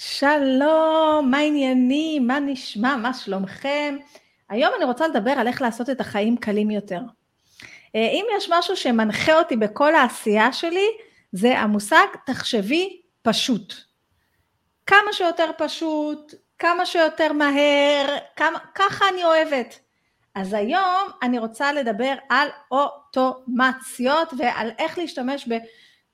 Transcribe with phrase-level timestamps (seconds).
[0.00, 2.26] שלום, מה העניינים?
[2.26, 2.96] מה נשמע?
[2.96, 3.96] מה שלומכם?
[4.48, 7.00] היום אני רוצה לדבר על איך לעשות את החיים קלים יותר.
[7.94, 10.86] אה, אם יש משהו שמנחה אותי בכל העשייה שלי,
[11.32, 13.74] זה המושג תחשבי פשוט.
[14.86, 19.78] כמה שיותר פשוט, כמה שיותר מהר, כמה, ככה אני אוהבת.
[20.34, 25.48] אז היום אני רוצה לדבר על אוטומציות ועל איך להשתמש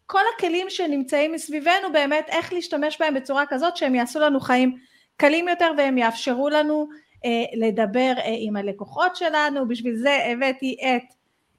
[0.06, 4.78] בכל הכלים שנמצאים מסביבנו, באמת איך להשתמש בהם בצורה כזאת שהם יעשו לנו חיים
[5.16, 6.88] קלים יותר והם יאפשרו לנו
[7.24, 7.30] אה,
[7.68, 11.14] לדבר אה, עם הלקוחות שלנו, בשביל זה הבאתי את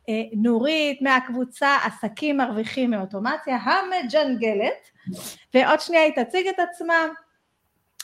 [0.10, 4.90] אה, נורית מהקבוצה עסקים מרוויחים מאוטומציה המג'נגלת.
[5.54, 7.08] ועוד שנייה היא תציג את עצמה.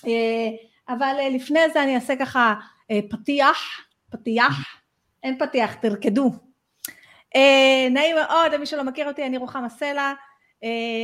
[0.07, 0.49] אה,
[0.89, 2.53] אבל אה, לפני זה אני אעשה ככה
[3.09, 3.57] פתיח,
[4.09, 4.53] פתיח,
[5.23, 6.31] אין פתיח, תרקדו.
[7.91, 10.13] נעים מאוד, למי שלא מכיר אותי, אני רוחמה סלע,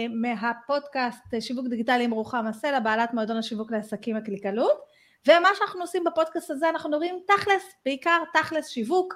[0.09, 4.79] מהפודקאסט שיווק דיגיטלי עם רוחמה סלע, בעלת מועדון השיווק לעסקים הקליקלות,
[5.27, 9.13] ומה שאנחנו עושים בפודקאסט הזה, אנחנו מדברים תכלס, בעיקר תכלס שיווק,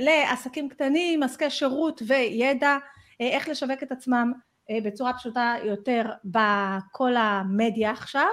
[0.00, 2.76] לעסקים קטנים, עסקי שירות וידע,
[3.20, 4.32] איך לשווק את עצמם
[4.84, 8.28] בצורה פשוטה יותר בכל המדיה עכשיו.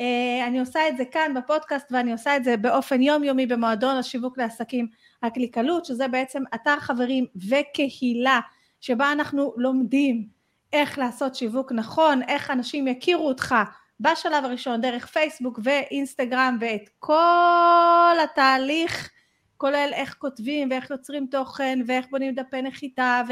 [0.00, 4.38] אה, אני עושה את זה כאן בפודקאסט ואני עושה את זה באופן יומיומי במועדון השיווק
[4.38, 4.88] לעסקים
[5.22, 8.40] הקליקלות שזה בעצם אתר חברים וקהילה
[8.80, 10.28] שבה אנחנו לומדים
[10.72, 13.54] איך לעשות שיווק נכון, איך אנשים יכירו אותך
[14.00, 19.10] בשלב הראשון דרך פייסבוק ואינסטגרם ואת כל התהליך
[19.56, 23.22] כולל איך כותבים ואיך יוצרים תוכן ואיך בונים דפי נחיתה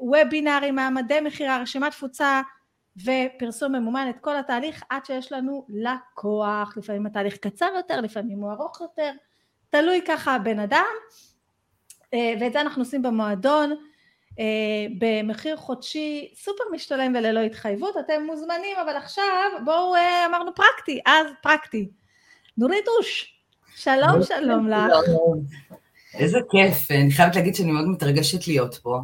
[0.00, 2.42] ווובינארים, אה, מעמדי מכירה, רשימת תפוצה
[2.96, 8.52] ופרסום ממומן את כל התהליך עד שיש לנו לקוח, לפעמים התהליך קצר יותר, לפעמים הוא
[8.52, 9.12] ארוך יותר,
[9.70, 10.94] תלוי ככה בן אדם
[12.12, 13.74] ואת זה אנחנו עושים במועדון
[14.38, 14.44] אה,
[14.98, 21.26] במחיר חודשי סופר משתלם וללא התחייבות, אתם מוזמנים אבל עכשיו בואו אה, אמרנו פרקטי, אז
[21.42, 21.88] פרקטי.
[22.58, 23.40] נורית אוש,
[23.76, 24.92] שלום שלום לך.
[26.14, 29.00] איזה כיף, אני חייבת להגיד שאני מאוד מתרגשת להיות פה.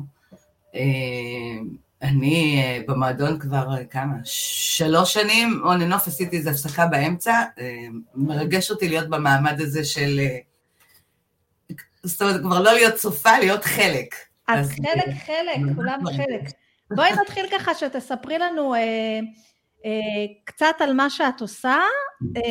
[2.02, 4.14] אני אה, במועדון כבר אה, כמה?
[4.24, 7.32] שלוש שנים, און אנ אוף, עשיתי איזו הפסקה באמצע.
[7.58, 10.20] אה, מרגש אותי להיות במעמד הזה של...
[12.02, 14.14] זאת אומרת, כבר לא להיות צופה, להיות חלק.
[14.48, 16.50] אז, אז חלק, חלק, כולם חלק.
[16.94, 18.80] בואי נתחיל ככה שתספרי לנו אה,
[19.84, 21.76] אה, קצת על מה שאת עושה.
[22.36, 22.42] אה,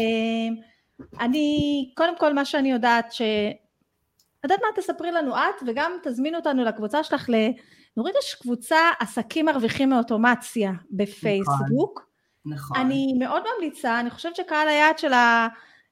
[1.19, 3.21] אני, קודם כל מה שאני יודעת, ש...
[4.43, 7.35] יודעת מה, תספרי לנו את, וגם תזמין אותנו לקבוצה שלך ל...
[7.97, 11.99] נוריד יש קבוצה עסקים מרוויחים מאוטומציה בפייסבוק.
[11.99, 12.11] נכון.
[12.45, 12.77] נכון.
[12.77, 15.13] אני מאוד ממליצה, אני חושבת שקהל היעד של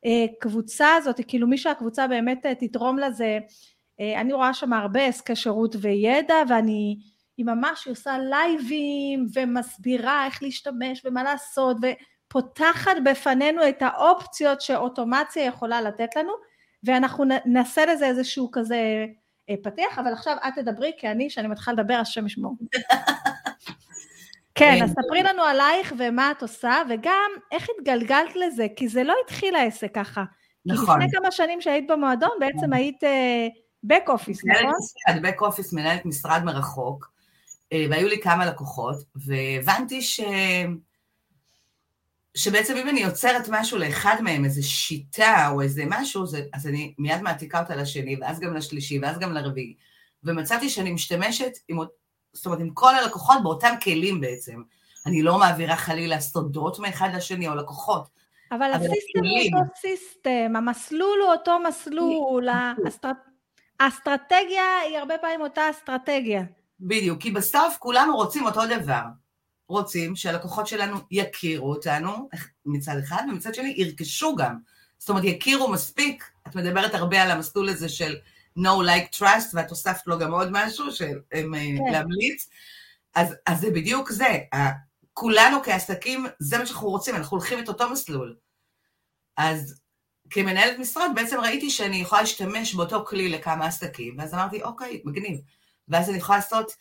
[0.06, 3.40] הקבוצה הזאת, כאילו מי שהקבוצה באמת אה, תתרום לזה,
[4.00, 6.98] אה, אני רואה שם הרבה עסקי שירות וידע, ואני,
[7.38, 15.82] היא ממש עושה לייבים ומסבירה איך להשתמש ומה לעשות, ופותחת בפנינו את האופציות שאוטומציה יכולה
[15.82, 16.34] לתת לנו,
[16.84, 19.06] ואנחנו נעשה לזה איזשהו כזה
[19.50, 22.56] אה, פתיח, אבל עכשיו את תדברי, כי אני, שאני מתחילה לדבר, השם ישמור.
[24.60, 29.16] כן, אז ספרי לנו עלייך ומה את עושה, וגם איך התגלגלת לזה, כי זה לא
[29.26, 30.24] התחיל העסק ככה.
[30.66, 31.00] נכון.
[31.00, 32.74] כי לפני כמה שנים שהיית במועדון, בעצם נכון.
[32.74, 33.04] היית
[33.84, 34.72] בק uh, אופיס, נכון?
[35.08, 37.12] מנהלת בק אופיס, מנהלת משרד מרחוק,
[37.74, 40.22] אה, והיו לי כמה לקוחות, והבנתי ש...
[42.38, 46.94] שבעצם אם אני יוצרת משהו לאחד מהם, איזו שיטה או איזה משהו, זה, אז אני
[46.98, 49.76] מיד מעתיקה אותה לשני, ואז גם לשלישי, ואז גם לרביעי.
[50.24, 51.78] ומצאתי שאני משתמשת עם,
[52.34, 54.62] זאת אומרת, עם כל הלקוחות באותם כלים בעצם.
[55.06, 58.08] אני לא מעבירה חלילה סודות מאחד לשני או לקוחות.
[58.52, 63.18] אבל, אבל הסיסטם הוא אותו סיסטם, המסלול הוא אותו מסלול, האסטרט...
[63.80, 66.44] האסטרטגיה היא הרבה פעמים אותה אסטרטגיה.
[66.80, 69.02] בדיוק, כי בסוף כולנו רוצים אותו דבר.
[69.68, 72.30] רוצים שהלקוחות שלנו יכירו אותנו
[72.66, 74.58] מצד אחד, ומצד שני ירכשו גם.
[74.98, 78.16] זאת אומרת, יכירו מספיק, את מדברת הרבה על המסלול הזה של
[78.60, 81.92] no like trust, ואת הוספת לו גם עוד משהו, של הם, אה, כן.
[81.92, 82.50] להמליץ,
[83.16, 84.38] אז, אז זה בדיוק זה.
[85.14, 88.36] כולנו כעסקים, זה מה שאנחנו רוצים, אנחנו הולכים את אותו מסלול.
[89.38, 89.82] אז
[90.30, 95.40] כמנהלת משרד בעצם ראיתי שאני יכולה להשתמש באותו כלי לכמה עסקים, ואז אמרתי, אוקיי, מגניב.
[95.88, 96.72] ואז אני יכולה לעשות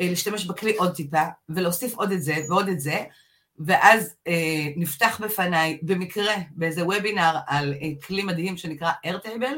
[0.00, 3.04] אה, להשתמש בכלי עוד טיפה, ולהוסיף עוד את זה ועוד את זה,
[3.58, 9.56] ואז אה, נפתח בפניי, במקרה, באיזה וובינר על אה, כלי מדהים שנקרא Airtable,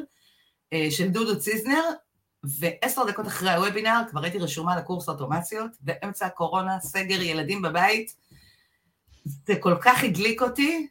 [0.90, 1.82] של דודו ציזנר,
[2.44, 8.14] ועשר דקות אחרי הוובינר כבר הייתי רשומה לקורס אוטומציות, באמצע הקורונה, סגר, ילדים בבית.
[9.24, 10.88] זה כל כך הדליק אותי,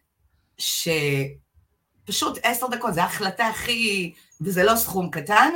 [0.57, 5.51] שפשוט עשר דקות, זו ההחלטה הכי, וזה לא סכום קטן,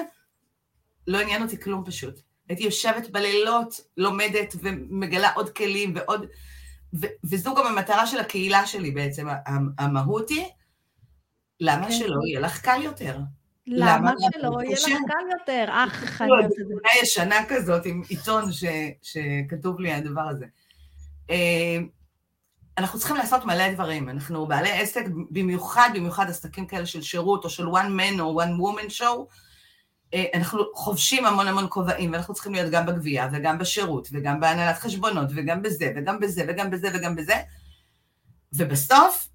[1.07, 2.21] לא עניין אותי כלום פשוט.
[2.49, 6.25] הייתי יושבת בלילות, לומדת ומגלה עוד כלים ועוד...
[7.23, 9.27] וזו גם המטרה של הקהילה שלי בעצם,
[9.77, 10.45] המהות היא,
[11.59, 11.91] למה כן.
[11.91, 13.17] שלא יהיה לך קל יותר?
[13.67, 15.65] למה שלא יהיה לך קל יותר?
[15.69, 16.63] אך, אני את זה.
[16.63, 18.45] תמונה ישנה כזאת עם עיתון
[19.01, 20.45] שכתוב לי הדבר הזה.
[21.29, 21.77] אה,
[22.77, 27.49] אנחנו צריכים לעשות מלא דברים, אנחנו בעלי עסק, במיוחד, במיוחד עסקים כאלה של שירות, או
[27.49, 29.25] של one man או one woman show,
[30.13, 34.77] אה, אנחנו חובשים המון המון כובעים, ואנחנו צריכים להיות גם בגבייה, וגם בשירות, וגם בהנהלת
[34.77, 37.35] חשבונות, וגם בזה, וגם בזה, וגם בזה, וגם בזה,
[38.53, 39.29] ובסוף,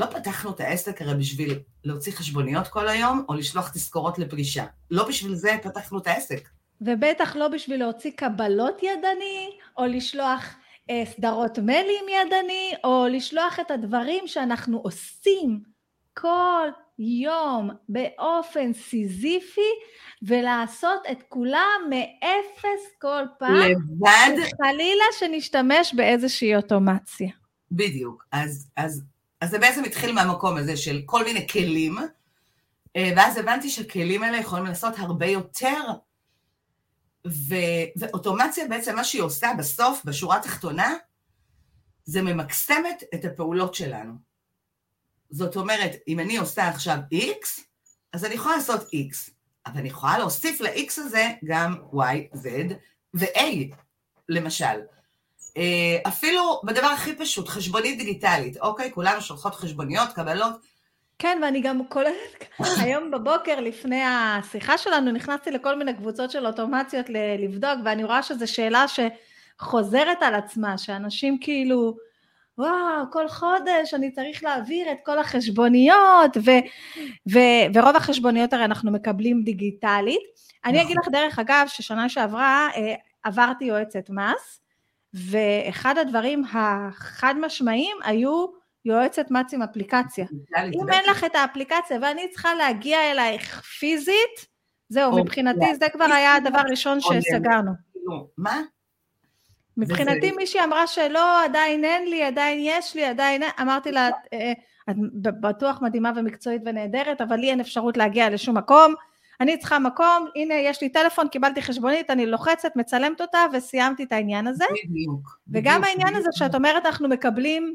[0.00, 4.64] לא פתחנו את העסק הרי בשביל להוציא חשבוניות כל היום, או לשלוח תזכורות לפגישה.
[4.90, 6.48] לא בשביל זה פתחנו את העסק.
[6.80, 10.54] ובטח לא בשביל להוציא קבלות ידני, או לשלוח
[10.90, 15.60] אה, סדרות מיילים ידני, או לשלוח את הדברים שאנחנו עושים
[16.14, 16.68] כל
[16.98, 19.70] יום באופן סיזיפי,
[20.22, 23.56] ולעשות את כולם מאפס כל פעם.
[23.56, 24.36] לבד.
[24.62, 27.30] חלילה שנשתמש באיזושהי אוטומציה.
[27.72, 28.26] בדיוק.
[28.32, 29.04] אז, אז,
[29.40, 31.98] אז זה בעצם התחיל מהמקום הזה של כל מיני כלים,
[32.96, 35.80] אה, ואז הבנתי שהכלים האלה יכולים לעשות הרבה יותר
[37.26, 37.54] ו,
[37.96, 40.94] ואוטומציה בעצם מה שהיא עושה בסוף, בשורה התחתונה,
[42.04, 44.12] זה ממקסמת את הפעולות שלנו.
[45.30, 47.60] זאת אומרת, אם אני עושה עכשיו X,
[48.12, 49.30] אז אני יכולה לעשות X,
[49.66, 52.46] אבל אני יכולה להוסיף ל-X הזה גם Y, Z
[53.14, 53.74] ו-A,
[54.28, 54.80] למשל.
[55.56, 58.90] אה, אפילו בדבר הכי פשוט, חשבונית דיגיטלית, אוקיי?
[58.92, 60.70] כולנו שולחות חשבוניות, קבלות,
[61.20, 62.44] כן, ואני גם כוללת,
[62.82, 67.06] היום בבוקר לפני השיחה שלנו נכנסתי לכל מיני קבוצות של אוטומציות
[67.38, 71.96] לבדוק, ואני רואה שזו שאלה שחוזרת על עצמה, שאנשים כאילו,
[72.58, 76.50] וואו, כל חודש אני צריך להעביר את כל החשבוניות, ו,
[77.32, 77.38] ו,
[77.74, 80.22] ורוב החשבוניות הרי אנחנו מקבלים דיגיטלית.
[80.64, 80.86] אני נכון.
[80.86, 84.60] אגיד לך דרך אגב, ששנה שעברה אה, עברתי יועצת מס,
[85.14, 88.46] ואחד הדברים החד משמעיים היו
[88.84, 90.26] יועצת מ"צ עם אפליקציה.
[90.74, 94.46] אם אין לך את האפליקציה ואני צריכה להגיע אלייך פיזית,
[94.88, 97.72] זהו, מבחינתי זה כבר היה הדבר הראשון שסגרנו.
[98.38, 98.62] מה?
[99.76, 104.52] מבחינתי מישהי אמרה שלא, עדיין אין לי, עדיין יש לי, עדיין אין, אמרתי לה, אה,
[104.90, 104.96] את
[105.40, 108.94] בטוח מדהימה ומקצועית ונהדרת, אבל לי אין אפשרות להגיע לשום מקום,
[109.40, 114.12] אני צריכה מקום, הנה יש לי טלפון, קיבלתי חשבונית, אני לוחצת, מצלמת אותה וסיימתי את
[114.12, 114.64] העניין הזה.
[114.84, 115.38] בדיוק.
[115.52, 117.74] וגם העניין הזה שאת אומרת אנחנו מקבלים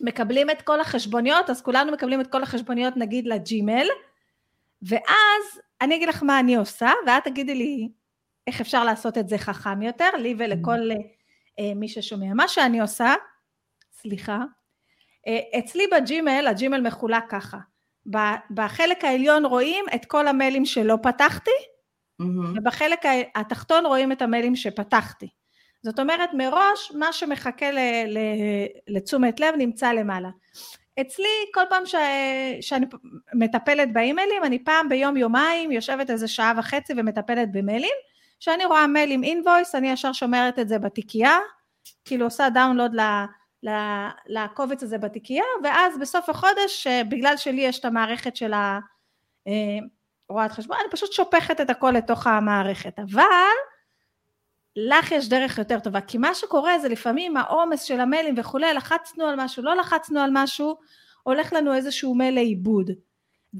[0.00, 3.86] מקבלים את כל החשבוניות, אז כולנו מקבלים את כל החשבוניות נגיד לג'ימל,
[4.82, 7.88] ואז אני אגיד לך מה אני עושה, ואת תגידי לי
[8.46, 10.90] איך אפשר לעשות את זה חכם יותר, לי ולכל
[11.58, 12.34] אה, מי ששומע.
[12.34, 13.14] מה שאני עושה,
[13.92, 14.38] סליחה,
[15.26, 17.58] אה, אצלי בג'ימל, הג'ימל מחולק ככה,
[18.50, 21.50] בחלק העליון רואים את כל המיילים שלא פתחתי,
[22.22, 22.58] mm-hmm.
[22.58, 22.98] ובחלק
[23.34, 25.28] התחתון רואים את המיילים שפתחתי.
[25.82, 28.18] זאת אומרת מראש מה שמחכה ל, ל,
[28.88, 30.28] לתשומת לב נמצא למעלה.
[31.00, 31.94] אצלי כל פעם ש,
[32.60, 32.86] שאני
[33.34, 37.94] מטפלת באימיילים אני פעם ביום יומיים יושבת איזה שעה וחצי ומטפלת במיילים
[38.40, 41.38] כשאני רואה מייל עם אינבויס אני ישר שומרת את זה בתיקייה
[42.04, 43.00] כאילו עושה דאונלוד ל,
[44.26, 48.52] לקובץ הזה בתיקייה ואז בסוף החודש בגלל שלי יש את המערכת של
[50.28, 53.22] הרואת אה, חשבון אני פשוט שופכת את הכל לתוך המערכת אבל
[54.76, 59.24] לך יש דרך יותר טובה, כי מה שקורה זה לפעמים העומס של המיילים וכולי, לחצנו
[59.24, 60.76] על משהו, לא לחצנו על משהו,
[61.22, 62.90] הולך לנו איזשהו מייל לאיבוד.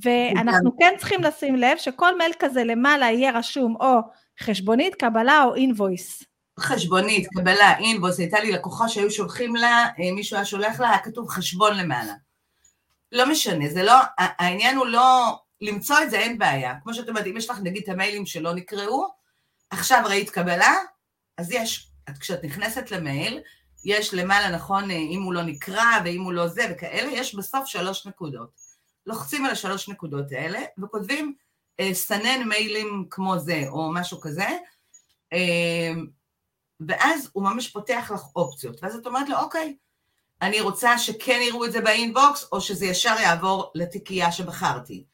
[0.02, 3.98] ואנחנו כן צריכים לשים לב שכל מייל כזה למעלה יהיה רשום או
[4.40, 6.33] חשבונית, קבלה או אינבויס.
[6.60, 10.98] חשבונית, קבלה, אינבויס, הייתה לי לקוחה שהיו שולחים לה, אה, מישהו היה שולח לה, היה
[10.98, 12.12] כתוב חשבון למעלה.
[13.12, 16.74] לא משנה, זה לא, העניין הוא לא, למצוא את זה אין בעיה.
[16.82, 19.08] כמו שאת אומרת, אם יש לך נגיד את המיילים שלא נקראו,
[19.70, 20.74] עכשיו ראית קבלה,
[21.38, 23.40] אז יש, את, כשאת נכנסת למייל,
[23.84, 27.66] יש למעלה, נכון, אה, אם הוא לא נקרא ואם הוא לא זה וכאלה, יש בסוף
[27.66, 28.50] שלוש נקודות.
[29.06, 31.34] לוחצים על השלוש נקודות האלה וכותבים
[31.80, 34.48] אה, סנן מיילים כמו זה או משהו כזה,
[36.88, 39.76] ואז הוא ממש פותח לך אופציות, ואז את אומרת לו, אוקיי,
[40.42, 45.04] אני רוצה שכן יראו את זה באינבוקס, או שזה ישר יעבור לתיקייה שבחרתי.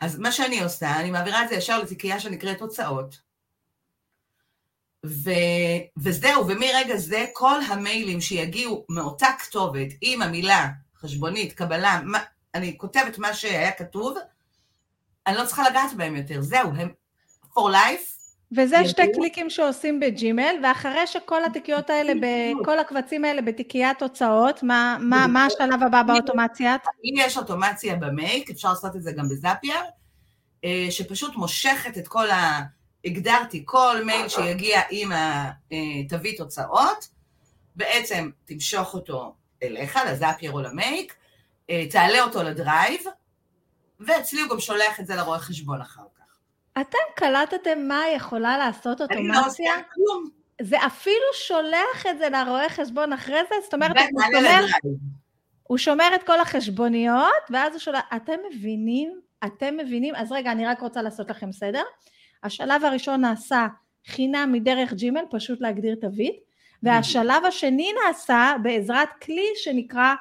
[0.00, 3.20] אז מה שאני עושה, אני מעבירה את זה ישר לתיקייה שנקראת תוצאות,
[5.06, 5.30] ו,
[5.96, 12.18] וזהו, ומרגע זה כל המיילים שיגיעו מאותה כתובת עם המילה חשבונית, קבלה, מה,
[12.54, 14.16] אני כותבת מה שהיה כתוב,
[15.26, 16.92] אני לא צריכה לגעת בהם יותר, זהו, הם
[17.54, 18.13] for life.
[18.56, 18.88] וזה.
[18.88, 22.12] שתי קליקים שעושים בג'ימל, ואחרי שכל התיקיות האלה,
[22.64, 26.76] כל הקבצים האלה בתיקיית תוצאות, מה, מה, מה השלב הבא באוטומציה?
[27.04, 29.80] אם יש אוטומציה במייק, אפשר לעשות את זה גם בזאפייר,
[30.64, 32.60] אה, שפשוט מושכת את כל ה...
[33.04, 37.08] הגדרתי כל מייל שיגיע עם התווית תוצאות,
[37.76, 41.14] בעצם תמשוך אותו אליך, ל Zapier או ל Make,
[41.70, 43.00] אה, תעלה אותו לדרייב,
[44.00, 46.02] ואצלי הוא גם שולח את זה לרואה חשבון אחר.
[46.80, 49.40] אתם קלטתם מה יכולה לעשות אני אוטומציה?
[49.40, 50.28] לא עושה כלום.
[50.62, 53.54] זה אפילו שולח את זה לרואה חשבון אחרי זה?
[53.64, 54.66] זאת אומרת, הוא שומר.
[55.62, 58.02] הוא שומר את כל החשבוניות, ואז הוא שולח...
[58.16, 59.20] אתם מבינים?
[59.44, 60.14] אתם מבינים?
[60.14, 61.82] אז רגע, אני רק רוצה לעשות לכם סדר.
[62.42, 63.66] השלב הראשון נעשה
[64.06, 66.36] חינם מדרך ג'ימל, פשוט להגדיר תווית,
[66.82, 70.14] והשלב השני נעשה בעזרת כלי שנקרא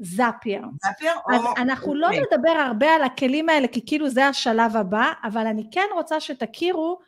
[0.00, 0.62] זאפייר.
[0.82, 1.54] זאפייר אז או...
[1.56, 2.20] אנחנו לא אוקיי.
[2.20, 6.98] נדבר הרבה על הכלים האלה, כי כאילו זה השלב הבא, אבל אני כן רוצה שתכירו,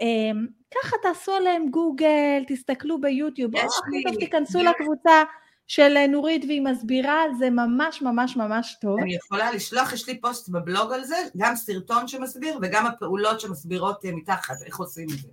[0.00, 5.22] אמ, ככה תעשו עליהם גוגל, תסתכלו ביוטיוב, או הכי טוב תיכנסו יש- לקבוצה
[5.66, 9.00] של אה, נורית והיא מסבירה, זה ממש ממש ממש טוב.
[9.00, 14.04] אני יכולה לשלוח, יש לי פוסט בבלוג על זה, גם סרטון שמסביר וגם הפעולות שמסבירות
[14.04, 15.28] אה, מתחת, איך עושים את זה.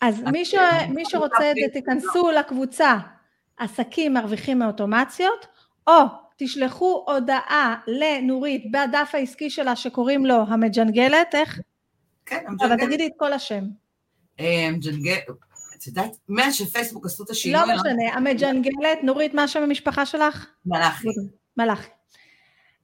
[0.00, 0.54] אז מי, ש...
[0.88, 2.96] מי שרוצה את זה, תיכנסו לקבוצה
[3.56, 5.46] עסקים מרוויחים מאוטומציות,
[5.86, 5.92] או
[6.40, 11.60] תשלחו הודעה לנורית בדף העסקי שלה שקוראים לו המג'נגלת, איך?
[12.26, 13.64] כן, אבל המג'נגל, תגידי את כל השם.
[14.40, 15.16] אה, מג'נגל,
[15.76, 20.46] את יודעת, מאז שפייסבוק עשו את השינוי, לא משנה, המג'נגלת, נורית, מה שם המשפחה שלך?
[20.66, 21.08] מלאכי.
[21.56, 21.90] מלאכי.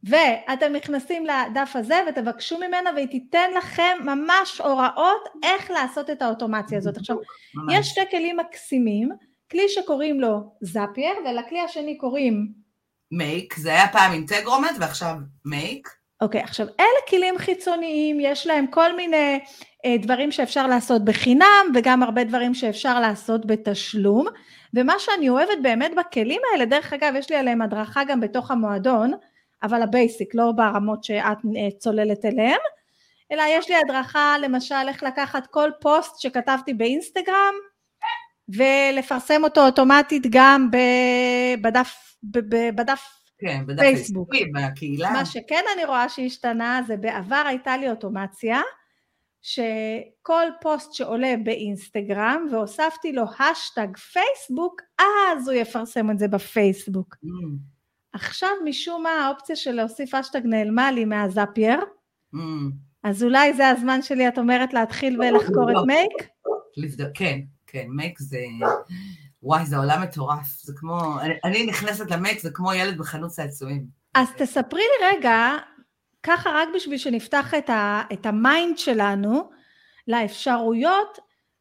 [0.05, 6.79] ואתם נכנסים לדף הזה ותבקשו ממנה והיא תיתן לכם ממש הוראות איך לעשות את האוטומציה
[6.79, 6.97] הזאת.
[6.97, 7.17] עכשיו,
[7.55, 7.75] ממש.
[7.79, 9.09] יש שתי כלים מקסימים,
[9.51, 12.66] כלי שקוראים לו Zapier ולכלי השני קוראים,
[13.12, 15.88] Make, זה היה פעם Integromat ועכשיו Make.
[16.21, 19.41] אוקיי, עכשיו אלה כלים חיצוניים, יש להם כל מיני
[19.85, 24.27] אה, דברים שאפשר לעשות בחינם וגם הרבה דברים שאפשר לעשות בתשלום,
[24.75, 29.13] ומה שאני אוהבת באמת בכלים האלה, דרך אגב יש לי עליהם הדרכה גם בתוך המועדון,
[29.63, 32.61] אבל ה basic, לא ברמות שאת אה, צוללת אליהם,
[33.33, 37.55] אלא יש לי הדרכה למשל איך לקחת כל פוסט שכתבתי באינסטגרם
[38.49, 40.71] ולפרסם אותו אוטומטית גם
[41.62, 43.03] בדף, ב- ב- בדף
[43.38, 44.29] כן, בדף פייסבוק.
[44.55, 45.11] בקהילה.
[45.11, 48.61] מה שכן אני רואה שהשתנה זה בעבר הייתה לי אוטומציה
[49.43, 57.15] שכל פוסט שעולה באינסטגרם והוספתי לו האשטג פייסבוק אז הוא יפרסם את זה בפייסבוק.
[57.15, 57.29] Mm,
[58.12, 61.81] עכשיו משום מה האופציה של להוסיף האשטג נעלמה לי מה Zapier
[62.35, 62.38] mm.
[63.03, 66.29] אז אולי זה הזמן שלי את אומרת להתחיל ולחקור את Make?
[66.76, 68.39] לבדוק, כן, כן, Make זה...
[69.43, 70.47] וואי, זה עולם מטורף.
[70.63, 71.21] זה כמו...
[71.21, 73.87] אני, אני נכנסת ל Make, זה כמו ילד בחנות צעצועים.
[74.15, 75.57] אז תספרי לי רגע,
[76.23, 79.51] ככה רק בשביל שנפתח את, ה, את ה mind שלנו
[80.09, 81.19] לאפשרויות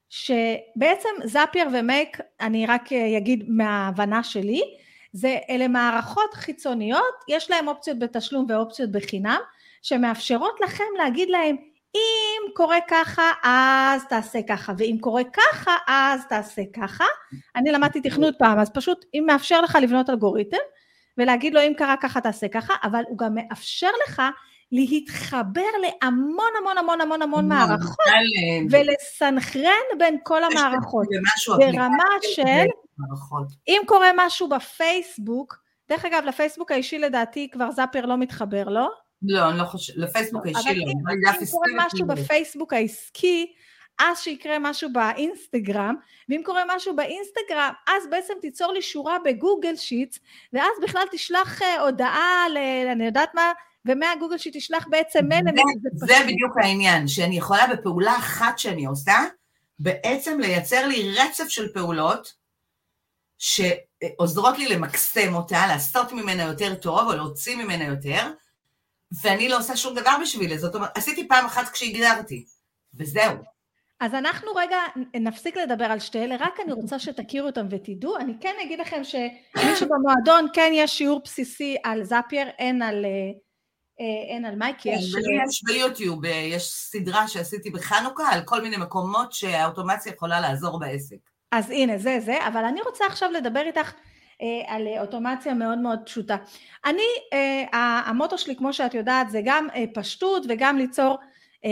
[0.10, 4.62] שבעצם Zapier ו Make, אני רק אגיד מההבנה שלי,
[5.14, 9.40] זה אלה מערכות חיצוניות, יש להם אופציות בתשלום ואופציות בחינם,
[9.82, 11.56] שמאפשרות לכם להגיד להם,
[11.96, 17.06] אם קורה ככה, אז תעשה ככה, ואם קורה ככה, אז תעשה ככה.
[17.56, 20.58] אני למדתי תכנות פעם, אז פשוט אם מאפשר לך לבנות אלגוריתם,
[21.18, 24.22] ולהגיד לו אם קרה ככה תעשה ככה, אבל הוא גם מאפשר לך
[24.72, 28.06] להתחבר להמון המון המון המון המון מערכות
[28.72, 31.08] ולסנכרן בין כל המערכות.
[31.60, 32.66] ברמה של.
[33.68, 35.58] אם קורה משהו בפייסבוק,
[35.90, 38.88] דרך אגב לפייסבוק האישי לדעתי כבר זאפר לא מתחבר לו,
[39.28, 40.92] לא, אני לא חושבת, לפייסבוק האישי לא.
[41.06, 42.16] אבל אם קורה משהו לא.
[42.16, 43.54] בפייסבוק העסקי,
[44.00, 45.96] אז שיקרה משהו באינסטגרם,
[46.30, 50.18] ואם קורה משהו באינסטגרם, אז בעצם תיצור לי שורה בגוגל שיט,
[50.54, 52.58] ואז בכלל תשלח אה, הודעה, ל,
[52.92, 53.52] אני יודעת מה,
[53.86, 55.44] ומהגוגל שיט תשלח בעצם מייל,
[55.94, 59.18] זה, זה בדיוק העניין, שאני יכולה בפעולה אחת שאני עושה,
[59.80, 62.34] בעצם לייצר לי רצף של פעולות
[63.38, 68.32] שעוזרות לי למקסם אותה, לעשות ממנה יותר טוב, או להוציא ממנה יותר,
[69.24, 70.62] ואני לא עושה שום דבר בשביל זה.
[70.62, 72.46] זאת אומרת, עשיתי פעם אחת כשהגדרתי,
[73.00, 73.36] וזהו.
[74.00, 74.78] אז אנחנו רגע
[75.14, 79.04] נפסיק לדבר על שתי אלה, רק אני רוצה שתכירו אותם ותדעו, אני כן אגיד לכם
[79.04, 83.10] שמי שבמועדון כן יש שיעור בסיסי על זאפייר, אין על, אה,
[84.00, 85.04] אה, אין על מייק, כי יש...
[85.50, 91.18] יש ביוטיוב, אה, יש סדרה שעשיתי בחנוכה על כל מיני מקומות שהאוטומציה יכולה לעזור בעסק.
[91.52, 94.00] אז הנה, זה זה, אבל אני רוצה עכשיו לדבר איתך אה,
[94.68, 96.36] על אוטומציה מאוד מאוד פשוטה.
[96.86, 101.18] אני, אה, המוטו שלי, כמו שאת יודעת, זה גם אה, פשטות וגם ליצור
[101.66, 101.70] אה,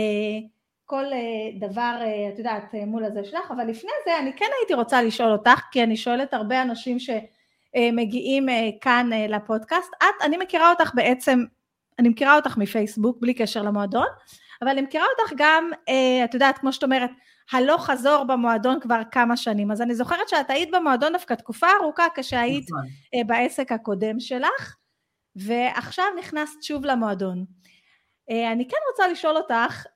[0.86, 4.46] כל אה, דבר, אה, את יודעת, אה, מול הזה שלך, אבל לפני זה אני כן
[4.60, 9.90] הייתי רוצה לשאול אותך, כי אני שואלת הרבה אנשים שמגיעים אה, כאן אה, לפודקאסט.
[10.02, 11.44] את, אני מכירה אותך בעצם,
[11.98, 14.06] אני מכירה אותך מפייסבוק, בלי קשר למועדון,
[14.62, 17.10] אבל אני מכירה אותך גם, אה, את יודעת, כמו שאת אומרת,
[17.52, 19.70] הלוך חזור במועדון כבר כמה שנים.
[19.70, 22.86] אז אני זוכרת שאת היית במועדון דווקא תקופה ארוכה כשהיית נכון.
[23.14, 24.76] אה, בעסק הקודם שלך,
[25.36, 27.44] ועכשיו נכנסת שוב למועדון.
[28.30, 29.86] אה, אני כן רוצה לשאול אותך,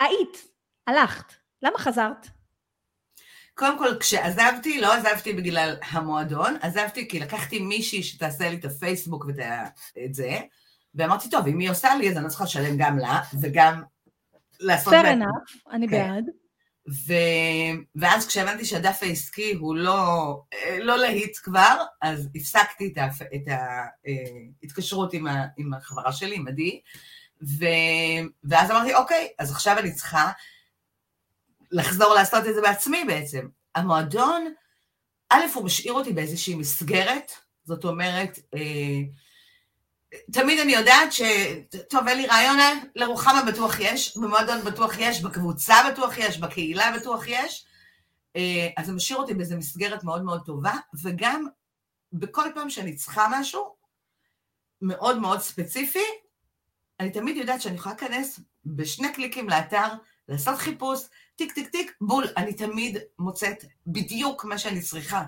[0.00, 0.48] היית,
[0.86, 1.32] הלכת,
[1.62, 2.26] למה חזרת?
[3.54, 9.26] קודם כל, כשעזבתי, לא עזבתי בגלל המועדון, עזבתי כי לקחתי מישהי שתעשה לי את הפייסבוק
[9.36, 10.40] ואת זה,
[10.94, 13.82] ואמרתי, טוב, אם היא עושה לי, אז אני צריכה לשלם גם לה, וגם
[14.60, 14.92] לעשות...
[14.92, 16.08] fair enough, אני כן.
[16.08, 16.41] בעד.
[16.88, 17.12] ו...
[17.94, 20.42] ואז כשהבנתי שהדף העסקי הוא לא,
[20.80, 23.06] לא להיט כבר, אז הפסקתי את, ה...
[23.34, 23.48] את
[24.62, 25.46] ההתקשרות עם, ה...
[25.56, 26.80] עם החברה שלי, עם עדי,
[27.42, 27.64] ו...
[28.44, 30.30] ואז אמרתי, אוקיי, אז עכשיו אני צריכה
[31.70, 33.48] לחזור לעשות את זה בעצמי בעצם.
[33.74, 34.54] המועדון,
[35.30, 37.32] א', הוא משאיר אותי באיזושהי מסגרת,
[37.64, 39.00] זאת אומרת, אה,
[40.32, 41.22] תמיד אני יודעת ש...
[41.90, 42.56] טוב, אין לי רעיון?
[42.96, 47.66] לרוחמה בטוח יש, במועדון בטוח יש, בקבוצה בטוח יש, בקהילה בטוח יש.
[48.36, 51.46] אה, אז זה משאיר אותי באיזו מסגרת מאוד מאוד טובה, וגם
[52.12, 53.74] בכל פעם שאני צריכה משהו
[54.82, 56.04] מאוד מאוד ספציפי,
[57.00, 59.88] אני תמיד יודעת שאני יכולה להיכנס בשני קליקים לאתר,
[60.28, 61.00] לעשות חיפוש,
[61.36, 65.22] טיק טיק טיק, בול, אני תמיד מוצאת בדיוק מה שאני צריכה.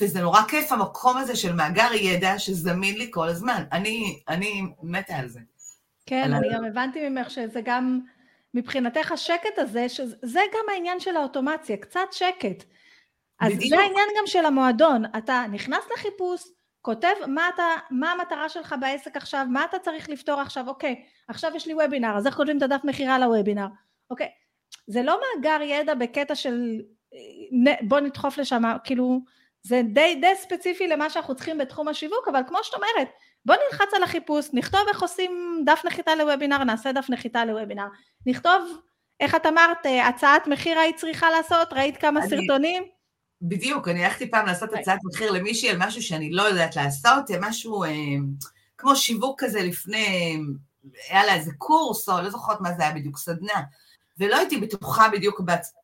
[0.00, 3.64] וזה נורא כיף המקום הזה של מאגר ידע שזמין לי כל הזמן.
[3.72, 5.40] אני, אני מתה על זה.
[6.06, 8.00] כן, אני גם הבנתי ממך שזה גם,
[8.54, 12.64] מבחינתך השקט הזה, שזה גם העניין של האוטומציה, קצת שקט.
[13.40, 13.68] אז בדיוק.
[13.68, 16.42] זה העניין גם של המועדון, אתה נכנס לחיפוש,
[16.82, 21.52] כותב מה, אתה, מה המטרה שלך בעסק עכשיו, מה אתה צריך לפתור עכשיו, אוקיי, עכשיו
[21.54, 23.66] יש לי וובינר, אז איך כותבים את הדף מכירה לוובינר,
[24.10, 24.28] אוקיי,
[24.86, 26.80] זה לא מאגר ידע בקטע של
[27.82, 29.20] בוא נדחוף לשם, כאילו,
[29.68, 33.08] זה די די ספציפי למה שאנחנו צריכים בתחום השיווק, אבל כמו שאת אומרת,
[33.44, 37.86] בוא נלחץ על החיפוש, נכתוב איך עושים דף נחיתה לוובינר, נעשה דף נחיתה לוובינר,
[38.26, 38.80] נכתוב
[39.20, 42.84] איך את אמרת, הצעת מחיר היית צריכה לעשות, ראית כמה אני, סרטונים?
[43.42, 47.84] בדיוק, אני הלכתי פעם לעשות הצעת מחיר למישהי על משהו שאני לא יודעת לעשות, משהו
[47.84, 47.90] אה,
[48.78, 50.38] כמו שיווק כזה לפני,
[51.08, 53.62] היה לה איזה קורס, או לא זוכרת מה זה היה בדיוק, סדנה,
[54.18, 55.74] ולא הייתי בטוחה בדיוק, בעצ...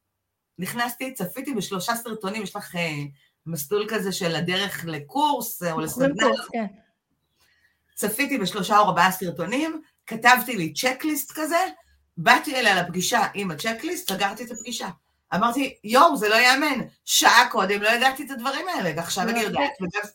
[0.58, 3.02] נכנסתי, צפיתי בשלושה סרטונים, יש לך אה,
[3.46, 6.26] מסלול כזה של הדרך לקורס או לסדנה.
[6.52, 6.66] כן.
[7.94, 11.58] צפיתי בשלושה או ארבעה סרטונים, כתבתי לי צ'קליסט כזה,
[12.16, 14.88] באתי אליה לפגישה עם הצ'קליסט, סגרתי את הפגישה.
[15.34, 19.70] אמרתי, יואו, זה לא ייאמן, שעה קודם לא ידעתי את הדברים האלה, ועכשיו אני יודעת,
[19.80, 20.08] וגם...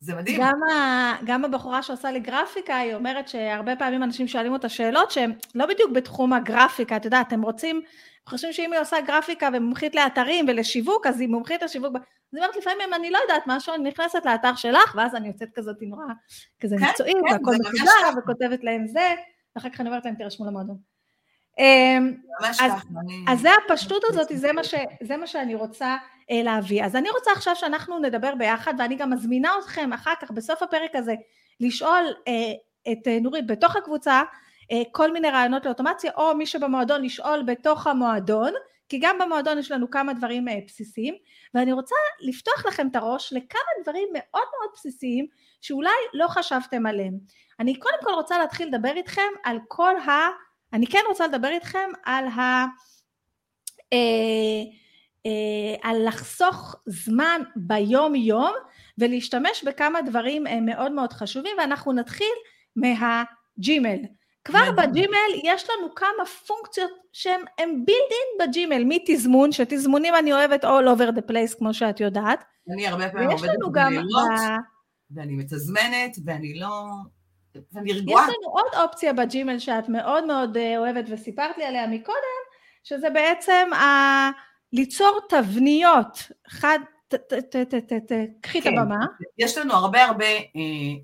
[0.00, 0.40] זה מדהים.
[0.40, 5.10] גם, ה, גם הבחורה שעושה לי גרפיקה, היא אומרת שהרבה פעמים אנשים שואלים אותה שאלות
[5.10, 7.82] שהן לא בדיוק בתחום הגרפיקה, את יודעת, הם רוצים,
[8.28, 11.96] חושבים שאם היא עושה גרפיקה ומומחית לאתרים ולשיווק, אז היא מומחית לשיווק.
[11.96, 12.02] אז
[12.32, 15.48] היא אומרת, לפעמים אם אני לא יודעת משהו, אני נכנסת לאתר שלך, ואז אני יוצאת
[15.54, 16.04] כזאת נורא,
[16.60, 19.14] כזה כן, מקצועית, כן, והכל מסודר, וכותבת להם זה,
[19.56, 20.76] ואחר כך אני אומרת להם, תירשמו למועדון.
[21.58, 22.72] אמ, אז,
[23.28, 25.96] אז זה הפשטות הזאת, זה מה, ש, זה מה שאני רוצה
[26.30, 26.84] אה, להביא.
[26.84, 30.94] אז אני רוצה עכשיו שאנחנו נדבר ביחד, ואני גם מזמינה אתכם אחר כך, בסוף הפרק
[30.94, 31.14] הזה,
[31.60, 32.32] לשאול אה,
[32.92, 34.22] את אה, נורית בתוך הקבוצה,
[34.92, 38.52] כל מיני רעיונות לאוטומציה, או מי שבמועדון לשאול בתוך המועדון,
[38.88, 41.14] כי גם במועדון יש לנו כמה דברים אה, בסיסיים,
[41.54, 45.26] ואני רוצה לפתוח לכם את הראש לכמה דברים מאוד מאוד בסיסיים,
[45.60, 47.14] שאולי לא חשבתם עליהם.
[47.60, 50.10] אני קודם כל רוצה להתחיל לדבר איתכם על כל ה...
[50.72, 52.66] אני כן רוצה לדבר איתכם על ה...
[53.92, 54.62] אה,
[55.26, 58.52] אה, על לחסוך זמן ביום יום
[58.98, 62.32] ולהשתמש בכמה דברים אה, מאוד מאוד חשובים ואנחנו נתחיל
[62.76, 63.98] מהג'ימל.
[64.44, 70.96] כבר בג'ימל יש לנו כמה פונקציות שהן בילד אין בג'ימל, מתזמון, שתזמונים אני אוהבת all
[70.96, 72.44] over the place כמו שאת יודעת.
[72.72, 74.30] אני הרבה פעמים עובדת בלילות,
[75.10, 76.84] ואני מתזמנת, ואני לא...
[77.72, 78.24] ואני רגועה.
[78.24, 82.40] יש לנו עוד אופציה בג'ימל שאת מאוד מאוד אה, אוהבת וסיפרת לי עליה מקודם,
[82.84, 84.30] שזה בעצם ה...
[84.72, 86.78] ליצור תבניות, חד,
[88.40, 88.78] קחי את כן.
[88.78, 89.06] הבמה.
[89.38, 90.40] יש לנו הרבה הרבה, אה,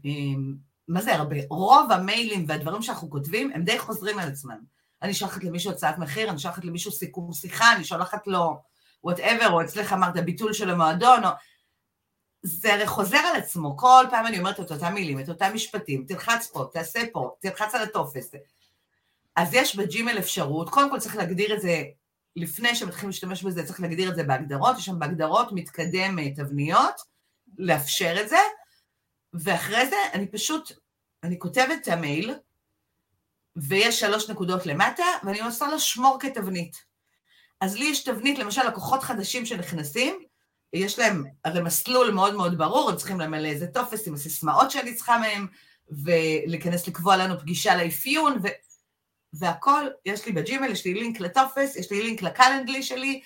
[0.04, 0.40] אה,
[0.88, 1.36] מה זה הרבה?
[1.50, 4.58] רוב המיילים והדברים שאנחנו כותבים הם די חוזרים על עצמם.
[5.02, 8.60] אני שולחת למישהו הצעת מחיר, אני שולחת למישהו סיכום שיחה, אני שולחת לו
[9.04, 11.30] whatever, או אצלך אמרת ביטול של המועדון, או...
[12.42, 16.04] זה הרי חוזר על עצמו, כל פעם אני אומרת את אותם מילים, את אותם משפטים,
[16.08, 18.30] תלחץ פה, תעשה פה, תלחץ על הטופס.
[19.36, 21.82] אז יש בג'ימל אפשרות, קודם כל צריך להגדיר את זה
[22.36, 27.00] לפני שמתחילים להשתמש בזה, צריך להגדיר את זה בהגדרות, יש שם בהגדרות מתקדם תבניות,
[27.58, 28.38] לאפשר את זה,
[29.40, 30.72] ואחרי זה אני פשוט,
[31.22, 32.34] אני כותבת את המייל,
[33.56, 36.84] ויש שלוש נקודות למטה, ואני עושה לו שמור כתבנית.
[37.60, 40.22] אז לי יש תבנית, למשל לקוחות חדשים שנכנסים,
[40.72, 44.94] יש להם הרי מסלול מאוד מאוד ברור, הם צריכים למלא איזה טופס עם הסיסמאות שאני
[44.94, 45.46] צריכה מהם,
[45.88, 48.46] ולהיכנס לקבוע לנו פגישה לאפיון, ו...
[49.32, 53.22] והכל, יש לי בג'ימל, יש לי לינק לטופס, יש לי לינק לקלנדלי שלי,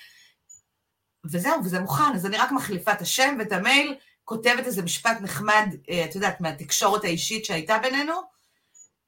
[1.24, 3.94] וזהו, וזה מוכן, אז אני רק מחליפה את השם ואת המייל,
[4.30, 8.12] כותבת איזה משפט נחמד, אה, את יודעת, מהתקשורת האישית שהייתה בינינו,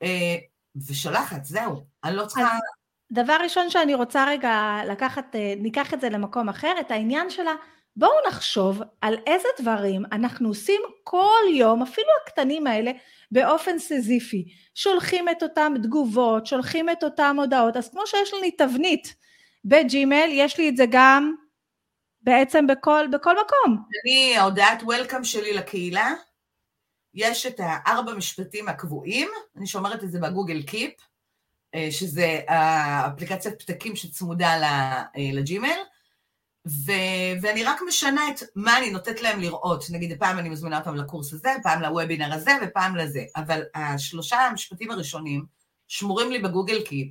[0.03, 0.37] אה,
[0.89, 1.83] ושולחת, זהו.
[2.05, 2.59] אני לא צריכה...
[3.13, 7.53] דבר ראשון שאני רוצה רגע לקחת, אה, ניקח את זה למקום אחר, את העניין שלה,
[7.97, 12.91] בואו נחשוב על איזה דברים אנחנו עושים כל יום, אפילו הקטנים האלה,
[13.33, 14.45] באופן סזיפי.
[14.75, 19.15] שולחים את אותם תגובות, שולחים את אותם הודעות, אז כמו שיש לי תבנית
[19.65, 21.35] בג'ימל, יש לי את זה גם
[22.23, 23.85] בעצם בכל, בכל מקום.
[24.05, 26.13] אני, ההודעת וולקאם שלי לקהילה,
[27.15, 30.93] יש את הארבע משפטים הקבועים, אני שומרת את זה בגוגל קיפ,
[31.75, 35.79] אה, שזה האפליקציית פתקים שצמודה אה, לג'ימל,
[36.67, 36.93] ו,
[37.43, 39.85] ואני רק משנה את מה אני נותנת להם לראות.
[39.91, 43.25] נגיד, פעם אני מזמינה אותם לקורס הזה, פעם לוובינר הזה ופעם לזה.
[43.37, 45.45] אבל השלושה המשפטים הראשונים
[45.89, 47.09] שמורים לי ב Google Keep,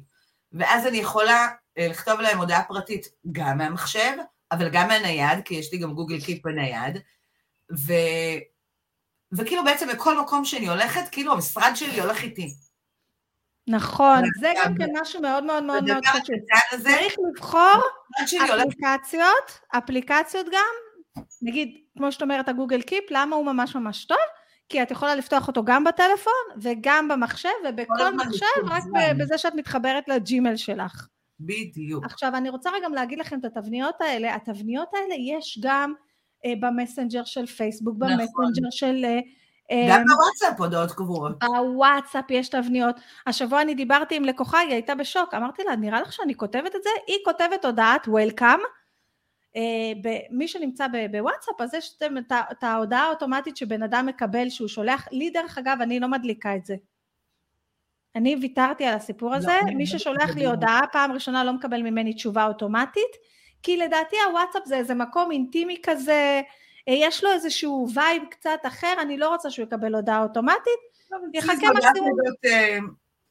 [0.54, 1.48] ואז אני יכולה
[1.78, 4.12] אה, לכתוב להם הודעה פרטית גם מהמחשב,
[4.52, 6.98] אבל גם מהנייד, כי יש לי גם Google Keep בנייד,
[7.72, 7.94] ו...
[9.32, 12.54] וכאילו בעצם לכל מקום שאני הולכת, כאילו המשרד שלי הולך איתי.
[13.68, 16.36] נכון, זה גם כן משהו מאוד מאוד מאוד מאוד חשוב.
[16.84, 17.82] צריך לבחור
[18.58, 24.18] אפליקציות, אפליקציות גם, נגיד, כמו שאת אומרת, ה Google Keep, למה הוא ממש ממש טוב?
[24.70, 28.84] כי את יכולה לפתוח אותו גם בטלפון וגם במחשב, ובכל מחשב, רק
[29.18, 31.08] בזה שאת מתחברת לג'ימל שלך.
[31.46, 32.06] בדיוק.
[32.06, 35.94] עכשיו, אני רוצה גם להגיד לכם את התבניות האלה, התבניות האלה יש גם
[36.46, 38.18] אה, במסנג'ר של פייסבוק, נכון.
[38.18, 39.06] במסנג'ר של...
[39.06, 39.20] אה,
[39.90, 41.44] גם אמ, בוואטסאפ הודעות קבועות.
[41.44, 42.96] בוואטסאפ יש תבניות.
[43.28, 46.84] השבוע אני דיברתי עם לקוחה, היא הייתה בשוק, אמרתי לה, נראה לך שאני כותבת את
[46.84, 46.90] זה?
[47.08, 48.62] היא כותבת הודעת Welcome.
[49.56, 51.98] אה, מי שנמצא בוואטסאפ, אז יש
[52.32, 56.66] את ההודעה האוטומטית שבן אדם מקבל, שהוא שולח, לי דרך אגב, אני לא מדליקה את
[56.66, 56.76] זה.
[58.16, 62.14] אני ויתרתי על הסיפור הזה, לא, מי ששולח לי הודעה פעם ראשונה לא מקבל ממני
[62.14, 63.12] תשובה אוטומטית,
[63.64, 66.42] כי לדעתי הוואטסאפ זה איזה מקום אינטימי כזה,
[66.90, 71.18] אה, יש לו איזשהו vibe קצת אחר, אני לא רוצה שהוא יקבל הודעה אוטומטית, לא,
[71.34, 72.12] יחכה מקסימום.
[72.46, 72.78] אה,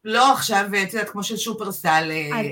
[0.05, 2.11] לא עכשיו, את יודעת, כמו של שופרסל.
[2.11, 2.43] אה,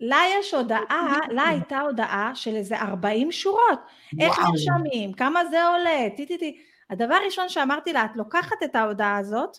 [0.00, 3.80] לה יש הודעה, לה הייתה הודעה של איזה 40 שורות.
[4.20, 6.56] איך נרשמים, כמה זה עולה, טי טי טי.
[6.90, 9.56] הדבר הראשון שאמרתי לה, את לוקחת את ההודעה הזאת,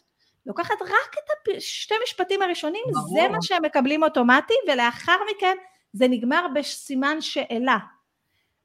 [0.48, 3.08] לוקחת רק את שתי משפטים הראשונים, ברור.
[3.08, 5.56] זה מה שהם מקבלים אוטומטי, ולאחר מכן
[5.94, 7.78] זה נגמר בסימן שאלה.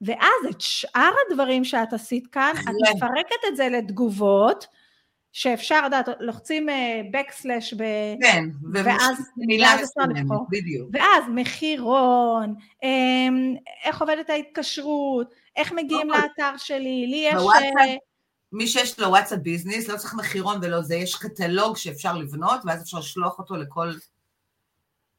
[0.01, 4.67] ואז את שאר הדברים שאת עשית כאן, את מפרקת את זה לתגובות,
[5.31, 6.67] שאפשר, לדעת, לוחצים
[7.11, 7.83] בקסלש, ב...
[8.21, 8.43] כן,
[8.73, 10.47] ואז מילה לבחור.
[10.49, 10.89] בדיוק.
[10.93, 16.09] ואז מחירון, אמ, איך עובדת ההתקשרות, איך מגיעים.
[16.09, 17.43] לאתר שלי, לי יש...
[18.53, 22.81] מי שיש לו וואטסאפ ביזנס, לא צריך מחירון ולא זה, יש קטלוג שאפשר לבנות, ואז
[22.81, 23.91] אפשר לשלוח אותו לכל...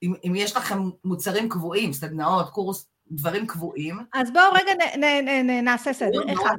[0.02, 3.98] אם, אם יש לכם מוצרים קבועים, סדנאות, קורס, דברים קבועים.
[4.14, 6.32] אז בואו רגע נ, נ, נ, נ, נעשה סדר.
[6.32, 6.56] אחד.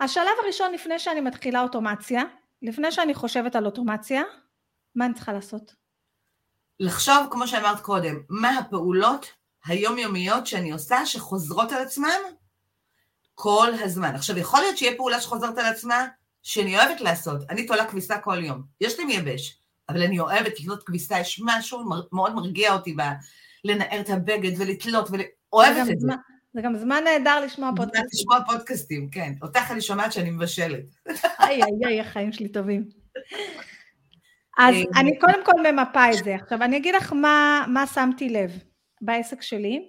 [0.00, 2.22] השלב הראשון לפני שאני מתחילה אוטומציה,
[2.62, 4.22] לפני שאני חושבת על אוטומציה,
[4.94, 5.74] מה אני צריכה לעשות?
[6.80, 9.26] לחשוב, כמו שאמרת קודם, מה הפעולות
[9.64, 12.20] היומיומיות שאני עושה שחוזרות על עצמן
[13.38, 14.14] כל הזמן.
[14.14, 16.06] עכשיו, יכול להיות שיהיה פעולה שחוזרת על עצמה
[16.42, 17.50] שאני אוהבת לעשות.
[17.50, 18.62] אני תולה כביסה כל יום.
[18.80, 23.02] יש לי מייבש, אבל אני אוהבת לקנות כביסה, יש משהו מאוד מרגיע אותי ב...
[23.64, 26.08] לנער את הבגד ולתלות, ואוהבת את זה.
[26.54, 28.10] זה גם זמן נהדר לשמוע פודקאסטים.
[28.12, 29.32] לשמוע פודקאסטים, כן.
[29.42, 30.84] אותך אני שומעת שאני מבשלת.
[31.40, 32.88] איי, איי, איי, החיים שלי טובים.
[34.58, 36.34] אז אה, אני קודם כל ממפה את זה.
[36.34, 38.50] עכשיו, אני אגיד לך מה, מה שמתי לב
[39.00, 39.88] בעסק שלי,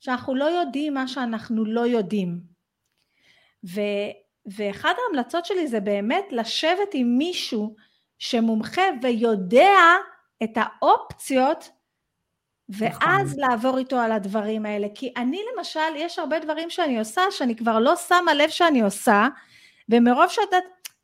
[0.00, 2.51] שאנחנו לא יודעים מה שאנחנו לא יודעים.
[3.64, 3.80] ו,
[4.46, 7.74] ואחת ההמלצות שלי זה באמת לשבת עם מישהו
[8.18, 9.96] שמומחה ויודע
[10.42, 11.70] את האופציות
[12.68, 13.50] ואז נכון.
[13.50, 14.86] לעבור איתו על הדברים האלה.
[14.94, 19.28] כי אני למשל, יש הרבה דברים שאני עושה שאני כבר לא שמה לב שאני עושה,
[19.88, 20.56] ומרוב שאתה,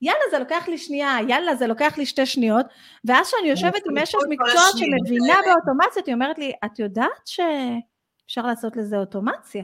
[0.02, 2.66] יאללה זה לוקח לי שנייה, יאללה זה לוקח לי שתי שניות,
[3.04, 8.76] ואז כשאני יושבת עם אשת מקצוע שמבינה באוטומציה, היא אומרת לי, את יודעת שאפשר לעשות
[8.76, 9.62] לזה אוטומציה?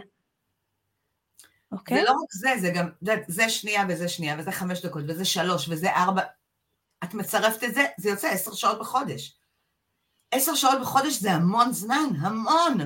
[1.79, 1.99] אוקיי?
[1.99, 2.89] זה לא רק זה, זה גם,
[3.29, 6.23] זה שנייה וזה שנייה, וזה חמש דקות, וזה שלוש, וזה ארבע.
[7.05, 9.39] את מצרפת את זה, זה יוצא עשר שעות בחודש.
[10.31, 12.79] עשר שעות בחודש זה המון זמן, המון.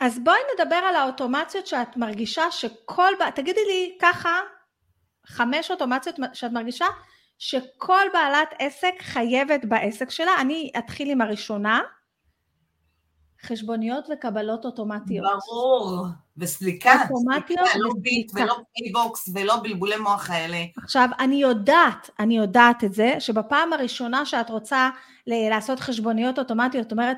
[0.00, 4.40] אז בואי נדבר על האוטומציות שאת מרגישה שכל, תגידי לי ככה,
[5.26, 6.86] חמש אוטומציות שאת מרגישה
[7.38, 10.32] שכל בעלת עסק חייבת בעסק שלה.
[10.40, 11.80] אני אתחיל עם הראשונה,
[13.42, 15.26] חשבוניות וקבלות אוטומטיות.
[15.48, 16.06] ברור,
[16.38, 16.92] וסליקה.
[17.02, 20.64] אוטומטיות לא ביט ולא פייבוקס ולא בלבולי מוח האלה.
[20.76, 24.90] עכשיו, אני יודעת, אני יודעת את זה, שבפעם הראשונה שאת רוצה
[25.26, 27.16] לעשות חשבוניות אוטומטיות, זאת אומרת,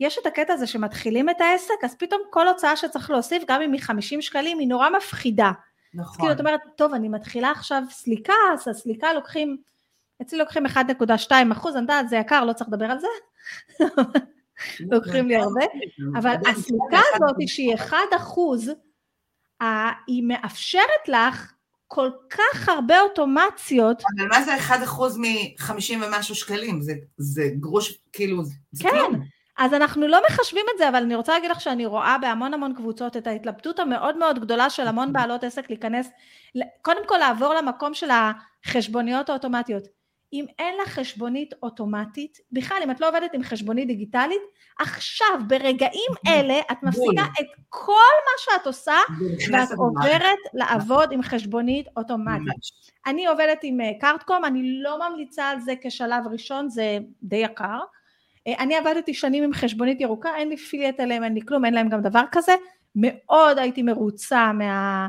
[0.00, 3.72] יש את הקטע הזה שמתחילים את העסק, אז פתאום כל הוצאה שצריך להוסיף, גם אם
[3.72, 5.52] היא 50 שקלים, היא נורא מפחידה.
[5.94, 6.16] נכון.
[6.16, 9.56] כאילו, את אומרת, טוב, אני מתחילה עכשיו סליקה, אז הסליקה לוקחים,
[10.22, 13.06] אצלי לוקחים 1.2 אחוז, אני יודעת, זה יקר, לא צריך לדבר על זה.
[14.80, 15.64] לוקחים לי הרבה,
[16.18, 18.70] אבל הסליקה הזאת שהיא 1 אחוז,
[20.06, 21.52] היא מאפשרת לך
[21.86, 24.02] כל כך הרבה אוטומציות.
[24.18, 26.80] אבל מה זה 1 אחוז מ-50 ומשהו שקלים?
[26.80, 28.90] זה, זה גרוש, כאילו, זה כן.
[28.90, 29.22] כלום.
[29.58, 32.74] אז אנחנו לא מחשבים את זה, אבל אני רוצה להגיד לך שאני רואה בהמון המון
[32.74, 36.08] קבוצות את ההתלבטות המאוד מאוד גדולה של המון בעלות עסק להיכנס,
[36.82, 39.82] קודם כל לעבור למקום של החשבוניות האוטומטיות.
[40.32, 44.42] אם אין לך חשבונית אוטומטית, בכלל אם את לא עובדת עם חשבונית דיגיטלית,
[44.78, 48.96] עכשיו ברגעים אלה את מפסיקה את כל מה שאת עושה
[49.52, 52.46] ואת עוברת לעבוד עם חשבונית אוטומטית.
[53.06, 57.78] אני עובדת עם Cardcom, אה, אני לא ממליצה על זה כשלב ראשון, זה די יקר.
[58.46, 61.74] אה, אני עבדתי שנים עם חשבונית ירוקה, אין לי affiliate עליהם, אין לי כלום, אין
[61.74, 62.52] להם גם דבר כזה.
[62.96, 65.08] מאוד הייתי מרוצה מה...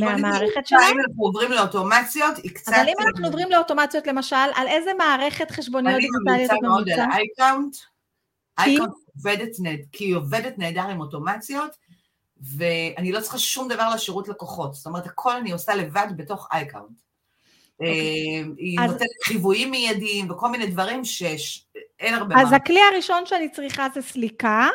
[0.00, 0.82] מהמערכת שלנו.
[0.82, 2.72] אם אנחנו עוברים לאוטומציות, היא קצת...
[2.72, 7.04] אבל אם אנחנו עוברים לאוטומציות למשל, על איזה מערכת חשבוניות דיגיטליות את ממליצה?
[7.04, 7.76] אני ממליצה מאוד על iCount.
[8.58, 11.70] iCount עובדת נהדר, כי היא עובדת נהדר עם אוטומציות,
[12.56, 14.74] ואני לא צריכה שום דבר לשירות לקוחות.
[14.74, 17.04] זאת אומרת, הכל אני עושה לבד בתוך אייקאונט.
[17.82, 17.88] אה,
[18.56, 22.42] היא נותנת חיוויים מיידיים וכל מיני דברים שאין הרבה מה.
[22.42, 24.68] אז הכלי הראשון שאני צריכה זה סליקה.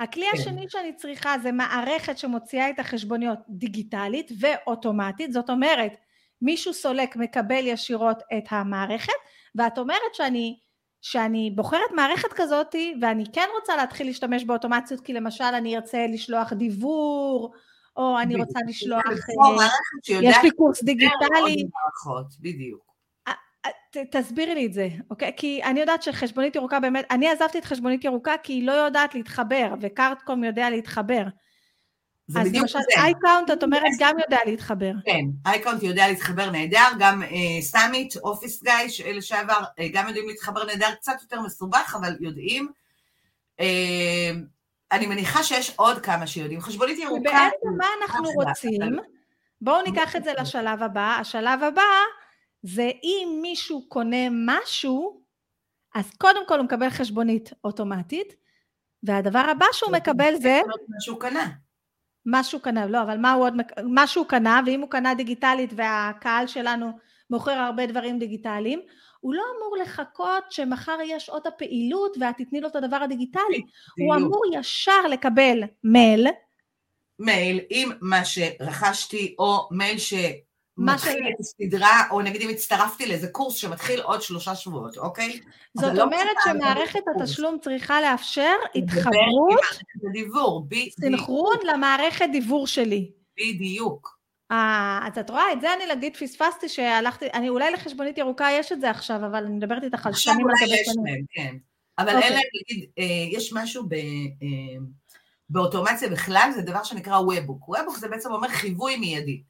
[0.00, 0.38] הכלי כן.
[0.38, 5.96] השני שאני צריכה זה מערכת שמוציאה את החשבוניות דיגיטלית ואוטומטית, זאת אומרת
[6.42, 9.12] מישהו סולק מקבל ישירות את המערכת
[9.54, 10.58] ואת אומרת שאני,
[11.02, 16.52] שאני בוחרת מערכת כזאת ואני כן רוצה להתחיל להשתמש באוטומציות כי למשל אני ארצה לשלוח
[16.52, 17.52] דיוור
[17.96, 19.66] או אני רוצה לשלוח, אה,
[20.22, 21.68] יש לי קורס דיגיטלי.
[22.40, 22.95] בדיוק.
[23.90, 25.32] ת, תסבירי לי את זה, אוקיי?
[25.36, 29.14] כי אני יודעת שחשבונית ירוקה באמת, אני עזבתי את חשבונית ירוקה כי היא לא יודעת
[29.14, 31.22] להתחבר, וקארטקום יודע להתחבר.
[32.28, 34.92] זה אז למשל אייקאונט, את אומרת, גם יודע להתחבר.
[35.04, 37.22] כן, iCount יודע להתחבר נהדר, גם
[37.60, 42.68] SUMIT, OfficeGuy, לשעבר, אה, גם יודעים להתחבר נהדר, קצת יותר מסובך, אבל יודעים.
[43.60, 44.30] אה,
[44.92, 46.60] אני מניחה שיש עוד כמה שיודעים.
[46.60, 47.20] חשבונית ירוקה...
[47.20, 48.80] ובעצם מה אנחנו רוצים?
[49.60, 51.16] בואו ניקח את זה לשלב הבא.
[51.20, 51.82] השלב הבא
[52.66, 55.22] זה אם מישהו קונה משהו,
[55.94, 58.34] אז קודם כל הוא מקבל חשבונית אוטומטית,
[59.02, 60.60] והדבר הבא שהוא מקבל זה...
[60.88, 61.48] מה שהוא קנה.
[62.26, 63.54] מה שהוא קנה, לא, אבל מה הוא עוד...
[63.84, 66.90] מה שהוא קנה, ואם הוא קנה דיגיטלית והקהל שלנו
[67.30, 68.80] מוכר הרבה דברים דיגיטליים,
[69.20, 73.62] הוא לא אמור לחכות שמחר יהיה שעות הפעילות ואת תתני לו את הדבר הדיגיטלי.
[74.04, 76.26] הוא אמור ישר לקבל מייל.
[77.18, 80.14] מייל עם מה שרכשתי, או מייל ש...
[80.78, 85.40] מתחיל את הסדרה, או נגיד אם הצטרפתי לאיזה קורס שמתחיל עוד שלושה שבועות, אוקיי?
[85.74, 89.60] זאת לא אומרת שמערכת התשלום צריכה לאפשר התחברות,
[90.12, 90.68] דיבור,
[91.00, 93.10] סנכרון למערכת דיבור שלי.
[93.38, 94.16] בדיוק.
[94.50, 98.72] אה, אז את רואה, את זה אני להגיד פספסתי שהלכתי, אני אולי לחשבונית ירוקה יש
[98.72, 101.56] את זה עכשיו, אבל אני מדברת איתך על שנים עכשיו אולי יש להם, כן.
[101.98, 102.28] אבל אוקיי.
[102.28, 103.94] אלה, נגיד, אה, יש משהו ב...
[103.94, 104.78] אה,
[105.48, 107.68] באוטומציה בכלל, זה דבר שנקרא וובוק.
[107.68, 109.42] וובוק זה בעצם אומר חיווי מיידי.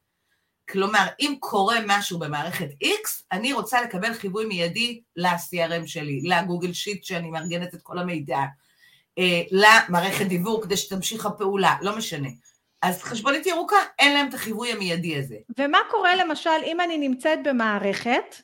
[0.71, 7.05] כלומר, אם קורה משהו במערכת X, אני רוצה לקבל חיווי מיידי ל-CRM שלי, לגוגל שיט
[7.05, 8.41] שאני מארגנת את כל המידע,
[9.19, 12.29] אה, למערכת דיוור כדי שתמשיך הפעולה, לא משנה.
[12.83, 15.37] אז חשבונית ירוקה, אין להם את החיווי המיידי הזה.
[15.59, 18.37] ומה קורה למשל אם אני נמצאת במערכת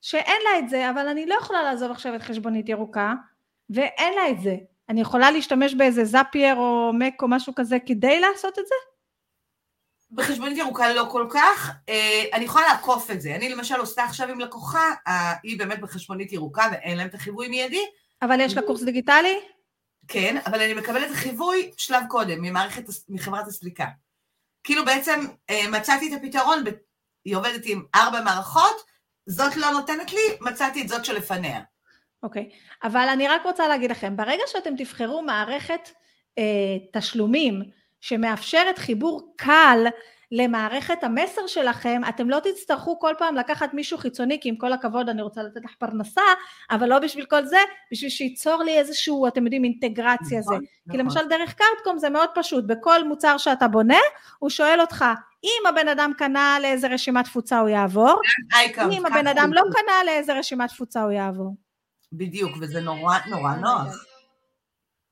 [0.00, 3.14] שאין לה את זה, אבל אני לא יכולה לעזוב עכשיו את חשבונית ירוקה,
[3.70, 4.56] ואין לה את זה.
[4.88, 8.89] אני יכולה להשתמש באיזה זאפייר או מק או משהו כזה כדי לעשות את זה?
[10.12, 13.34] בחשבונית ירוקה לא כל כך, אה, אני יכולה לעקוף את זה.
[13.34, 14.94] אני למשל עושה עכשיו עם לקוחה,
[15.42, 17.84] היא באמת בחשבונית ירוקה ואין להם את החיווי מיידי.
[18.22, 19.40] אבל יש לה קורס דיגיטלי?
[20.08, 23.86] כן, אבל אני מקבלת את החיווי שלב קודם, ממערכת, מחברת הסליקה.
[24.64, 26.64] כאילו בעצם אה, מצאתי את הפתרון,
[27.24, 28.76] היא עובדת עם ארבע מערכות,
[29.26, 31.60] זאת לא נותנת לי, מצאתי את זאת שלפניה.
[32.22, 32.86] אוקיי, okay.
[32.86, 35.88] אבל אני רק רוצה להגיד לכם, ברגע שאתם תבחרו מערכת
[36.38, 37.62] אה, תשלומים,
[38.00, 39.86] שמאפשרת חיבור קל
[40.32, 45.08] למערכת המסר שלכם, אתם לא תצטרכו כל פעם לקחת מישהו חיצוני, כי עם כל הכבוד
[45.08, 46.22] אני רוצה לתת לך פרנסה,
[46.70, 47.58] אבל לא בשביל כל זה,
[47.92, 50.54] בשביל שייצור לי איזשהו, אתם יודעים, אינטגרציה נכון, זה.
[50.54, 50.92] נכון.
[50.92, 53.98] כי למשל דרך קארטקום זה מאוד פשוט, בכל מוצר שאתה בונה,
[54.38, 55.04] הוא שואל אותך,
[55.44, 58.20] אם הבן אדם קנה לאיזה רשימת תפוצה הוא יעבור,
[58.92, 61.56] אם הבן אדם לא קנה לאיזה רשימת תפוצה הוא יעבור.
[62.12, 64.04] בדיוק, וזה נורא נורא נוח.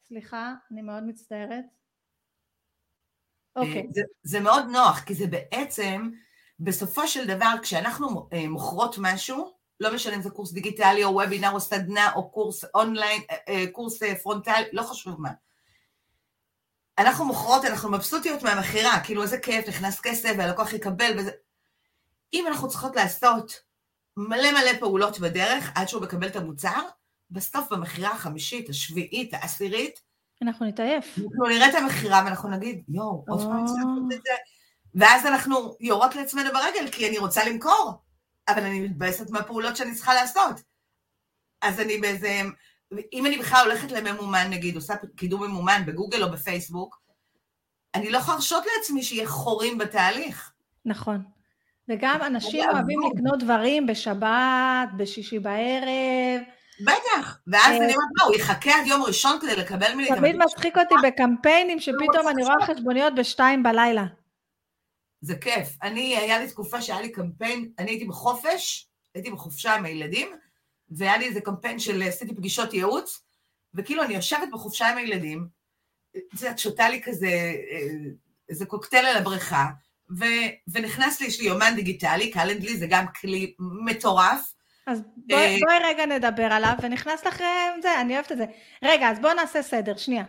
[0.09, 1.78] סליחה, אני מאוד מצטערת.
[3.59, 3.87] אוקיי.
[3.91, 6.11] זה, זה מאוד נוח, כי זה בעצם,
[6.61, 11.51] בסופו של דבר, כשאנחנו אה, מוכרות משהו, לא משנה אם זה קורס דיגיטלי או וובינר
[11.51, 15.31] או סדנה או קורס אונליין, אה, אה, קורס פרונטלי, לא חשוב מה.
[16.99, 21.31] אנחנו מוכרות, אנחנו מבסוטיות מהמכירה, כאילו איזה כיף, נכנס כסף והלקוח יקבל וזה...
[22.33, 23.61] אם אנחנו צריכות לעשות
[24.17, 26.81] מלא מלא פעולות בדרך עד שהוא מקבל את המוצר,
[27.31, 30.01] בסוף במכירה החמישית, השביעית, העשירית,
[30.43, 31.19] אנחנו נתעייף.
[31.19, 34.33] אנחנו נראה את המכירה ואנחנו נגיד, יואו, עוד פעם צריך לעשות את זה.
[34.95, 38.03] ואז אנחנו יורות לעצמנו ברגל, כי אני רוצה למכור,
[38.49, 40.61] אבל אני מתבאסת מהפעולות שאני צריכה לעשות.
[41.63, 42.41] אז אני באיזה...
[43.13, 47.01] אם אני בכלל הולכת לממומן, נגיד, עושה קידום ממומן בגוגל או בפייסבוק,
[47.95, 50.53] אני לא יכולה להרשות לעצמי שיהיה חורים בתהליך.
[50.85, 51.23] נכון.
[51.89, 56.41] וגם אנשים אוהבים לקנות דברים בשבת, בשישי בערב.
[56.81, 60.37] בטח, ואז אה, אני אומרת, מה, הוא יחכה עד יום ראשון כדי לקבל ממני תמיד
[60.37, 64.05] מצחיק אותי בקמפיינים שפתאום אני רואה חשבוניות בשתיים בלילה.
[65.21, 65.69] זה כיף.
[65.83, 70.29] אני, היה לי תקופה שהיה לי קמפיין, אני הייתי בחופש, הייתי בחופשה עם הילדים,
[70.91, 73.23] והיה לי איזה קמפיין של עשיתי פגישות ייעוץ,
[73.75, 75.49] וכאילו אני יושבת בחופשה עם הילדים,
[76.11, 77.27] את יודעת, שותה לי כזה,
[77.71, 77.89] אה,
[78.49, 79.67] איזה קוקטייל על הבריכה,
[80.19, 80.25] ו,
[80.69, 84.55] ונכנס לי, יש לי יומן דיגיטלי, קלנדלי זה גם כלי מטורף.
[84.89, 88.45] אז בואי, אה, בואי רגע נדבר עליו, ונכנס לכם זה, אני אוהבת את זה.
[88.83, 90.25] רגע, אז בואו נעשה סדר, שנייה.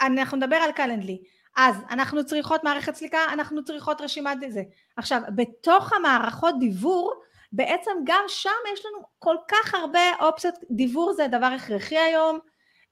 [0.00, 1.18] אנחנו נדבר על קלנדלי.
[1.56, 4.62] אז אנחנו צריכות מערכת סליקה, אנחנו צריכות רשימת זה.
[4.96, 7.12] עכשיו, בתוך המערכות דיבור,
[7.52, 12.38] בעצם גם שם יש לנו כל כך הרבה אופציות, דיבור זה דבר הכרחי היום.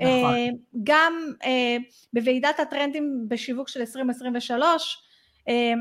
[0.01, 0.35] נכון.
[0.35, 0.47] אה,
[0.85, 1.77] גם אה,
[2.13, 4.99] בוועידת הטרנדים בשיווק של 2023,
[5.49, 5.73] אה,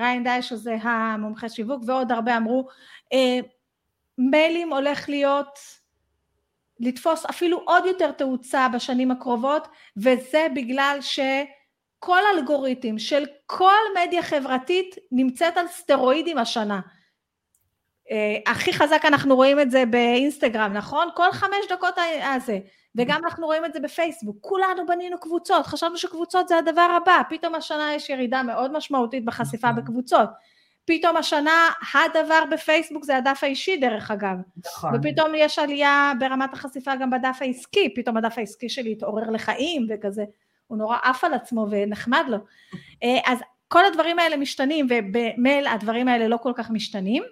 [0.00, 2.68] ריין דייש שזה המומחה שיווק ועוד הרבה אמרו,
[4.18, 5.58] מיילים הולך להיות,
[6.80, 11.20] לתפוס אפילו עוד יותר תאוצה בשנים הקרובות, וזה בגלל ש...
[12.04, 16.80] כל אלגוריתם של כל מדיה חברתית נמצאת על סטרואידים השנה.
[18.08, 21.08] Uh, הכי חזק אנחנו רואים את זה באינסטגרם, נכון?
[21.14, 21.94] כל חמש דקות
[22.34, 22.58] הזה,
[22.96, 27.54] וגם אנחנו רואים את זה בפייסבוק, כולנו בנינו קבוצות, חשבנו שקבוצות זה הדבר הבא, פתאום
[27.54, 29.84] השנה יש ירידה מאוד משמעותית בחשיפה נכון.
[29.84, 30.28] בקבוצות,
[30.86, 34.92] פתאום השנה הדבר בפייסבוק זה הדף האישי דרך אגב, נכון.
[34.94, 40.24] ופתאום יש עלייה ברמת החשיפה גם בדף העסקי, פתאום הדף העסקי שלי התעורר לחיים וכזה,
[40.66, 42.38] הוא נורא עף על עצמו ונחמד לו.
[43.02, 47.22] אה, אז כל הדברים האלה משתנים, ובמייל הדברים האלה לא כל כך משתנים.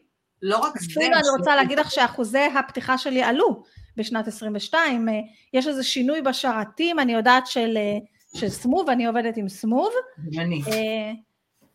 [0.42, 0.86] לא רק זה.
[0.92, 3.62] אפילו אני רוצה להגיד לך שאחוזי הפתיחה שלי עלו
[3.96, 5.14] בשנת 22, אה,
[5.54, 7.98] יש איזה שינוי בשרתים, אני יודעת של, אה,
[8.40, 9.92] של סמוב, אני עובדת עם סמוב.
[10.38, 10.62] אני.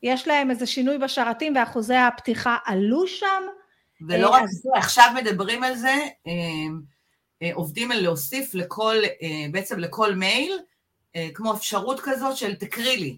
[0.04, 3.44] יש להם איזה שינוי בשרתים ואחוזי הפתיחה עלו שם.
[4.08, 5.96] ולא רק זה, עכשיו מדברים על זה,
[7.54, 8.96] עובדים על להוסיף לכל,
[9.52, 10.60] בעצם לכל מייל,
[11.16, 13.18] אה, כמו אפשרות כזאת של תקריא לי.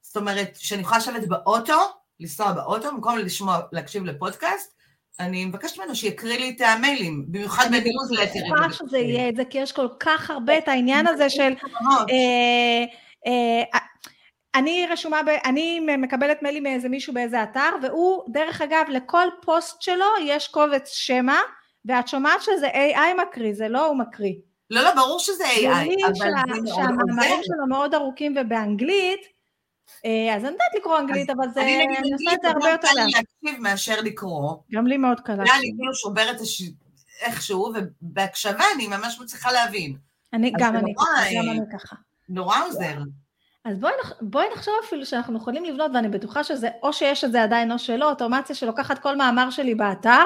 [0.00, 1.80] זאת אומרת, שאני יכולה לשבת באוטו,
[2.20, 4.74] לנסוע באוטו, במקום לשמוע, להקשיב לפודקאסט,
[5.20, 8.44] אני מבקשת ממנו שיקריא לי את המיילים, במיוחד בניוזלטרים.
[8.44, 11.54] אני בטוחה שזה יהיה את זה, כי יש כל כך הרבה את העניין הזה של...
[14.54, 18.84] אה, אה, אני רשומה, ב, אני מקבלת מיילים מאיזה מישהו באיזה אתר, והוא, דרך אגב,
[18.88, 21.38] לכל פוסט שלו יש קובץ שמע,
[21.84, 24.34] ואת שומעת שזה AI מקריא, זה לא הוא מקריא.
[24.70, 25.66] לא, לא, ברור שזה AI,
[26.06, 26.74] אבל זה מאוד עוזר.
[26.74, 29.20] שהמאמרים שלו מאוד ארוכים ובאנגלית,
[30.04, 33.04] אה, אז אני יודעת לקרוא אנגלית, אבל זה, אני עושה את זה הרבה יותר לאט.
[33.04, 34.56] אני להקשיב מאשר לקרוא.
[34.72, 35.56] גם לי מאוד קל להקשיב.
[35.56, 36.36] אני כאילו שוברת
[37.20, 39.96] איכשהו, ובהקשבה אני ממש מצליחה להבין.
[40.32, 40.76] אני, גם
[41.38, 41.96] גם אני ככה.
[42.28, 42.98] נורא עוזר.
[43.64, 47.42] אז בואי, בואי נחשוב אפילו שאנחנו יכולים לבנות, ואני בטוחה שזה, או שיש את זה
[47.42, 50.24] עדיין או שלא, אוטומציה שלוקחת כל מאמר שלי באתר,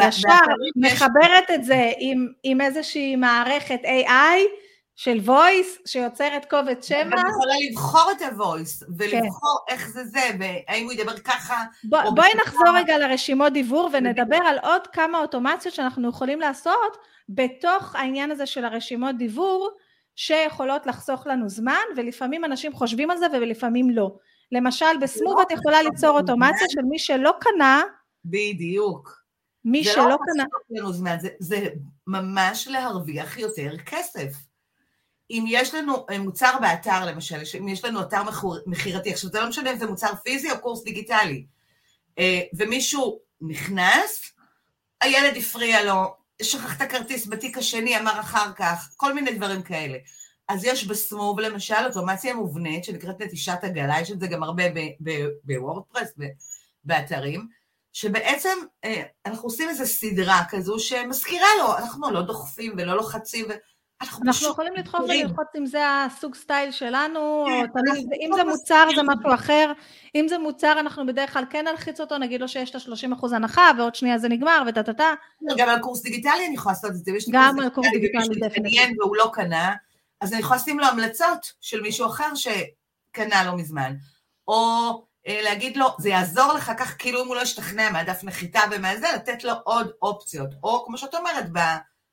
[0.00, 0.30] ישר
[0.76, 4.38] מחברת את זה עם, עם איזושהי מערכת AI
[4.96, 6.98] של voice שיוצרת קובץ שמע.
[6.98, 9.74] ואת יכולה לבחור את ה-voice ולבחור כן.
[9.74, 11.64] איך זה זה והאם הוא ידבר ככה.
[11.84, 16.96] בוא, בואי נחזור רגע לרשימות דיבור ונדבר על עוד כמה אוטומציות שאנחנו יכולים לעשות
[17.28, 19.70] בתוך העניין הזה של הרשימות דיבור
[20.18, 24.16] שיכולות לחסוך לנו זמן ולפעמים אנשים חושבים על זה ולפעמים לא.
[24.52, 27.82] למשל בסמוב את יכולה ליצור אוטומציה של מי שלא קנה
[28.24, 29.22] בדיוק.
[29.64, 30.44] מי שלא לא קנה...
[30.68, 31.68] זה לא זמן, זה, זה
[32.06, 34.32] ממש להרוויח יותר כסף.
[35.30, 38.22] אם יש לנו אה, מוצר באתר למשל, אם יש לנו אתר
[38.66, 41.46] מכירתי, עכשיו זה לא משנה אם זה מוצר פיזי או קורס דיגיטלי,
[42.18, 44.32] אה, ומישהו נכנס,
[45.00, 49.98] הילד הפריע לו, שכח את הכרטיס בתיק השני, אמר אחר כך, כל מיני דברים כאלה.
[50.48, 54.62] אז יש בסמוב למשל אוטומציה מובנית שנקראת נטישת עגלה, יש את זה גם הרבה
[55.44, 56.12] בוורדפרס,
[56.84, 57.48] באתרים,
[57.92, 63.44] שבעצם אה, אנחנו עושים איזו סדרה כזו שמזכירה לו, אנחנו לא דוחפים ולא לוחצים,
[64.00, 68.88] אנחנו, אנחנו יכולים לדחוף וללחוץ אם זה הסוג סטייל שלנו, כן, או אם זה מוצר
[68.96, 69.72] זה משהו אחר,
[70.14, 73.70] אם זה מוצר אנחנו בדרך כלל כן נלחיץ אותו, נגיד לו שיש את ה-30% הנחה
[73.78, 75.14] ועוד שנייה זה נגמר וטה טה טה.
[75.56, 78.94] גם על קורס דיגיטלי אני יכולה לעשות את זה, גם על קורס דיגיטלי דפנטי.
[78.98, 79.74] והוא לא קנה,
[80.20, 83.94] אז אני יכולה לשים לו המלצות של מישהו אחר שקנה לא מזמן,
[84.48, 84.58] או
[85.26, 89.06] אה, להגיד לו, זה יעזור לך כך, כאילו אם הוא לא ישתכנע מהדף נחיתה ומהזה,
[89.14, 90.50] לתת לו עוד אופציות.
[90.62, 91.44] או כמו שאת אומרת,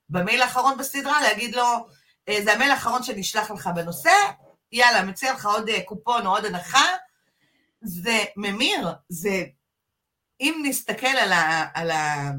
[0.09, 1.87] במייל האחרון בסדרה, להגיד לו,
[2.29, 4.09] אה, זה המייל האחרון שנשלח לך בנושא,
[4.71, 6.85] יאללה, מציע לך עוד אה, קופון או עוד הנחה.
[7.81, 9.43] זה ממיר, זה...
[10.41, 12.31] אם נסתכל על, ה, על, ה,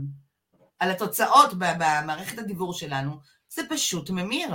[0.78, 3.16] על התוצאות במערכת הדיבור שלנו,
[3.48, 4.48] זה פשוט ממיר.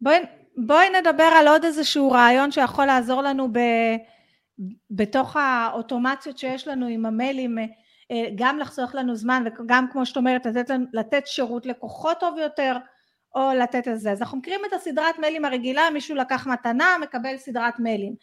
[0.00, 0.18] בואי,
[0.56, 3.58] בואי נדבר על עוד איזשהו רעיון שיכול לעזור לנו ב,
[4.90, 7.58] בתוך האוטומציות שיש לנו עם המיילים,
[8.34, 12.76] גם לחסוך לנו זמן וגם כמו שאת אומרת לתת, לתת שירות לקוחות טוב יותר
[13.34, 14.12] או לתת את זה.
[14.12, 18.14] אז אנחנו מכירים את הסדרת מיילים הרגילה, מישהו לקח מתנה, מקבל סדרת מיילים.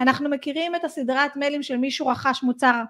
[0.00, 2.82] אנחנו מכירים את הסדרת מיילים של מישהו רכש מוצר,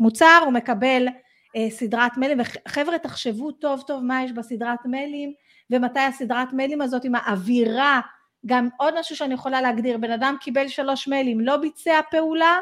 [0.00, 1.08] מוצר הוא מקבל
[1.56, 5.32] אה, סדרת מיילים, וחבר'ה תחשבו טוב טוב מה יש בסדרת מיילים
[5.70, 8.00] ומתי הסדרת מיילים הזאת עם האווירה,
[8.46, 12.58] גם עוד משהו שאני יכולה להגדיר, בן אדם קיבל שלוש מיילים, לא ביצע פעולה,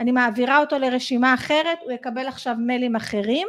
[0.00, 3.48] אני מעבירה אותו לרשימה אחרת, הוא יקבל עכשיו מיילים אחרים.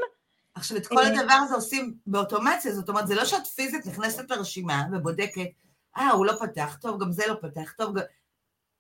[0.56, 4.84] עכשיו, את כל הדבר הזה עושים באוטומציה, זאת אומרת, זה לא שאת פיזית נכנסת לרשימה
[4.92, 5.48] ובודקת,
[5.98, 8.04] אה, הוא לא פתח, טוב, גם זה לא פתח, טוב, גם...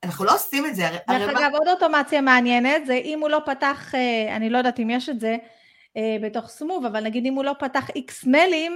[0.03, 0.84] אנחנו לא עושים את זה.
[1.09, 4.89] דרך אגב, עוד אוטומציה מעניינת, זה אם הוא לא פתח, אה, אני לא יודעת אם
[4.89, 5.36] יש את זה
[5.97, 8.76] אה, בתוך סמוב, אבל נגיד אם הוא לא פתח איקס מיילים,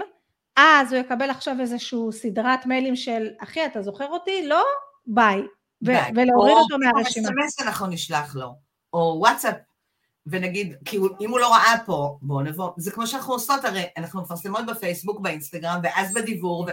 [0.55, 4.47] אז הוא יקבל עכשיו איזושהי סדרת מיילים של, אחי, אתה זוכר אותי?
[4.47, 4.63] לא?
[5.07, 5.41] ביי.
[5.81, 7.27] ולהוריד אותו מהרשימה.
[7.27, 8.55] או אס.אם.אס אנחנו נשלח לו,
[8.95, 9.55] או וואטסאפ,
[10.27, 14.21] ונגיד, כי אם הוא לא ראה פה, בואו נבוא, זה כמו שאנחנו עושות, הרי אנחנו
[14.21, 16.71] מפרסמות בפייסבוק, באינסטגרם, ואז בדיבור, ו...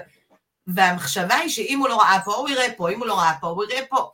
[0.66, 3.46] והמחשבה היא שאם הוא לא ראה פה, הוא יראה פה, אם הוא לא ראה פה,
[3.46, 4.10] הוא יראה פה.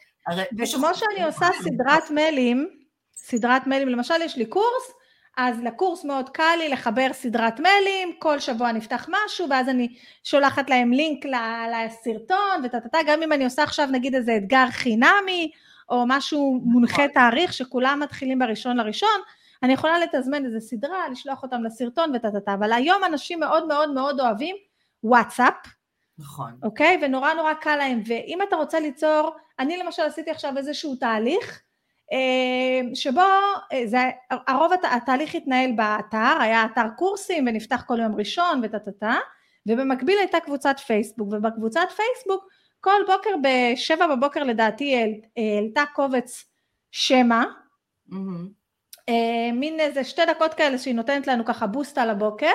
[0.59, 2.69] וכמו שאני עושה סדרת מיילים,
[3.17, 4.93] סדרת מיילים, למשל יש לי קורס,
[5.37, 9.95] אז לקורס מאוד קל לי לחבר סדרת מיילים, כל שבוע נפתח משהו, ואז אני
[10.25, 15.51] שולחת להם לינק לסרטון וטטטה, גם אם אני עושה עכשיו נגיד איזה אתגר חינמי,
[15.91, 19.21] או משהו מונחה תאריך שכולם מתחילים בראשון לראשון,
[19.63, 24.21] אני יכולה לתזמן איזה סדרה, לשלוח אותם לסרטון וטטטה, אבל היום אנשים מאוד מאוד מאוד
[24.21, 24.57] אוהבים
[25.05, 25.55] וואטסאפ,
[26.19, 26.59] נכון.
[26.63, 26.99] אוקיי?
[27.03, 31.63] ונורא נורא קל להם, ואם אתה רוצה ליצור, אני למשל עשיתי עכשיו איזשהו תהליך,
[32.13, 33.21] אה, שבו,
[33.73, 33.99] אה, זה,
[34.31, 39.15] הרוב הת, התהליך התנהל באתר, היה אתר קורסים ונפתח כל יום ראשון וטה-טה-טה,
[39.67, 42.49] ובמקביל הייתה קבוצת פייסבוק, ובקבוצת פייסבוק
[42.81, 44.97] כל בוקר בשבע בבוקר לדעתי
[45.37, 46.45] העלתה קובץ
[46.91, 47.45] שמע,
[48.11, 49.13] mm-hmm.
[49.53, 52.53] מין איזה שתי דקות כאלה שהיא נותנת לנו ככה בוסט על הבוקר,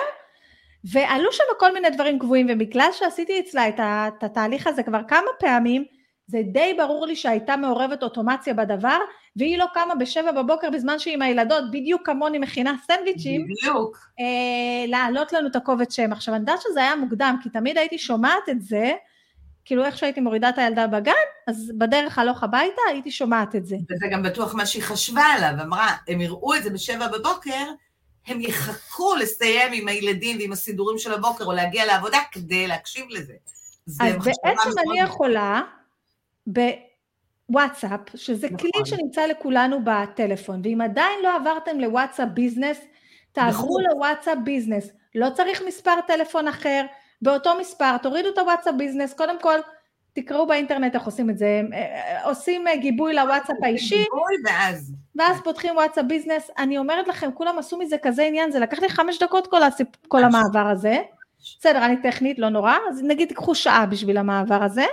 [0.92, 5.86] ועלו שם כל מיני דברים גבוהים, ובגלל שעשיתי אצלה את התהליך הזה כבר כמה פעמים,
[6.28, 8.98] זה די ברור לי שהייתה מעורבת אוטומציה בדבר,
[9.36, 14.88] והיא לא קמה בשבע בבוקר בזמן שהיא עם הילדות, בדיוק כמוני מכינה סנדוויצ'ים, בדיוק, אה,
[14.88, 16.12] להעלות לנו את הקובץ שם.
[16.12, 18.92] עכשיו, אני יודעת שזה היה מוקדם, כי תמיד הייתי שומעת את זה,
[19.66, 21.12] כאילו איך שהייתי מורידה את הילדה בגן,
[21.48, 23.76] אז בדרך הלוך הביתה הייתי שומעת את זה.
[23.76, 27.72] וזה גם בטוח מה שהיא חשבה עליו, אמרה, הם יראו את זה בשבע בבוקר,
[28.28, 33.34] הם יחכו לסיים עם הילדים ועם הסידורים של הבוקר, או להגיע לעבודה כדי להקשיב לזה.
[33.88, 35.62] אז בעצם אני יכולה,
[36.48, 38.58] בוואטסאפ, שזה נכון.
[38.58, 42.78] כלי שנמצא לכולנו בטלפון, ואם עדיין לא עברתם לוואטסאפ ביזנס,
[43.32, 43.84] תעברו נכון.
[43.84, 44.90] לוואטסאפ ביזנס.
[45.16, 46.86] לא צריך מספר טלפון אחר,
[47.24, 49.60] באותו מספר, תורידו את הוואטסאפ business, קודם כל
[50.14, 54.94] תקראו באינטרנט איך עושים את זה, אה, עושים אה, גיבוי לוואטסאפ האישי, גיבוי ואז.
[55.16, 58.90] ואז פותחים וואטסאפ business, אני אומרת לכם, כולם עשו מזה כזה עניין, זה לקח לי
[58.90, 60.98] חמש דקות כל, הסיפ, כל המעבר הזה,
[61.60, 64.86] בסדר, אני טכנית, לא נורא, אז נגיד תיקחו שעה בשביל המעבר הזה,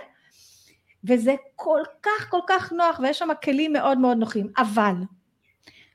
[1.04, 4.94] וזה כל כך כל כך נוח, ויש שם כלים מאוד מאוד נוחים, אבל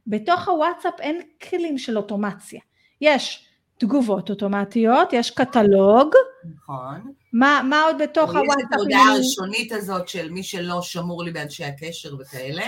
[0.08, 2.62] בתוך הוואטסאפ אין כלים של אוטומציה,
[3.02, 3.45] יש
[3.78, 6.14] תגובות אוטומטיות, יש קטלוג.
[6.56, 7.12] נכון.
[7.34, 8.58] מה, מה עוד בתוך הוואטסאפ?
[8.60, 12.66] יש את ההודעה הראשונית הזאת של מי שלא שמור לי באנשי הקשר וכאלה.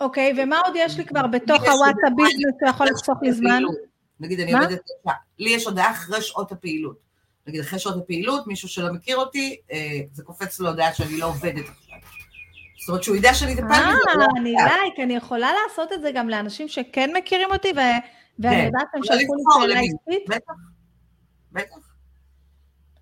[0.00, 3.62] אוקיי, ומה עוד יש לי כבר בתוך הוואטסאפ ביזנס שיכול לחסוך לי זמן?
[4.20, 4.80] נגיד אני עובדת,
[5.38, 6.96] לי יש הודעה אחרי שעות הפעילות.
[7.46, 11.26] נגיד אחרי שעות הפעילות, מישהו שלא מכיר אותי, אה, זה קופץ לו הודעה שאני לא
[11.26, 11.98] עובדת עכשיו.
[12.80, 13.74] זאת אומרת שהוא יודע שאני בזה.
[13.74, 17.72] אה, אני לייק, אני יכולה לעשות את זה גם לאנשים שכן מכירים אותי,
[18.38, 18.64] ואני כן.
[18.66, 20.28] יודעת שהם שלחו לי שאלה עסקית?
[20.28, 20.52] בטח,
[21.52, 21.88] בטח.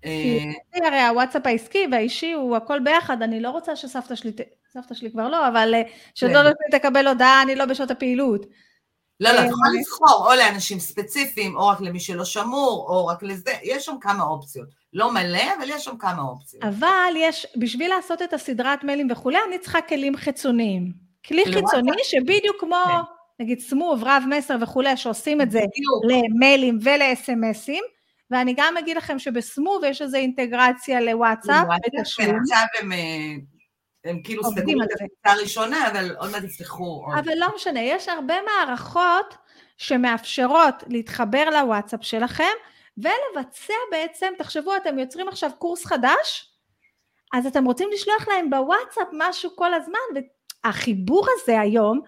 [0.05, 4.31] אה, הרי הוואטסאפ העסקי והאישי הוא הכל ביחד, אני לא רוצה שסבתא שלי,
[4.73, 5.81] סבתא שלי כבר לא, אבל אה,
[6.15, 6.49] שדודה כן.
[6.69, 8.45] שלי תקבל הודעה, אני לא בשעות הפעילות.
[9.19, 13.23] לא, לא, את יכולה לבחור או לאנשים ספציפיים, או רק למי שלא שמור, או רק
[13.23, 14.67] לזה, יש שם כמה אופציות.
[14.93, 16.63] לא מלא, אבל יש שם כמה אופציות.
[16.63, 20.91] אבל יש, בשביל לעשות את הסדרת מיילים וכולי, אני צריכה כלים חיצוניים.
[21.27, 22.77] כלי חיצוני שבדיוק כמו...
[23.39, 25.61] נגיד סמוב, רב מסר וכולי, שעושים את זה
[26.09, 27.83] למיילים ולאס.אם.אסים,
[28.31, 31.65] ואני גם אגיד לכם שבסמוב יש איזו אינטגרציה לוואטסאפ,
[32.01, 32.97] עכשיו הם, אה,
[34.05, 37.17] הם כאילו סגרו את הקבוצה הראשונה, אבל עוד מעט יפתחו עוד.
[37.17, 39.35] אבל לא משנה, יש הרבה מערכות
[39.77, 42.43] שמאפשרות להתחבר לוואטסאפ שלכם,
[42.97, 46.51] ולבצע בעצם, תחשבו, אתם יוצרים עכשיו קורס חדש,
[47.33, 50.21] אז אתם רוצים לשלוח להם בוואטסאפ משהו כל הזמן,
[50.65, 52.01] והחיבור הזה היום,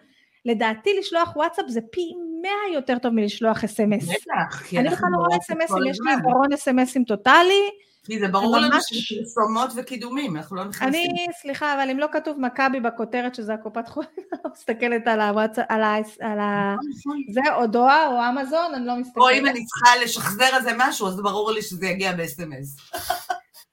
[0.45, 4.03] לדעתי לשלוח וואטסאפ זה פי מאה יותר טוב מלשלוח אס.אם.אס.
[4.03, 7.69] בטח, אני בכלל לא רואה אס.אם.אסים, יש לי עיוורון אס.אם.אסים טוטאלי.
[8.05, 10.89] כי זה ברור לנו שזה פרסומות וקידומים, אנחנו לא נכנסים.
[10.89, 15.21] אני, סליחה, אבל אם לא כתוב מכבי בכותרת שזה הקופת חולים, אני לא מסתכלת על
[15.21, 16.75] הוואטסאפ, על ה...
[16.75, 17.33] נכון, נכון.
[17.33, 19.23] זה, או דואר, או אמזון, אני לא מסתכלת.
[19.23, 22.77] או אם אני צריכה לשחזר איזה משהו, אז ברור לי שזה יגיע ב-אס.אם.אס.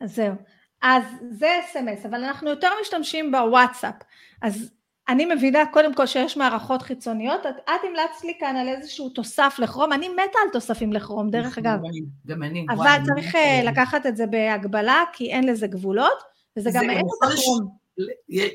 [0.01, 0.35] אז זהו.
[0.83, 3.95] אז זה אס.אם.אס, אבל אנחנו יותר משתמשים בוואטסאפ.
[4.43, 4.71] אז
[5.09, 9.57] אני מבינה קודם כל שיש מערכות חיצוניות, את, את המלצת לי כאן על איזשהו תוסף
[9.59, 11.78] לכרום, אני מתה על תוספים לכרום דרך אגב.
[12.26, 12.66] גם אני.
[12.68, 13.44] אבל וואי, צריך אני...
[13.44, 16.18] אה, לקחת את זה בהגבלה כי אין לזה גבולות,
[16.57, 17.86] וזה גם אין את הכרום.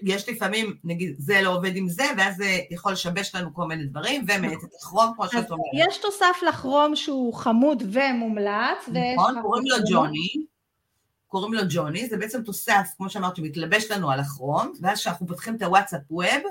[0.04, 3.86] יש לפעמים, נגיד, זה לא עובד עם זה, ואז זה יכול לשבש לנו כל מיני
[3.86, 5.88] דברים, ומאט את הכרום, כמו שאת אומרת.
[5.88, 10.51] יש תוסף לכרום שהוא חמוד ומומלץ, נכון, קוראים לו ג'וני.
[11.32, 15.56] קוראים לו ג'וני, זה בעצם תוסף, כמו שאמרת, שמתלבש לנו על הכרום, ואז כשאנחנו פותחים
[15.56, 16.42] את הוואטסאפ ווב,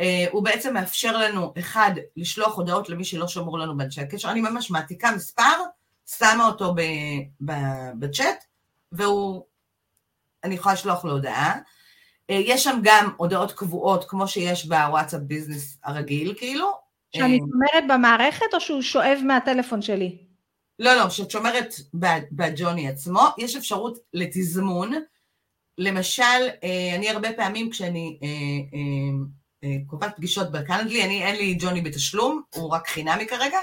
[0.00, 4.40] אה, הוא בעצם מאפשר לנו, אחד, לשלוח הודעות למי שלא שמור לנו באנשי הקשר, אני
[4.40, 5.62] ממש מעתיקה מספר,
[6.06, 6.74] שמה אותו
[7.98, 8.44] בצ'אט,
[8.92, 9.44] והוא,
[10.44, 11.58] אני יכולה לשלוח לו הודעה.
[12.30, 16.70] אה, יש שם גם הודעות קבועות, כמו שיש בוואטסאפ ביזנס הרגיל, כאילו.
[17.16, 20.27] שאני אה, שומרת במערכת, או שהוא שואב מהטלפון שלי?
[20.78, 21.74] לא, לא, שאת שומרת
[22.32, 24.92] בג'וני עצמו, יש אפשרות לתזמון.
[25.78, 26.22] למשל,
[26.64, 28.28] אה, אני הרבה פעמים כשאני אה,
[29.64, 33.58] אה, קובעת פגישות בקנדלי, אני אין לי ג'וני בתשלום, הוא רק חינמי כרגע,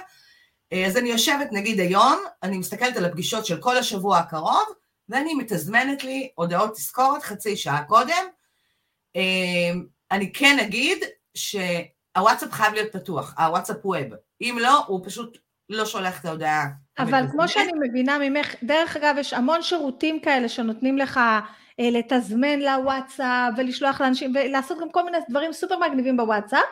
[0.88, 4.66] אז אני יושבת נגיד היום, אני מסתכלת על הפגישות של כל השבוע הקרוב,
[5.10, 8.24] ואני מתזמנת לי הודעות תזכורת חצי שעה קודם.
[10.12, 10.98] אני כן אגיד
[11.34, 14.14] שהוואטסאפ חייב להיות פתוח, הוואטסאפ ווב.
[14.42, 15.38] אם לא, הוא פשוט
[15.70, 16.66] לא שולח את ההודעה
[17.00, 21.20] אבל כמו שאני מבינה ממך, דרך אגב, יש המון שירותים כאלה שנותנים לך
[21.80, 26.66] אה, לתזמן לוואטסאפ ולשלוח לאנשים ולעשות גם כל מיני דברים סופר מגניבים בוואטסאפ,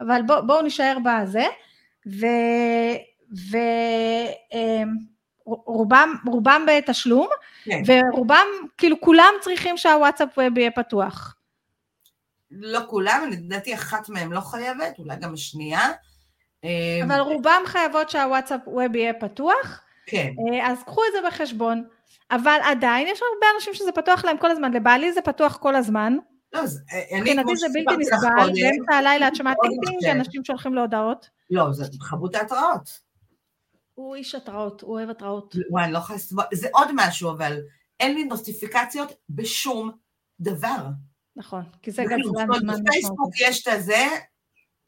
[0.00, 1.44] אבל בוא, בואו נישאר בזה.
[2.20, 2.26] ו...
[5.46, 7.28] ורובם אמ, רובם בתשלום,
[7.64, 7.82] כן.
[7.86, 8.46] ורובם,
[8.78, 11.36] כאילו כולם צריכים שהוואטסאפ יהיה פתוח.
[12.50, 15.92] לא כולם, לדעתי אחת מהם לא חייבת, אולי גם השנייה.
[16.64, 19.84] אמ, אבל רובם חייבות שהוואטסאפ web יהיה פתוח.
[20.06, 20.32] כן.
[20.52, 21.84] אה, אז קחו את זה בחשבון.
[22.30, 26.16] אבל עדיין יש הרבה אנשים שזה פתוח להם כל הזמן, לבעלי זה פתוח כל הזמן.
[26.52, 30.80] לא, אה, מבחינתי זה בלתי נסבל, באמצע הלילה את שומעת טינג טינג, אנשים שולחים לו
[30.80, 31.28] הודעות.
[31.50, 33.04] לא, זה חובות ההתראות.
[33.94, 35.54] הוא איש התראות, הוא אוהב התראות.
[35.70, 37.58] וואי, אני לא יכולה לסבול, זה עוד משהו, אבל
[38.00, 39.90] אין לי נוטיפיקציות בשום
[40.40, 40.86] דבר.
[41.36, 42.82] נכון, כי זה גם זמן משמעותי.
[42.82, 44.06] בפייסבוק יש את הזה,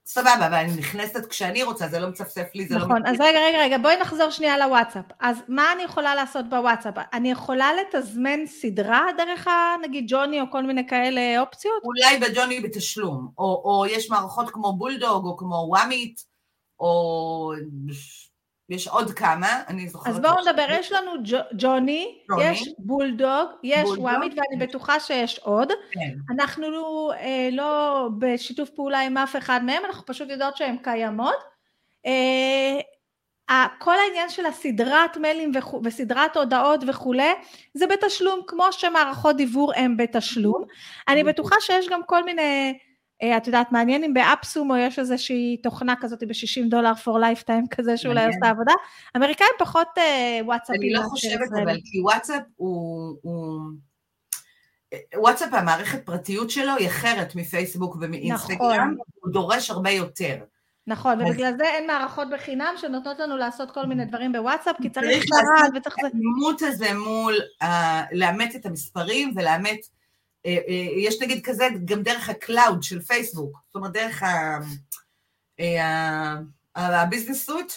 [0.06, 2.98] סבבה, אבל אני נכנסת כשאני רוצה, זה לא מצפצף לי, זה נכון, לא...
[2.98, 5.04] נכון, אז רגע, רגע, רגע, בואי נחזור שנייה לוואטסאפ.
[5.20, 6.94] אז מה אני יכולה לעשות בוואטסאפ?
[7.12, 9.48] אני יכולה לתזמן סדרה דרך,
[9.82, 11.82] נגיד ג'וני או כל מיני כאלה אופציות?
[11.84, 16.20] אולי בג'וני בתשלום, או, או יש מערכות כמו בולדוג, או כמו וואמיט,
[16.80, 17.52] או
[18.68, 20.14] יש עוד כמה, אני זוכרת.
[20.14, 21.10] אז בואו נדבר, יש לנו
[21.52, 25.72] ג'וני, יש בולדוג, יש וואמיט, ואני בטוחה שיש עוד.
[25.92, 26.34] כן.
[26.34, 26.66] אנחנו
[27.12, 31.36] אה, לא בשיתוף פעולה עם אף אחד מהם, אנחנו פשוט יודעות שהן קיימות.
[32.06, 35.52] אה, כל העניין של הסדרת מיילים
[35.84, 37.32] וסדרת הודעות וכולי,
[37.74, 40.64] זה בתשלום, כמו שמערכות דיוור הן בתשלום.
[41.08, 42.78] אני בטוחה שיש גם כל מיני...
[43.22, 47.96] אה, את יודעת, מעניין אם באפסומו יש איזושהי תוכנה כזאת ב-60 דולר for lifetime כזה
[47.96, 48.72] שאולי עושה עבודה.
[49.16, 50.76] אמריקאים פחות אה, וואטסאפ.
[50.76, 53.16] אני לא חושבת אבל, כי וואטסאפ הוא...
[55.16, 58.96] וואטסאפ המערכת פרטיות שלו היא אחרת מפייסבוק ומאינסטגרם, נכון.
[59.20, 60.36] הוא דורש הרבה יותר.
[60.86, 65.24] נכון, ובגלל זה אין מערכות בחינם שנותנות לנו לעשות כל מיני דברים בוואטסאפ, כי צריך
[65.30, 65.96] לעשות וצריך...
[66.00, 66.12] צריך...
[66.56, 67.34] את הזה מול,
[68.12, 69.95] לאמת את המספרים ולאמת אה, אה,
[70.96, 74.22] יש נגיד כזה גם דרך ה cloud של פייסבוק, זאת אומרת דרך
[75.60, 76.36] אה,
[76.74, 77.72] ה business suite,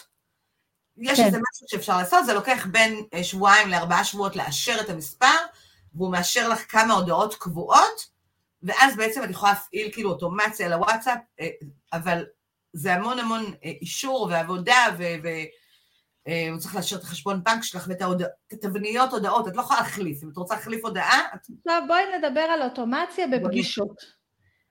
[0.98, 1.26] יש כן.
[1.26, 5.38] איזה משהו שאפשר לעשות, זה לוקח בין שבועיים לארבעה שבועות לאשר את המספר,
[5.96, 8.10] והוא מאשר לך כמה הודעות קבועות,
[8.64, 11.20] ואז בעצם את יכולה להפעיל כאילו אוטומציה לוואטסאפ,
[11.94, 12.26] אבל
[12.74, 15.46] זה המון המון אישור ועבודה ו- ו- אה,
[16.28, 18.02] הוא צריך לאשר את החשבון בנק שלך ואת
[18.52, 21.20] התבניות הודעות, את לא יכולה להחליף, אם את רוצה להחליף הודעה...
[21.36, 21.40] את...
[21.58, 24.02] עכשיו בואי נדבר על אוטומציה בפגישות.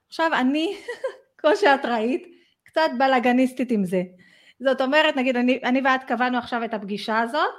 [0.08, 0.76] עכשיו אני,
[1.38, 2.26] כמו שאת ראית,
[2.64, 4.02] קצת בלאגניסטית עם זה.
[4.60, 7.50] זאת אומרת, נגיד, אני, אני ואת קבענו עכשיו את הפגישה הזאת,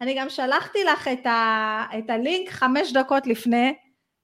[0.00, 3.74] אני גם שלחתי לך את, ה, את הלינק חמש דקות לפני,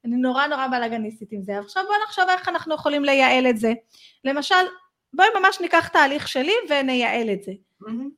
[0.05, 1.59] אני נורא נורא בלאגניסטית עם זה.
[1.59, 3.73] עכשיו בואי נחשוב איך אנחנו יכולים לייעל את זה.
[4.25, 4.55] למשל,
[5.13, 7.53] בואי ממש ניקח תהליך שלי ונייעל את זה.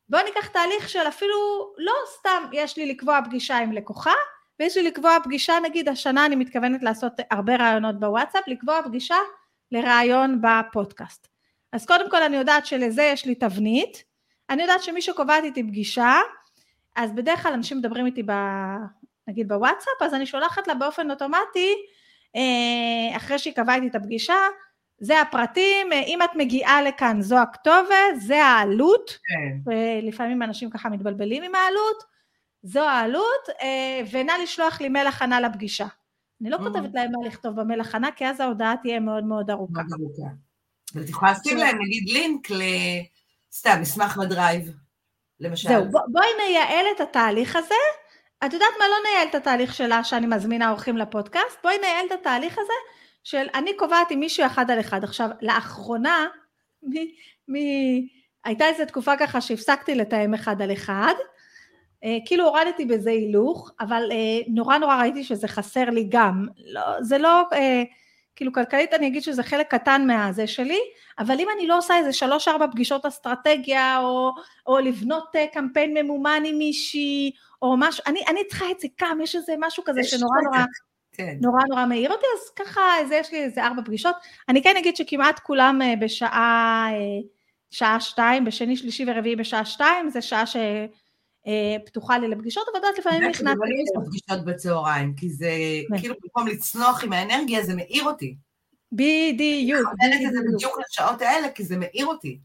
[0.08, 1.36] בואו ניקח תהליך של אפילו,
[1.78, 4.12] לא סתם יש לי לקבוע פגישה עם לקוחה,
[4.60, 9.16] ויש לי לקבוע פגישה, נגיד השנה אני מתכוונת לעשות הרבה רעיונות בוואטסאפ, לקבוע פגישה
[9.72, 11.28] לרעיון בפודקאסט.
[11.72, 14.04] אז קודם כל אני יודעת שלזה יש לי תבנית,
[14.50, 16.20] אני יודעת שמי שקובעת איתי פגישה,
[16.96, 18.32] אז בדרך כלל אנשים מדברים איתי ב...
[19.28, 21.74] נגיד בוואטסאפ, אז אני שולחת לה באופן אוטומטי,
[22.36, 24.36] אה, אחרי שהיא קבעה איתי את הפגישה,
[25.00, 29.72] זה הפרטים, אה, אם את מגיעה לכאן זו הכתובת, זה העלות, כן.
[30.02, 32.04] לפעמים אנשים ככה מתבלבלים עם העלות,
[32.62, 35.86] זו העלות, אה, ונא לשלוח לי מייל הכנה לפגישה.
[36.40, 36.58] אני לא.
[36.58, 39.72] כותבת להם מה לכתוב במייל הכנה, כי אז ההודעה תהיה מאוד מאוד ארוכה.
[39.72, 40.34] מאוד ארוכה.
[40.94, 42.62] ואת יכולה לשים להם נגיד לינק ל...
[43.52, 44.72] סתם, מסמך בדרייב,
[45.40, 45.68] למשל.
[45.68, 47.74] זהו, בואי נייעל את התהליך הזה.
[48.46, 48.84] את יודעת מה?
[48.88, 52.72] לא נייעל את התהליך שלה שאני מזמינה אורחים לפודקאסט, בואי נייעל את התהליך הזה
[53.28, 55.04] של אני קובעת עם מישהו אחד על אחד.
[55.04, 56.26] עכשיו, לאחרונה,
[56.82, 56.94] מ,
[57.48, 57.56] מ,
[58.44, 61.14] הייתה איזו תקופה ככה שהפסקתי לתאם אחד על אחד,
[62.04, 66.46] אה, כאילו הורדתי בזה הילוך, אבל אה, נורא נורא ראיתי שזה חסר לי גם.
[66.66, 67.82] לא, זה לא, אה,
[68.36, 70.80] כאילו כלכלית אני אגיד שזה חלק קטן מהזה שלי,
[71.18, 74.30] אבל אם אני לא עושה איזה שלוש ארבע פגישות אסטרטגיה, או,
[74.66, 77.30] או לבנות קמפיין ממומן עם מישהי,
[77.62, 80.64] או משהו, אני, אני צריכה את זה כמה, יש איזה משהו כזה שנורא נורא...
[81.18, 81.38] כן.
[81.40, 84.16] נורא נורא מעיר אותי, אז ככה, זה, יש לי איזה ארבע פגישות.
[84.48, 86.88] אני כן אגיד שכמעט כולם בשעה,
[87.70, 90.56] שעה שתיים, בשני, שלישי ורביעי בשעה שתיים, זה שעה ש...
[91.46, 93.54] אה, פתוחה לי לפגישות, אבל יודעת לפעמים נכנס...
[93.58, 95.50] זה לי יש פגישות בצהריים, כי זה
[95.88, 95.98] כן.
[95.98, 98.36] כאילו במקום לצנוח עם האנרגיה, זה מאיר אותי.
[98.92, 99.80] בדיוק.
[99.80, 102.38] אני מכוונת את זה בדיוק לשעות האלה, כי זה מאיר אותי.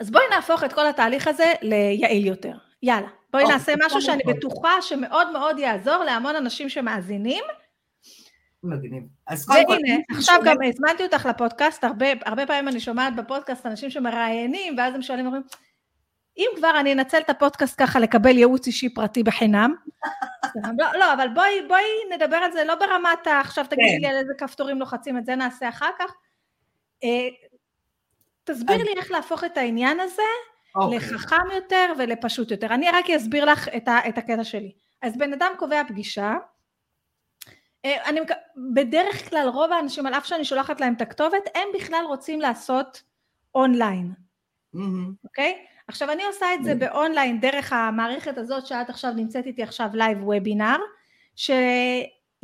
[0.00, 2.56] אז בואי נהפוך את כל התהליך הזה ליעיל יותר.
[2.82, 7.44] יאללה, בואי אוקיי, נעשה משהו שאני בטוחה שמאוד מאוד יעזור להמון אנשים שמאזינים.
[8.62, 9.02] מגניב.
[9.26, 9.72] אז קודם כל...
[9.72, 14.94] והנה, עכשיו גם הזמנתי אותך לפודקאסט, הרבה, הרבה פעמים אני שומעת בפודקאסט אנשים שמראיינים, ואז
[14.94, 15.42] הם שואלים, אומרים,
[16.36, 19.74] אם כבר אני אנצל את הפודקאסט ככה לקבל ייעוץ אישי פרטי בחינם,
[20.78, 21.84] לא, לא, אבל בואי, בואי
[22.14, 24.00] נדבר על זה לא ברמת עכשיו תגידי כן.
[24.00, 26.14] לי על איזה כפתורים לוחצים, את זה נעשה אחר כך.
[27.04, 27.28] אה,
[28.44, 30.22] תסביר לי איך להפוך את העניין הזה
[30.76, 30.98] אוקיי.
[30.98, 32.74] לחכם יותר ולפשוט יותר.
[32.74, 34.72] אני רק אסביר לך את, ה, את הקטע שלי.
[35.02, 36.34] אז בן אדם קובע פגישה,
[37.84, 38.20] אה, אני,
[38.74, 43.02] בדרך כלל רוב האנשים, על אף שאני שולחת להם את הכתובת, הם בכלל רוצים לעשות
[43.54, 44.12] אונליין,
[44.74, 45.14] אוקיי?
[45.24, 45.26] Mm-hmm.
[45.26, 45.76] Okay?
[45.88, 50.24] עכשיו אני עושה את זה באונליין דרך המערכת הזאת שאת עכשיו נמצאת איתי עכשיו Live
[50.24, 50.76] Webinar,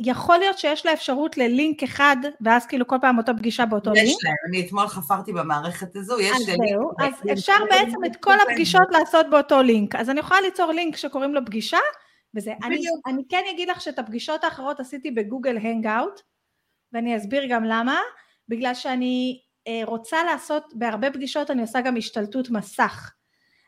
[0.01, 3.97] שיכול להיות שיש לה אפשרות ללינק אחד, ואז כאילו כל פעם אותו פגישה באותו יש
[3.97, 4.09] לינק.
[4.09, 8.35] יש להם, אני אתמול חפרתי במערכת הזו, יש אז זהו, אז אפשר בעצם את כל
[8.41, 9.95] הפגישות לעשות באותו לינק.
[9.95, 11.77] אז אני יכולה ליצור לינק שקוראים לו פגישה,
[12.35, 12.53] וזה.
[12.63, 16.21] אני, אני כן אגיד לך שאת הפגישות האחרות עשיתי בגוגל Hangout,
[16.93, 17.99] ואני אסביר גם למה,
[18.49, 23.11] בגלל שאני אה, רוצה לעשות, בהרבה פגישות אני עושה גם השתלטות מסך.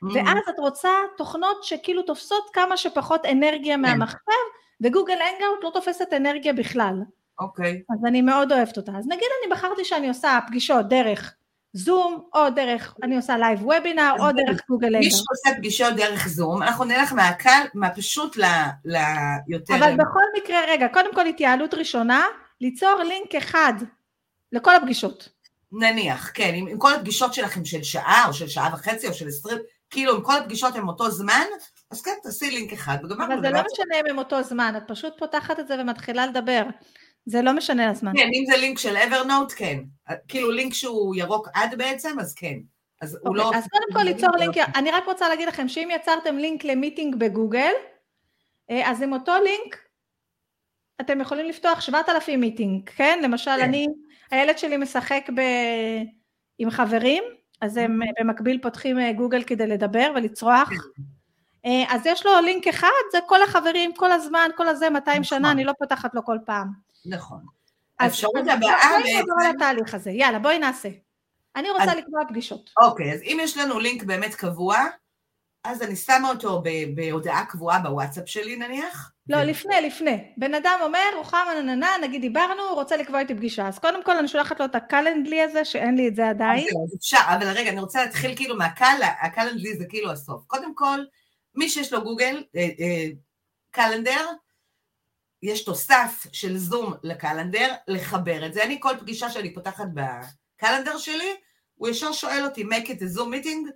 [0.04, 0.08] Mm.
[0.16, 3.82] ואז את רוצה תוכנות שכאילו תופסות כמה שפחות אנרגיה כן.
[3.82, 4.46] מהמחשב,
[4.82, 6.96] וגוגל Hangout לא תופסת אנרגיה בכלל.
[7.40, 7.82] אוקיי.
[7.90, 8.92] אז אני מאוד אוהבת אותה.
[8.98, 11.36] אז נגיד אני בחרתי שאני עושה פגישות דרך
[11.74, 15.04] זום, או דרך, אני עושה Live Webinar, או דרך גוגל Hangout.
[15.04, 19.76] מי שעושה פגישות דרך זום, אנחנו נלך מהקל, מהפשוט ליותר...
[19.76, 22.26] אבל בכל מקרה, רגע, קודם כל התייעלות ראשונה,
[22.62, 23.74] ליצור לינק אחד
[24.52, 25.30] לכל הפגישות.
[25.72, 29.28] נניח, כן, עם, עם כל הפגישות שלכם של שעה, או של שעה וחצי, או של
[29.28, 29.58] עשרים,
[29.90, 31.44] כאילו אם כל הפגישות הן אותו זמן,
[31.96, 33.34] אז כן, תעשי לינק אחד וגמרנו.
[33.34, 36.64] אבל זה לא משנה אם הם אותו זמן, את פשוט פותחת את זה ומתחילה לדבר.
[37.26, 38.12] זה לא משנה הזמן.
[38.18, 39.80] כן, אם זה לינק של אברנוט, כן.
[40.28, 42.58] כאילו לינק שהוא ירוק עד בעצם, אז כן.
[43.02, 43.52] אז הוא אוקיי, לא...
[43.58, 47.16] אז קודם כל ליצור לינק, אני רק רוצה להגיד לכם שאם יצרתם לינק ל meeting
[47.16, 47.72] בגוגל,
[48.70, 49.78] אה, אז עם אותו לינק
[51.02, 53.20] אתם יכולים לפתוח 7,000 meeting, כן?
[53.24, 53.64] למשל, כן.
[53.64, 53.88] אני,
[54.32, 55.42] הילד שלי משחק ב...
[56.58, 57.24] עם חברים,
[57.62, 60.70] אז הם אה, במקביל פותחים אה, גוגל כדי לדבר ולצרוח.
[61.66, 65.24] אה, אז יש לו לינק אחד, זה כל החברים, כל הזמן, כל הזה, 200 נכון.
[65.24, 66.68] שנה, אני לא פותחת לו כל פעם.
[67.06, 67.40] נכון.
[68.00, 69.02] האפשרות הבאה בעצם...
[69.02, 70.90] בואי נדבר על התהליך הזה, יאללה, בואי נעשה.
[71.56, 71.98] אני רוצה אז...
[71.98, 72.70] לקבוע פגישות.
[72.82, 74.78] אוקיי, אז אם יש לנו לינק באמת קבוע,
[75.64, 76.64] אז אני שמה אותו
[76.96, 79.12] בהודעה קבועה בוואטסאפ שלי נניח.
[79.30, 80.34] לא, לפני, לפני.
[80.38, 83.68] בן אדם אומר, רוחמה נננה, נגיד דיברנו, רוצה לקבוע איתי פגישה.
[83.68, 86.68] אז קודם כל אני שולחת לו את הקלנדלי הזה, שאין לי את זה עדיין.
[86.68, 90.44] אז אפשר, אבל רגע, אני רוצה להתחיל כאילו מהקל, הקלנדלי זה כאילו הסוף.
[90.48, 91.00] קודם כל,
[91.56, 93.08] מי שיש לו גוגל, אה, אה,
[93.72, 94.26] קלנדר,
[95.42, 98.64] יש תוסף של זום לקלנדר, לחבר את זה.
[98.64, 101.36] אני, כל פגישה שאני פותחת בקלנדר שלי,
[101.76, 103.72] הוא ישר שואל אותי, make it a zoom meeting,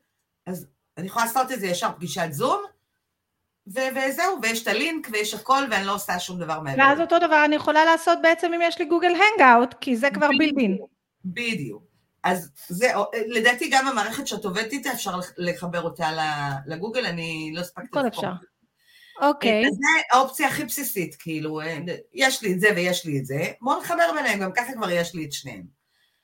[0.46, 0.68] אז
[0.98, 2.62] אני יכולה לעשות את זה ישר פגישת זום,
[3.68, 6.82] ו- וזהו, ויש את הלינק ויש הכל, ואני לא עושה שום דבר מעבר.
[6.82, 10.30] ואז אותו דבר אני יכולה לעשות בעצם אם יש לי גוגל הנגאוט, כי זה כבר
[10.38, 10.78] בילדין.
[11.26, 11.89] בדיוק.
[12.24, 12.92] אז זה,
[13.28, 16.10] לדעתי גם המערכת שאת עובדת איתה, אפשר לחבר אותה
[16.66, 18.32] לגוגל, אני לא הספקתי הכל אפשר.
[19.22, 19.68] אוקיי.
[19.68, 21.60] אז זה האופציה הכי בסיסית, כאילו,
[22.14, 25.16] יש לי את זה ויש לי את זה, בואו נחבר ביניהם, גם ככה כבר יש
[25.16, 25.64] לי את שניהם.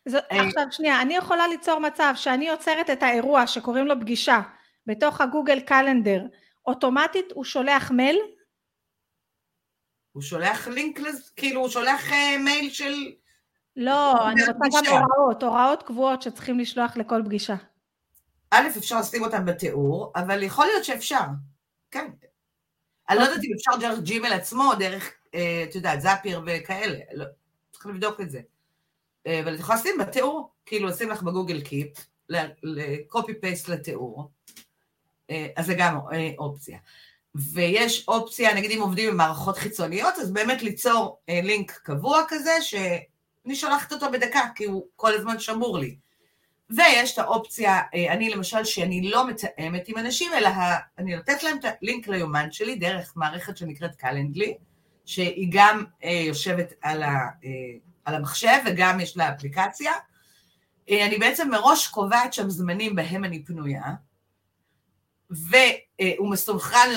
[0.05, 4.41] זו, עכשיו שנייה, אני יכולה ליצור מצב שאני יוצרת את האירוע שקוראים לו פגישה
[4.85, 6.21] בתוך הגוגל קלנדר,
[6.65, 8.19] אוטומטית הוא שולח מייל?
[10.11, 10.99] הוא שולח לינק,
[11.35, 13.11] כאילו הוא שולח אה, מייל של...
[13.75, 17.55] לא, אני רוצה גם הוראות, הוראות קבועות שצריכים לשלוח לכל פגישה.
[18.51, 21.23] א', אפשר לשים אותם בתיאור, אבל יכול להיות שאפשר,
[21.91, 22.11] כן.
[23.09, 27.25] אני לא יודעת אם אפשר דרך ג'ימל עצמו, דרך, אה, את יודעת, זאפיר וכאלה, לא,
[27.71, 28.41] צריך לבדוק את זה.
[29.27, 31.97] אה, אבל את יכולה לשים בתיאור, כאילו לשים לך בגוגל קיפ,
[32.63, 34.31] לקופי פייסט לתיאור,
[35.55, 35.99] אז זה גם
[36.37, 36.77] אופציה.
[37.35, 42.51] ויש אופציה, נגיד אם עובדים במערכות חיצוניות, אז באמת ליצור לינק קבוע כזה,
[43.45, 45.95] שאני שולחת אותו בדקה, כי הוא כל הזמן שמור לי.
[46.69, 50.49] ויש את האופציה, אני למשל, שאני לא מתאמת עם אנשים, אלא
[50.97, 54.57] אני נותנת להם את הלינק ליומן שלי דרך מערכת שנקראת קלנדלי,
[55.05, 57.29] שהיא גם יושבת על, ה,
[58.05, 59.91] על המחשב וגם יש לה אפליקציה.
[60.89, 63.83] אני בעצם מראש קובעת שם זמנים בהם אני פנויה,
[65.29, 66.89] והוא מסונכרן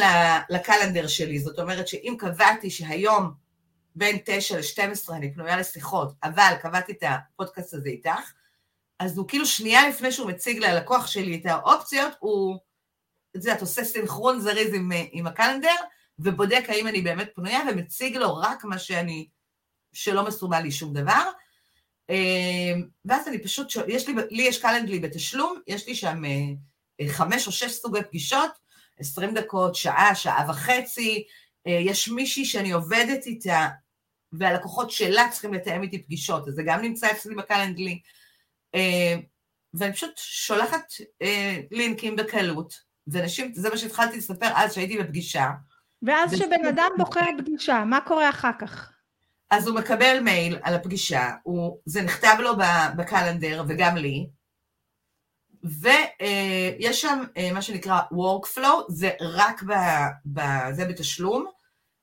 [0.51, 3.48] לקלנדר שלי, זאת אומרת שאם קבעתי שהיום
[3.95, 8.32] בין 9 ל-12 אני פנויה לשיחות, אבל קבעתי את הפודקאסט הזה איתך,
[8.99, 12.59] אז הוא כאילו שנייה לפני שהוא מציג ללקוח שלי את האופציות, הוא,
[13.30, 15.74] את יודעת, עושה סינכרון זריז עם, עם הקלנדר,
[16.18, 19.28] ובודק האם אני באמת פנויה, ומציג לו רק מה שאני,
[19.93, 21.30] שלא מסורבל לי שום דבר.
[23.05, 26.22] ואז אני פשוט, יש לי, לי יש קלנדלי בתשלום, יש לי שם
[27.09, 28.51] חמש או שש סוגי פגישות,
[28.99, 31.24] עשרים דקות, שעה, שעה וחצי,
[31.71, 33.69] יש מישהי שאני עובדת איתה,
[34.33, 38.01] והלקוחות שלה צריכים לתאם איתי פגישות, אז זה גם נמצא אצלי בקלנדלי,
[39.75, 40.93] ואני פשוט שולחת
[41.71, 42.75] לינקים בקלות,
[43.07, 45.51] ואנשים, זה מה שהתחלתי לספר אז שהייתי בפגישה.
[46.03, 48.93] ואז כשבן אדם בוחר פגישה, מה קורה אחר כך?
[49.51, 52.53] אז הוא מקבל מייל על הפגישה, הוא, זה נכתב לו
[52.97, 54.27] בקלנדר וגם לי,
[55.64, 59.73] ויש שם מה שנקרא workflow, זה רק ב,
[60.27, 60.41] ב,
[60.73, 61.47] זה בתשלום,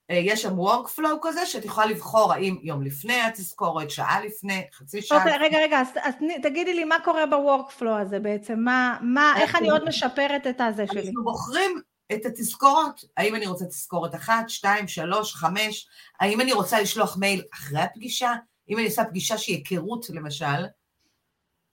[0.10, 5.18] יש שם workflow כזה שאת יכולה לבחור האם יום לפני התזכורת, שעה לפני, חצי שעה.
[5.18, 9.56] אוקיי, רגע, רגע, אז, אז תגידי לי מה קורה ב-workflow הזה בעצם, מה, מה, איך
[9.56, 11.08] אני עוד משפרת את הזה שלי?
[11.08, 11.82] אנחנו בוחרים
[12.14, 15.88] את התזכורות, האם אני רוצה תזכורת אחת, שתיים, שלוש, חמש,
[16.20, 18.34] האם אני רוצה לשלוח מייל אחרי הפגישה,
[18.70, 20.66] אם אני עושה פגישה שהיא היכרות למשל,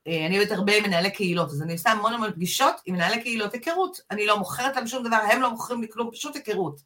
[0.08, 3.52] אני עובדת הרבה עם מנהלי קהילות, אז אני עושה המון המון פגישות עם מנהלי קהילות
[3.52, 4.00] היכרות.
[4.10, 6.80] אני לא מוכרת להם שום דבר, הם לא מוכרים לי כלום, פשוט היכרות.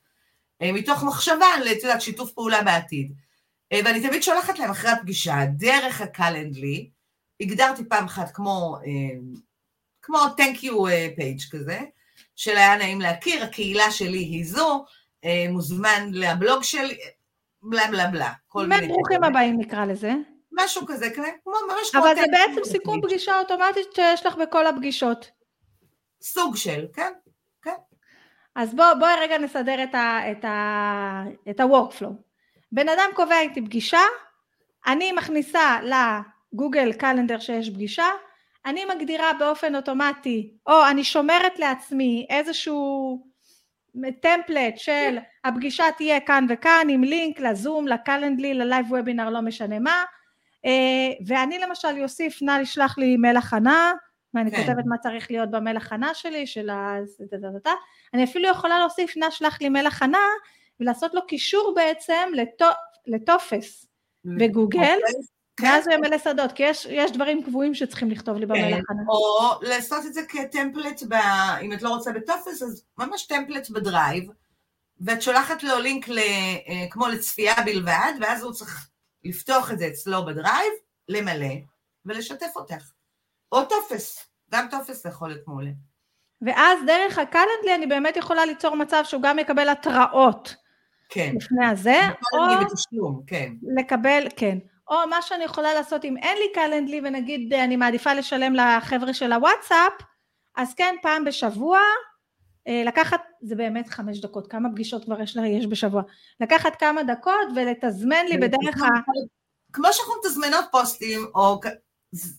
[0.62, 1.46] מתוך מחשבה,
[1.82, 3.12] יודעת, שיתוף פעולה בעתיד.
[3.72, 6.90] ואני תמיד שולחת להם אחרי הפגישה, דרך הקלנדלי,
[7.40, 8.76] הגדרתי פעם אחת כמו,
[10.02, 10.72] כמו thank you
[11.18, 11.80] page כזה,
[12.36, 14.84] של היה נעים להכיר, הקהילה שלי היא זו,
[15.48, 16.98] מוזמן לבלוג שלי,
[17.62, 18.32] בלה בלה בלה.
[18.54, 20.12] באמת ברוכים הבאים נקרא לזה.
[20.52, 22.00] משהו כזה, כמו ממש כמו...
[22.00, 25.30] אבל זה בעצם סיכום פגישה אוטומטית שיש לך בכל הפגישות.
[26.22, 27.25] סוג של, כן, כן.
[28.56, 32.12] אז בואי בוא רגע נסדר את, ה, את, ה, את ה-workflow.
[32.72, 34.00] בן אדם קובע איתי פגישה,
[34.86, 38.06] אני מכניסה לגוגל calendar שיש פגישה,
[38.66, 43.20] אני מגדירה באופן אוטומטי, או אני שומרת לעצמי איזשהו
[44.20, 49.40] template של הפגישה תהיה כאן וכאן עם לינק לזום, ל Calendly, ל Live Webinar, לא
[49.40, 50.04] משנה מה,
[51.26, 53.92] ואני למשל אוסיף, נא לשלוח לי מייל הכנה,
[54.34, 54.56] ואני כן.
[54.56, 56.96] כותבת מה צריך להיות במייל הכנה שלי, של ה...
[58.14, 60.18] אני אפילו יכולה להוסיף, נא שלח לי מייל הכנה,
[60.80, 62.32] ולעשות לו קישור בעצם
[63.06, 63.86] לטופס
[64.24, 64.98] בגוגל,
[65.56, 65.66] כן.
[65.66, 69.02] ואז הוא ימלא שדות, כי יש, יש דברים קבועים שצריכים לכתוב לי במייל הכנה.
[69.08, 71.14] או לעשות את זה כ template, ב...
[71.62, 74.30] אם את לא רוצה בטופס, אז ממש template בדרייב,
[75.00, 76.18] ואת שולחת לו לינק ל...
[76.90, 78.88] כמו לצפייה בלבד, ואז הוא צריך
[79.24, 80.72] לפתוח את זה אצלו בדרייב,
[81.08, 81.54] למלא
[82.04, 82.90] ולשתף אותך.
[83.52, 85.70] או טופס, גם טופס יכול להיות מעולה.
[86.42, 90.54] ואז דרך ה Calendly אני באמת יכולה ליצור מצב שהוא גם יקבל התראות.
[91.08, 91.32] כן.
[91.36, 92.00] לפני הזה,
[92.32, 92.38] או...
[92.60, 93.52] בתשלום, כן.
[93.76, 94.58] לקבל, כן.
[94.90, 99.32] או מה שאני יכולה לעשות אם אין לי Calendly ונגיד אני מעדיפה לשלם לחבר'ה של
[99.32, 99.92] הוואטסאפ,
[100.56, 101.80] אז כן, פעם בשבוע,
[102.68, 106.02] לקחת, זה באמת חמש דקות, כמה פגישות כבר יש, יש בשבוע,
[106.40, 108.88] לקחת כמה דקות ולתזמן לי בדרך ה...
[109.72, 111.60] כמו שאנחנו מתזמנות פוסטים, או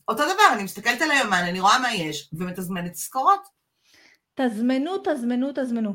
[0.08, 3.57] אותו דבר, אני מסתכלת על היומן, אני רואה מה יש, ומתזמנת תזכורות.
[4.38, 5.94] תזמנו, תזמנו, תזמנו.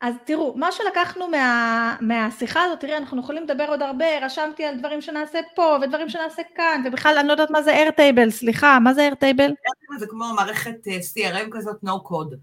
[0.00, 4.78] אז תראו, מה שלקחנו מה, מהשיחה הזאת, תראי, אנחנו יכולים לדבר עוד הרבה, רשמתי על
[4.78, 8.94] דברים שנעשה פה, ודברים שנעשה כאן, ובכלל אני לא יודעת מה זה איירטייבל, סליחה, מה
[8.94, 9.52] זה איירטייבל?
[9.98, 12.36] זה כמו מערכת אה, CRM כזאת, no code.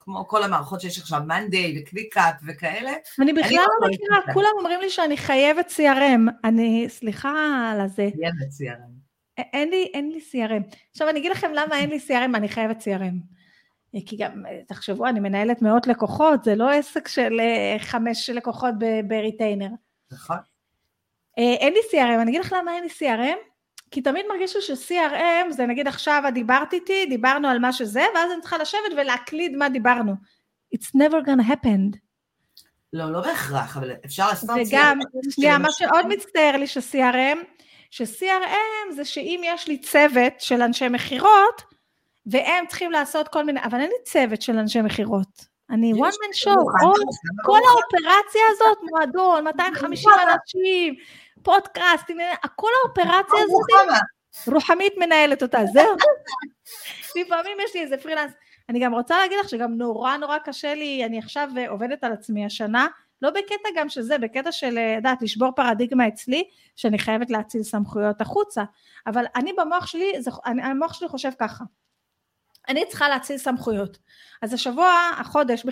[0.00, 2.92] כמו כל המערכות שיש עכשיו, Monday ו ClickUp וכאלה.
[3.20, 6.30] אני בכלל אני לא, לא מכירה, כולם אומרים לי שאני חייבת CRM.
[6.44, 7.30] אני, סליחה
[7.72, 8.08] על הזה.
[8.16, 8.96] חייבת CRM.
[9.38, 10.76] אין לי, אין לי CRM.
[10.90, 13.35] עכשיו אני אגיד לכם למה אין לי CRM, אני חייבת CRM.
[14.04, 18.74] כי גם, תחשבו, אני מנהלת מאות לקוחות, זה לא עסק של אה, חמש לקוחות
[19.08, 19.68] ב retainer.
[20.12, 20.36] נכון.
[21.38, 23.56] אה, אין לי CRM, אני אגיד לך למה אין לי CRM?
[23.90, 28.04] כי תמיד מרגיש לי ש-CRM זה נגיד עכשיו את דיברת איתי, דיברנו על מה שזה,
[28.14, 30.12] ואז אני צריכה לשבת ולהקליד מה דיברנו.
[30.74, 31.96] It's never gonna happen.
[32.92, 34.68] לא, לא בהכרח, אבל אפשר לעשות CRM.
[34.68, 34.98] וגם,
[35.30, 37.38] שנייה, מה שעוד מצטער לי ש-CRM,
[37.90, 41.62] ש-CRM זה שאם יש לי צוות של אנשי מכירות,
[42.26, 45.56] והם צריכים לעשות כל מיני, אבל אין לי צוות של אנשי מכירות.
[45.70, 46.54] אני one man show,
[47.44, 50.94] כל האופרציה הזאת, מועדון, 250 אנשים,
[51.42, 52.10] פודקאסט,
[52.56, 54.00] כל האופרציה הזאת,
[54.46, 55.96] רוחמית מנהלת אותה, זהו.
[57.16, 58.32] לפעמים יש לי איזה פרילנס.
[58.68, 62.46] אני גם רוצה להגיד לך שגם נורא נורא קשה לי, אני עכשיו עובדת על עצמי
[62.46, 62.86] השנה,
[63.22, 66.44] לא בקטע גם שזה, בקטע של, לדעת, לשבור פרדיגמה אצלי,
[66.76, 68.64] שאני חייבת להציל סמכויות החוצה.
[69.06, 71.64] אבל אני במוח שלי, זה, אני, המוח שלי חושב ככה,
[72.68, 73.98] אני צריכה להציל סמכויות.
[74.42, 75.66] אז השבוע, החודש,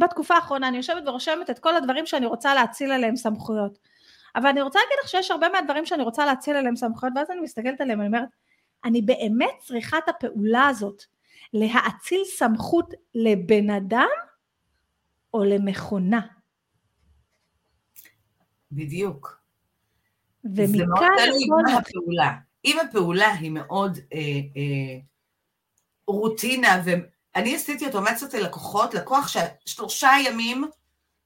[0.00, 3.78] בתקופה האחרונה אני יושבת ורושמת את כל הדברים שאני רוצה להציל עליהם סמכויות.
[4.36, 7.40] אבל אני רוצה להגיד לך שיש הרבה מהדברים שאני רוצה להציל עליהם סמכויות, ואז אני
[7.40, 8.28] מסתכלת עליהם, אני אומרת,
[8.84, 11.02] אני באמת צריכה את הפעולה הזאת,
[11.52, 14.08] להאציל סמכות לבן אדם
[15.34, 16.20] או למכונה.
[18.72, 19.40] בדיוק.
[20.44, 20.66] ומכאן...
[20.66, 22.32] זה מאוד תלוי מה הפעולה.
[22.64, 24.18] אם הפעולה היא מאוד אה,
[24.56, 25.00] אה,
[26.12, 30.64] רוטינה, ואני עשיתי אוטומציות ללקוחות, לקוח ששלושה ימים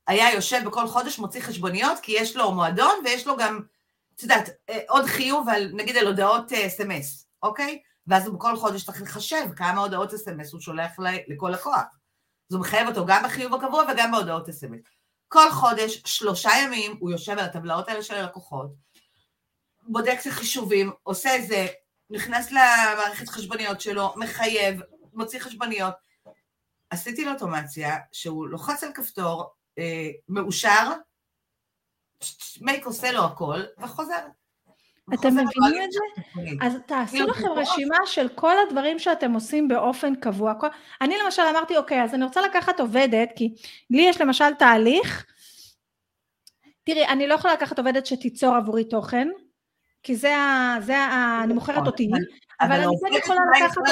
[0.07, 3.61] היה יושב בכל חודש, מוציא חשבוניות, כי יש לו מועדון ויש לו גם,
[4.17, 7.81] את יודעת, אה, עוד חיוב על, נגיד על הודעות אס.אם.אס, אה, אוקיי?
[8.07, 10.91] ואז הוא בכל חודש צריך לחשב כמה הודעות אס.אם.אס הוא שולח
[11.29, 11.83] לכל לקוח.
[12.51, 14.81] אז הוא מחייב אותו גם בחיוב הקבוע וגם בהודעות אס.אם.אס.
[15.29, 18.71] כל חודש, שלושה ימים, הוא יושב על הטבלאות האלה של הלקוחות,
[19.83, 21.67] בודק את החישובים, עושה איזה
[22.11, 24.81] נכנס למערכת חשבוניות שלו, מחייב,
[25.15, 25.95] מוציא חשבוניות.
[26.91, 30.93] עשיתי לו אוטומציה שהוא לוחץ על כפתור, אה, מאושר,
[32.61, 34.27] מייק עושה לו הכל, וחוזר.
[35.15, 36.01] אתם מבינים את זה?
[36.67, 40.53] אז תעשו כאילו, לכם רשימה של כל הדברים שאתם עושים באופן קבוע.
[41.01, 43.55] אני למשל אמרתי, אוקיי, אז אני רוצה לקחת עובדת, כי
[43.91, 45.27] לי יש למשל תהליך,
[46.85, 49.29] תראי, אני לא יכולה לקחת עובדת שתיצור עבורי תוכן,
[50.05, 50.77] כי זה ה...
[50.81, 51.41] זה ה...
[51.45, 52.11] אני מוכרת נכון, אותי,
[52.61, 53.83] אבל אני כן יכולה לקחת...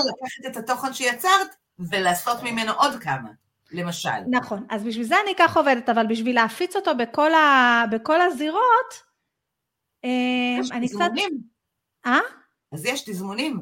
[0.47, 1.49] את התוכן שיצרת
[1.79, 3.29] ולעשות ממנו עוד כמה,
[3.73, 4.09] למשל.
[4.31, 7.85] נכון, אז בשביל זה אני אקח עובדת, אבל בשביל להפיץ אותו בכל, ה...
[7.91, 9.13] בכל הזירות,
[10.05, 11.31] יש אני תזמונים.
[12.01, 12.11] קצת...
[12.11, 12.21] אה?
[12.73, 13.61] אז יש תזמונים.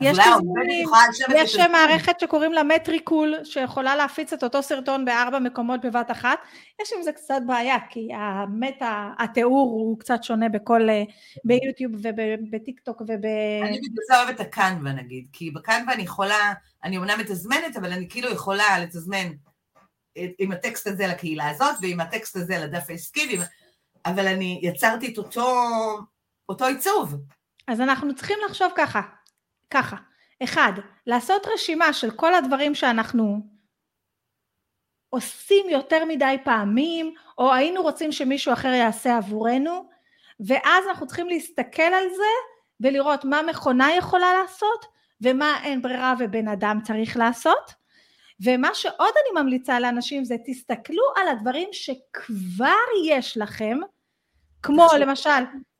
[0.00, 0.88] יש תזמונים,
[1.36, 6.38] יש מערכת שקוראים לה מטריקול, שיכולה להפיץ את אותו סרטון בארבע מקומות בבת אחת.
[6.82, 11.02] יש עם זה קצת בעיה, כי המטה, התיאור הוא קצת שונה בכל, אה,
[11.44, 13.24] ביוטיוב ובטיק טוק וב...
[13.62, 16.52] אני בגלל זה אוהבת את הקנווה נגיד, כי בקנווה אני יכולה,
[16.84, 19.28] אני אומנם מתזמנת, אבל אני כאילו יכולה לתזמן
[20.38, 23.38] עם הטקסט הזה לקהילה הזאת, ועם הטקסט הזה לדף העסקי,
[24.06, 25.56] אבל אני יצרתי את אותו,
[26.48, 27.14] אותו עיצוב.
[27.68, 29.00] אז אנחנו צריכים לחשוב ככה,
[29.70, 29.96] ככה,
[30.42, 30.72] אחד,
[31.06, 33.40] לעשות רשימה של כל הדברים שאנחנו
[35.10, 39.88] עושים יותר מדי פעמים, או היינו רוצים שמישהו אחר יעשה עבורנו,
[40.40, 44.86] ואז אנחנו צריכים להסתכל על זה ולראות מה מכונה יכולה לעשות,
[45.20, 47.78] ומה אין ברירה ובן אדם צריך לעשות.
[48.44, 52.74] ומה שעוד אני ממליצה לאנשים זה תסתכלו על הדברים שכבר
[53.06, 53.78] יש לכם,
[54.62, 55.30] כמו למשל...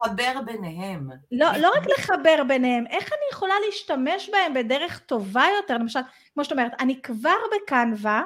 [0.04, 1.10] לחבר ביניהם.
[1.32, 6.00] לא, לא רק לחבר ביניהם, איך אני יכולה להשתמש בהם בדרך טובה יותר, למשל,
[6.34, 8.22] כמו שאת אומרת, אני כבר בקנווה,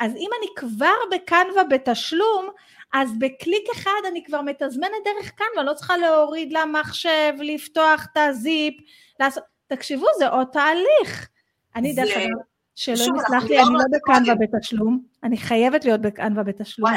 [0.00, 2.48] אז אם אני כבר בקנווה בתשלום,
[2.92, 8.74] אז בקליק אחד אני כבר מתזמנת דרך קנווה, לא צריכה להוריד למחשב, לפתוח את הזיפ,
[9.20, 9.44] לעשות...
[9.66, 11.28] תקשיבו, זה עוד תהליך.
[11.76, 12.47] אני דרך אגב...
[12.78, 16.90] שלא נסלח לי, אני לא בקנווה בתשלום, אני חייבת להיות בקנווה בתשלום.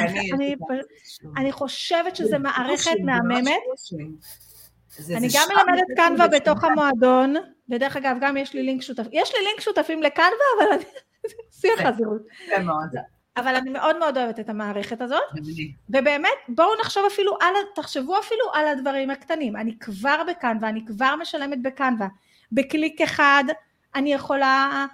[1.36, 3.60] אני חושבת שזו מערכת מהממת.
[5.16, 7.34] אני גם מלמדת קנווה בתוך המועדון,
[7.68, 10.84] ודרך אגב גם יש לי לינק שותף, יש לי לינק שותפים לקנווה, אבל אני,
[11.60, 12.22] שיח חזירות.
[13.36, 15.22] אבל אני מאוד מאוד אוהבת את המערכת הזאת,
[15.88, 21.16] ובאמת בואו נחשוב אפילו על, תחשבו אפילו על הדברים הקטנים, אני כבר בקנווה, אני כבר
[21.16, 22.08] משלמת בקנווה,
[22.52, 23.44] בקליק אחד
[23.94, 24.86] אני יכולה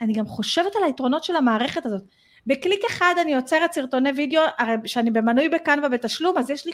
[0.00, 2.02] אני גם חושבת על היתרונות של המערכת הזאת.
[2.46, 6.72] בקליק אחד אני יוצרת סרטוני וידאו, הרי שאני במנוי בקנווה בתשלום, אז יש לי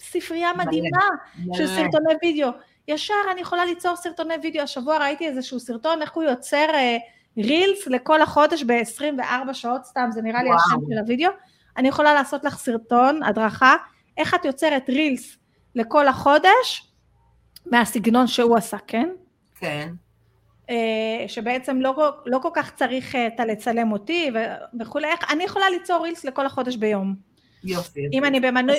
[0.00, 1.06] ספרייה מדהימה
[1.52, 2.48] של סרטוני וידאו.
[2.88, 6.96] ישר אני יכולה ליצור סרטוני וידאו, השבוע ראיתי איזשהו סרטון, איך הוא יוצר אה,
[7.38, 11.30] רילס לכל החודש ב-24 שעות, סתם, זה נראה לי השם של הוידאו.
[11.76, 13.76] אני יכולה לעשות לך סרטון, הדרכה,
[14.16, 15.36] איך את יוצרת רילס
[15.74, 16.92] לכל החודש,
[17.66, 19.08] מהסגנון שהוא עשה, כן?
[19.60, 19.92] כן.
[20.70, 24.30] אה, שבעצם לא, לא כל כך צריך אה, את הלצלם אותי
[24.80, 27.28] וכולי, איך, אני יכולה ליצור רילס לכל החודש ביום.
[27.64, 28.00] יופי.
[28.12, 28.76] אם אני במנוי...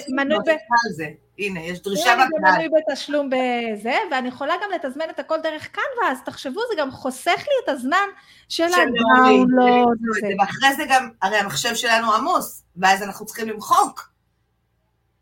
[0.47, 1.01] ב...
[1.39, 2.27] הנה, יש דרישה מהקהל.
[2.39, 6.59] אם אני במנוי בתשלום בזה, ואני יכולה גם לתזמן את הכל דרך קנווה, אז תחשבו,
[6.69, 8.07] זה גם חוסך לי את הזמן
[8.49, 9.97] של הדאונלוד.
[10.39, 14.09] ואחרי זה גם, הרי המחשב שלנו עמוס, ואז אנחנו צריכים למחוק.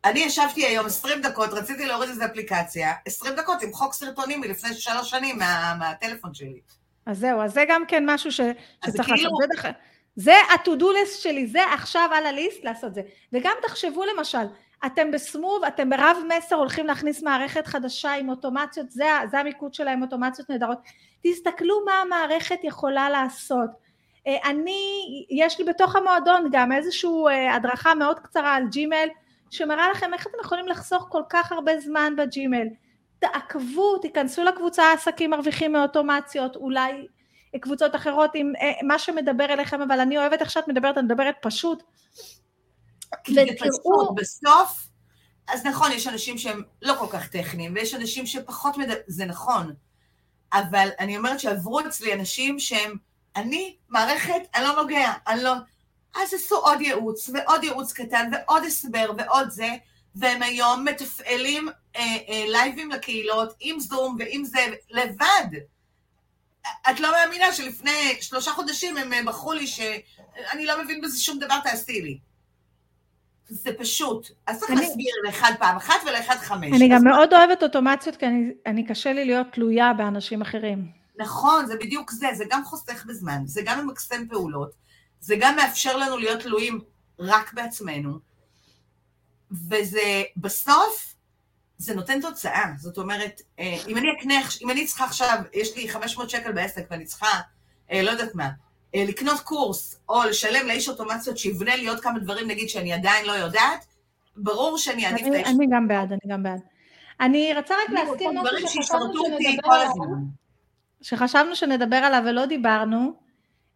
[0.05, 5.09] אני ישבתי היום 20 דקות, רציתי להוריד איזו אפליקציה, 20 דקות למחוק סרטונים מלפני שלוש
[5.09, 6.59] שנים מה, מהטלפון שלי.
[7.05, 8.41] אז זהו, אז זה גם כן משהו ש,
[8.85, 9.29] שצריך כאילו...
[9.55, 9.75] לעשות.
[10.15, 13.01] זה ה-to-do list שלי, זה עכשיו על הליסט לעשות זה.
[13.33, 14.47] וגם תחשבו למשל,
[14.85, 20.01] אתם בסמוב, אתם ברב מסר הולכים להכניס מערכת חדשה עם אוטומציות, זה, זה המיקוד שלהם,
[20.01, 20.77] אוטומציות נהדרות.
[21.23, 23.69] תסתכלו מה המערכת יכולה לעשות.
[24.27, 29.07] אה, אני, יש לי בתוך המועדון גם איזושהי אה, הדרכה מאוד קצרה על ג'ימל,
[29.51, 32.67] שמראה לכם איך אתם יכולים לחסוך כל כך הרבה זמן בג'ימל.
[33.19, 37.07] תעקבו, תיכנסו לקבוצה עסקים מרוויחים מאוטומציות, אולי
[37.61, 41.35] קבוצות אחרות עם אה, מה שמדבר אליכם, אבל אני אוהבת איך שאת מדברת, אני מדברת
[41.41, 41.83] פשוט.
[43.29, 44.15] ותראו...
[44.15, 44.87] בסוף,
[45.47, 49.73] אז נכון, יש אנשים שהם לא כל כך טכניים, ויש אנשים שפחות מדברים, זה נכון,
[50.53, 52.95] אבל אני אומרת שעברו אצלי אנשים שהם,
[53.35, 55.53] אני מערכת, אני לא נוגע, אני לא...
[56.15, 59.69] אז עשו עוד ייעוץ, ועוד ייעוץ קטן, ועוד הסבר, ועוד זה,
[60.15, 65.47] והם היום מתפעלים אה, אה, לייבים לקהילות, עם זום ועם זה, לבד.
[66.89, 71.59] את לא מאמינה שלפני שלושה חודשים הם בחרו לי שאני לא מבין בזה שום דבר,
[71.63, 72.19] תעשי לי.
[73.49, 74.27] זה פשוט.
[74.47, 76.75] אז צריך להסביר לאחד פעם אחת ולאחד חמש.
[76.75, 80.87] אני גם מאוד אוהבת אוטומציות, כי אני, אני קשה לי להיות תלויה באנשים אחרים.
[81.17, 84.71] נכון, זה בדיוק זה, זה גם חוסך בזמן, זה גם ממקסם פעולות,
[85.19, 86.79] זה גם מאפשר לנו להיות תלויים
[87.19, 88.19] רק בעצמנו,
[89.51, 91.15] וזה בסוף
[91.77, 95.89] זה נותן תוצאה, זאת אומרת, אה, אם אני אקנה, אם אני צריכה עכשיו, יש לי
[95.89, 97.27] 500 שקל בעסק ואני צריכה,
[97.91, 98.49] אה, לא יודעת מה,
[98.95, 103.25] אה, לקנות קורס או לשלם לאיש אוטומציות שיבנה לי עוד כמה דברים, נגיד שאני עדיין
[103.25, 103.85] לא יודעת,
[104.35, 105.47] ברור שאני אעדיף את האיש.
[105.47, 106.61] אני גם בעד, אני גם בעד.
[107.19, 109.91] אני רוצה רק להזכיר משהו שחשבנו שנדבר עליו,
[111.01, 113.13] שחשבנו שנדבר עליו ולא דיברנו,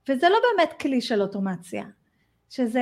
[0.10, 1.84] וזה לא באמת כלי של אוטומציה,
[2.50, 2.82] שזה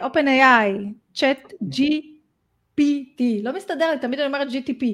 [0.00, 4.84] OpenAI, Chat GPT, לא מסתדר לי, תמיד אני אומרת GTP.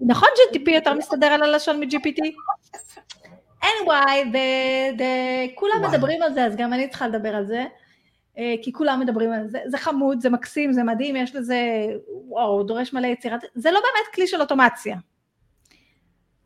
[0.00, 2.20] נכון GTP יותר מסתדר על הלשון מ-GPT?
[3.62, 4.36] anyway,
[5.54, 7.64] כולם מדברים על זה, אז גם אני צריכה לדבר על זה,
[8.38, 11.86] אה, כי כולם מדברים על זה, זה חמוד, זה מקסים, זה מדהים, יש לזה,
[12.28, 14.96] וואו, דורש מלא יצירת, זה לא באמת כלי של אוטומציה.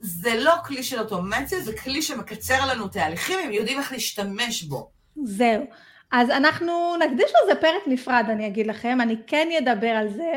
[0.00, 4.90] זה לא כלי של אוטומציה, זה כלי שמקצר לנו תהליכים, הם יודעים איך להשתמש בו.
[5.24, 5.64] זהו.
[6.12, 10.32] אז אנחנו נקדיש לזה פרק נפרד, אני אגיד לכם, אני כן אדבר על זה,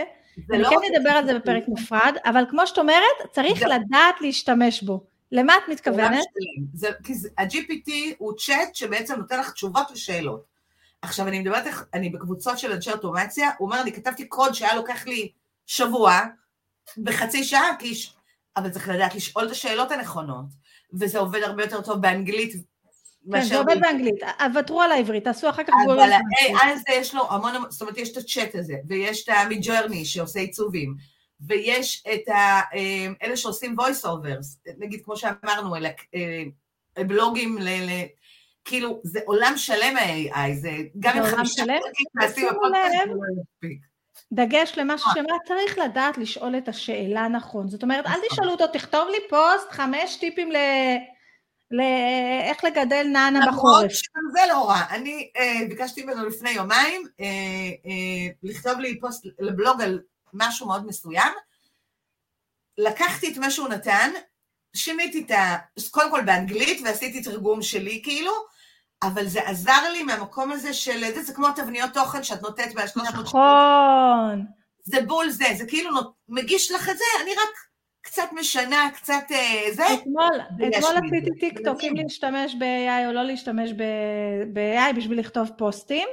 [0.52, 3.66] אני לא כן אדבר על זה בפרק נפרד, אבל כמו שאת אומרת, צריך זה...
[3.66, 5.04] לדעת להשתמש בו.
[5.32, 6.24] למה את מתכוונת?
[6.74, 10.46] זה, כי ה-GPT הוא צ'אט שבעצם נותן לך תשובות לשאלות.
[11.02, 15.08] עכשיו, אני מדברת, אני בקבוצות של אנשי אוטומציה, הוא אומר, אני כתבתי קוד שהיה לוקח
[15.08, 15.32] לי
[15.66, 16.20] שבוע,
[16.98, 17.94] בחצי שעה, כי...
[18.58, 20.46] אבל צריך לדעת לשאול את השאלות הנכונות,
[20.94, 22.54] וזה עובד הרבה יותר טוב באנגלית
[23.32, 24.16] כן, זה עובד באנגלית,
[24.60, 26.00] ותרו על העברית, תעשו אחר כך גוגל.
[26.00, 30.06] אבל ה-AI הזה יש לו המון, זאת אומרת, יש את הצ'אט הזה, ויש את המידג'רני
[30.06, 30.96] שעושה עיצובים,
[31.48, 37.70] ויש את ה, אה, אלה שעושים voice overs, נגיד כמו שאמרנו, אלה אה, בלוגים ל...
[38.66, 43.70] כאילו, זה עולם שלם ה-AI, זה גם אם חמישה פרקים מעשים הפודקאסט לא
[44.34, 47.68] דגש למה ששמע, צריך לדעת לשאול את השאלה נכון.
[47.68, 48.24] זאת אומרת, אל נכון.
[48.32, 50.58] תשאלו אותו, תכתוב לי פוסט, חמש טיפים ל...
[51.72, 53.76] לאיך לגדל נאנה בחורף.
[53.76, 54.82] למרות שגם זה לא רע.
[54.90, 57.26] אני אה, ביקשתי ממנו לפני יומיים אה,
[57.86, 60.02] אה, לכתוב לי פוסט לבלוג על
[60.34, 61.34] משהו מאוד מסוים.
[62.78, 64.12] לקחתי את מה שהוא נתן,
[64.76, 65.58] שיניתי את ה...
[65.92, 68.32] קודם כל באנגלית ועשיתי תרגום שלי כאילו,
[69.08, 71.00] אבל זה עזר לי מהמקום הזה של...
[71.16, 74.46] זה, זה כמו תבניות תוכן שאת נותנת ב-300 נכון.
[74.84, 75.90] זה בול זה, זה כאילו
[76.30, 77.74] מגיש לך את זה, אני רק...
[78.04, 79.84] קצת משנה, קצת אה, זה.
[79.94, 83.72] אתמול, אתמול עשיתי טיק טוק אם להשתמש ב-AI או לא להשתמש
[84.54, 86.08] ב-AI בשביל לכתוב פוסטים.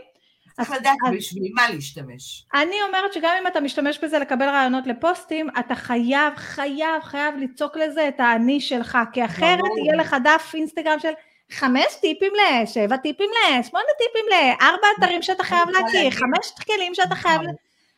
[0.57, 2.47] צריך לדעת בשביל מה להשתמש.
[2.55, 7.77] אני אומרת שגם אם אתה משתמש בזה לקבל רעיונות לפוסטים, אתה חייב, חייב, חייב ליצוק
[7.77, 11.13] לזה את האני שלך, כי אחרת יהיה לך דף אינסטגרם של
[11.51, 16.53] חמש טיפים ל, שבע טיפים ל, שמונה טיפים ל, ארבע אתרים שאתה חייב להכיר, חמש
[16.67, 17.41] כלים שאתה חייב...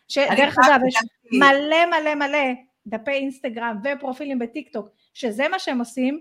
[0.08, 0.94] שדרך אגב, יש
[1.32, 2.52] מלא מלא מלא
[2.86, 6.20] דפי אינסטגרם ופרופילים בטיקטוק, שזה מה שהם עושים,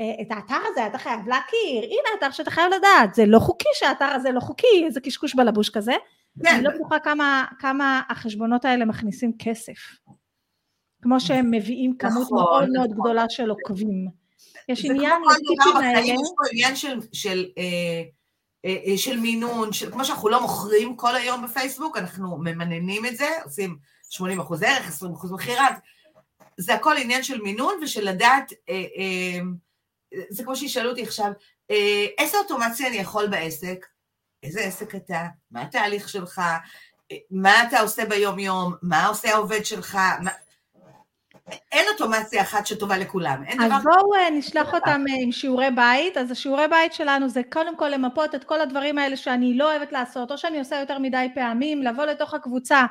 [0.00, 3.68] אה, את האתר הזה אתה חייב להכיר, הנה האתר שאתה חייב לדעת, זה לא חוקי
[3.74, 5.92] שהאתר הזה לא חוקי, איזה קשקוש בלבוש כזה.
[6.42, 6.54] כן.
[6.54, 9.78] אני לא בטוחה כמה, כמה החשבונות האלה מכניסים כסף.
[11.02, 12.76] כמו שהם מביאים כמות נכון, מאוד נכון.
[12.76, 14.19] מאוד גדולה של עוקבים.
[14.72, 16.00] יש עניין לטיפים האלה.
[16.00, 18.02] יש פה עניין של, של, אה,
[18.64, 23.16] אה, אה, של מינון, של, כמו שאנחנו לא מוכרים כל היום בפייסבוק, אנחנו ממננים את
[23.16, 23.78] זה, עושים
[24.10, 25.68] 80 אחוז ערך, 20 אחוז מכירה,
[26.56, 28.52] זה הכל עניין של מינון ושל לדעת,
[30.30, 31.32] זה כמו שישאלו אותי עכשיו,
[32.18, 33.86] איזה אוטומציה אני יכול בעסק?
[34.42, 35.26] איזה עסק אתה?
[35.50, 36.40] מה התהליך שלך?
[37.30, 38.74] מה אתה עושה ביום-יום?
[38.82, 39.98] מה עושה העובד שלך?
[40.22, 40.30] מה...
[41.72, 43.42] אין אוטומציה אחת שטובה לכולם.
[43.60, 46.16] אז בואו אה, נשלח אותם עם שיעורי בית.
[46.16, 49.92] אז השיעורי בית שלנו זה קודם כל למפות את כל הדברים האלה שאני לא אוהבת
[49.92, 52.84] לעשות, או שאני עושה יותר מדי פעמים, לבוא לתוך הקבוצה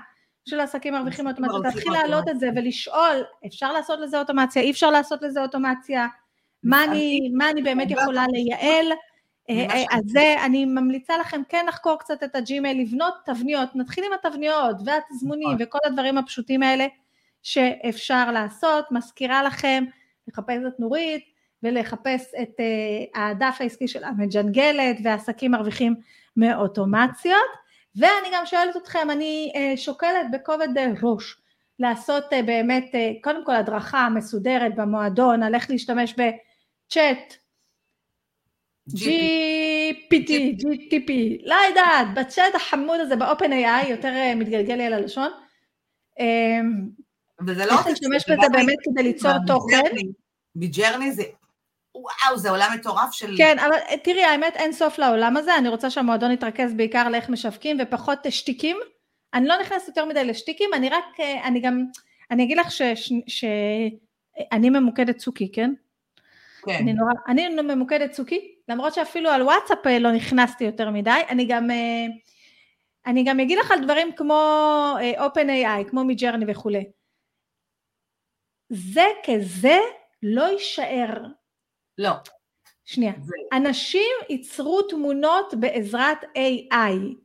[0.45, 4.89] של עסקים מרוויחים אוטומציה, להתחיל להעלות את זה ולשאול, אפשר לעשות לזה אוטומציה, אי אפשר
[4.89, 6.07] לעשות לזה אוטומציה,
[6.63, 8.91] מה אני, מה אני באמת יכולה לייעל,
[9.49, 14.03] אה, אה, אז זה, אני ממליצה לכם כן לחקור קצת את הג'ימייל, לבנות תבניות, נתחיל
[14.03, 15.57] עם התבניות והתזמונים נכון.
[15.59, 16.87] וכל הדברים הפשוטים האלה
[17.43, 19.83] שאפשר לעשות, מזכירה לכם
[20.27, 21.23] לחפש את נורית
[21.63, 25.95] ולחפש את uh, הדף העסקי של המג'נגלת ועסקים מרוויחים
[26.37, 27.49] מאוטומציות,
[27.95, 30.67] ואני גם שואלת אתכם, אני uh, שוקלת בכובד
[31.03, 31.41] ראש
[31.79, 37.33] לעשות uh, באמת, uh, קודם כל הדרכה מסודרת במועדון על איך להשתמש בצ'אט
[38.89, 40.31] GPT,
[40.61, 41.11] GTP,
[41.43, 45.31] לא יודעת, בצ'אט החמוד הזה באופן AI, יותר מתגלגל לי על הלשון.
[47.47, 47.71] וזה לא...
[47.71, 49.95] איך להשתמש בזה באמת כדי ליצור תוכן.
[50.55, 51.23] מג'רני זה,
[51.95, 53.37] וואו, זה עולם מטורף של...
[53.37, 57.29] כן, אבל אה, תראי, האמת אין סוף לעולם הזה, אני רוצה שהמועדון יתרכז בעיקר לאיך
[57.29, 58.77] משווקים ופחות שטיקים.
[59.33, 61.85] אני לא נכנסת יותר מדי לשטיקים, אני רק, אה, אני גם,
[62.31, 62.71] אני אגיד לך
[63.27, 65.73] שאני ממוקדת צוקי, כן?
[66.65, 66.75] כן.
[66.75, 71.45] אני נורא, אני ממוקדת צוקי, למרות שאפילו על וואטסאפ אה, לא נכנסתי יותר מדי, אני
[71.45, 71.69] גם,
[73.05, 76.98] אני גם אגיד לך על דברים כמו OpenAI, כמו מג'רני וכולי.
[78.69, 79.77] זה כזה
[80.23, 81.13] לא יישאר.
[81.97, 82.11] לא.
[82.85, 83.13] שנייה.
[83.21, 83.57] זה...
[83.57, 87.15] אנשים ייצרו תמונות בעזרת AI,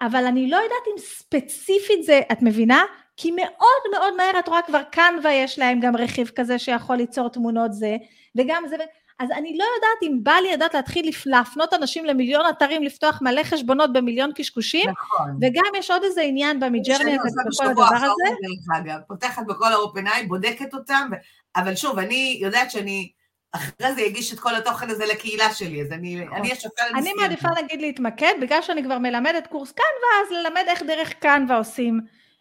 [0.00, 2.84] אבל אני לא יודעת אם ספציפית זה, את מבינה?
[3.16, 7.28] כי מאוד מאוד מהר את רואה כבר קנווה יש להם גם רכיב כזה שיכול ליצור
[7.28, 7.96] תמונות זה,
[8.36, 8.76] וגם זה,
[9.18, 13.42] אז אני לא יודעת אם בא לי לדעת להתחיל להפנות אנשים למיליון אתרים, לפתוח מלא
[13.42, 15.38] חשבונות במיליון קשקושים, נכון.
[15.40, 18.36] וגם יש עוד איזה עניין במידג'רני הזה, בכל הדבר הזה.
[18.78, 21.10] אגב, פותחת בכל ה-open בודקת אותם,
[21.56, 23.12] אבל שוב, אני יודעת שאני...
[23.52, 26.46] אחרי זה אגיש את כל התוכן הזה לקהילה שלי, אז אני נכון.
[26.52, 30.82] אשפר על אני מעדיפה נגיד להתמקד, בגלל שאני כבר מלמדת קורס קנווה, אז ללמד איך
[30.82, 32.00] דרך קנווה עושים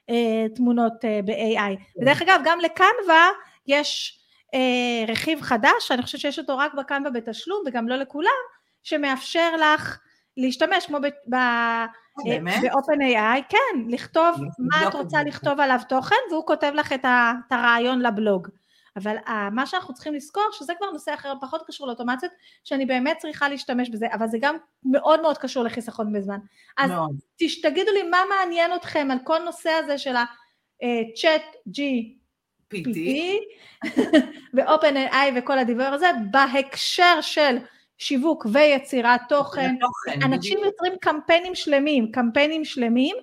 [0.09, 1.77] אה, תמונות אה, ב-AI.
[1.77, 2.01] כן.
[2.01, 3.29] ודרך אגב, גם לקנווה
[3.67, 4.19] יש
[4.53, 8.29] אה, רכיב חדש, אני חושבת שיש אותו רק בקנווה בתשלום וגם לא לכולם,
[8.83, 9.99] שמאפשר לך
[10.37, 10.97] להשתמש כמו
[11.29, 18.01] ב-open AI, כן, לכתוב מה את רוצה לכתוב עליו תוכן והוא כותב לך את הרעיון
[18.01, 18.47] לבלוג.
[18.97, 19.15] אבל
[19.51, 22.31] מה שאנחנו צריכים לזכור שזה כבר נושא אחר פחות קשור לאוטומציות
[22.63, 26.39] שאני באמת צריכה להשתמש בזה אבל זה גם מאוד מאוד קשור לחיסכון בזמן
[26.77, 27.15] אז מאוד.
[27.63, 31.81] תגידו לי מה מעניין אתכם על כל נושא הזה של ה-chat G
[32.73, 32.97] PT
[34.53, 37.57] ו-open AI וכל הדיבור הזה בהקשר של
[37.97, 39.75] שיווק ויצירת תוכן,
[40.23, 43.15] אנשים יוצרים קמפיינים שלמים, קמפיינים שלמים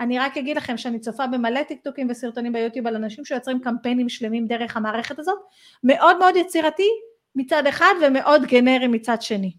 [0.00, 4.46] אני רק אגיד לכם שאני צופה במלא טיקטוקים וסרטונים ביוטיוב על אנשים שיוצרים קמפיינים שלמים
[4.46, 5.38] דרך המערכת הזאת,
[5.84, 6.88] מאוד מאוד יצירתי
[7.34, 9.52] מצד אחד ומאוד גנרי מצד שני.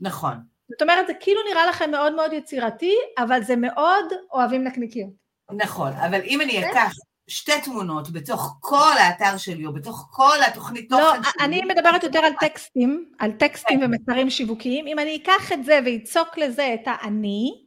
[0.00, 0.34] נכון.
[0.70, 5.10] זאת אומרת, זה כאילו נראה לכם מאוד מאוד יצירתי, אבל זה מאוד אוהבים נקניקיות.
[5.52, 6.68] נכון, אבל אם אני כן?
[6.70, 6.92] אקח
[7.28, 11.32] שתי תמונות בתוך כל האתר שלי, או בתוך כל התוכנית לא, תוכן לא, שלי.
[11.38, 13.84] לא, אני מדברת יותר על טקסטים, על טקסטים כן.
[13.84, 14.86] ומסרים שיווקיים.
[14.86, 17.66] אם אני אקח את זה ואצוק לזה את האני,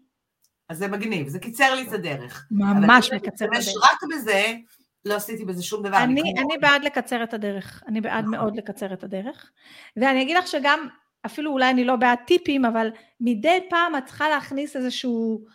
[0.69, 2.47] אז זה מגניב, זה קיצר לי את הדרך.
[2.51, 3.67] ממש מקצר את הדרך.
[3.67, 4.53] אבל רק בזה,
[5.05, 5.97] לא עשיתי בזה שום דבר.
[5.97, 8.31] אני, אני, אני בעד לקצר את הדרך, אני בעד נכון.
[8.31, 9.51] מאוד לקצר את הדרך.
[9.97, 10.87] ואני אגיד לך שגם,
[11.25, 12.89] אפילו אולי אני לא בעד טיפים, אבל
[13.21, 15.45] מדי פעם את צריכה להכניס איזשהו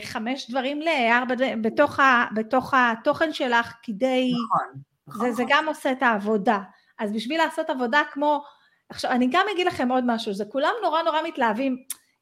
[0.00, 4.32] חמש דברים לארבע דברים, בתוך, ה, בתוך התוכן שלך, כדי...
[4.32, 4.82] נכון.
[5.08, 5.30] נכון.
[5.30, 5.42] זה, זה.
[5.48, 6.58] גם עושה את העבודה.
[6.98, 8.42] אז בשביל לעשות עבודה כמו...
[8.88, 11.76] עכשיו, אני גם אגיד לכם עוד משהו, זה כולם נורא נורא מתלהבים.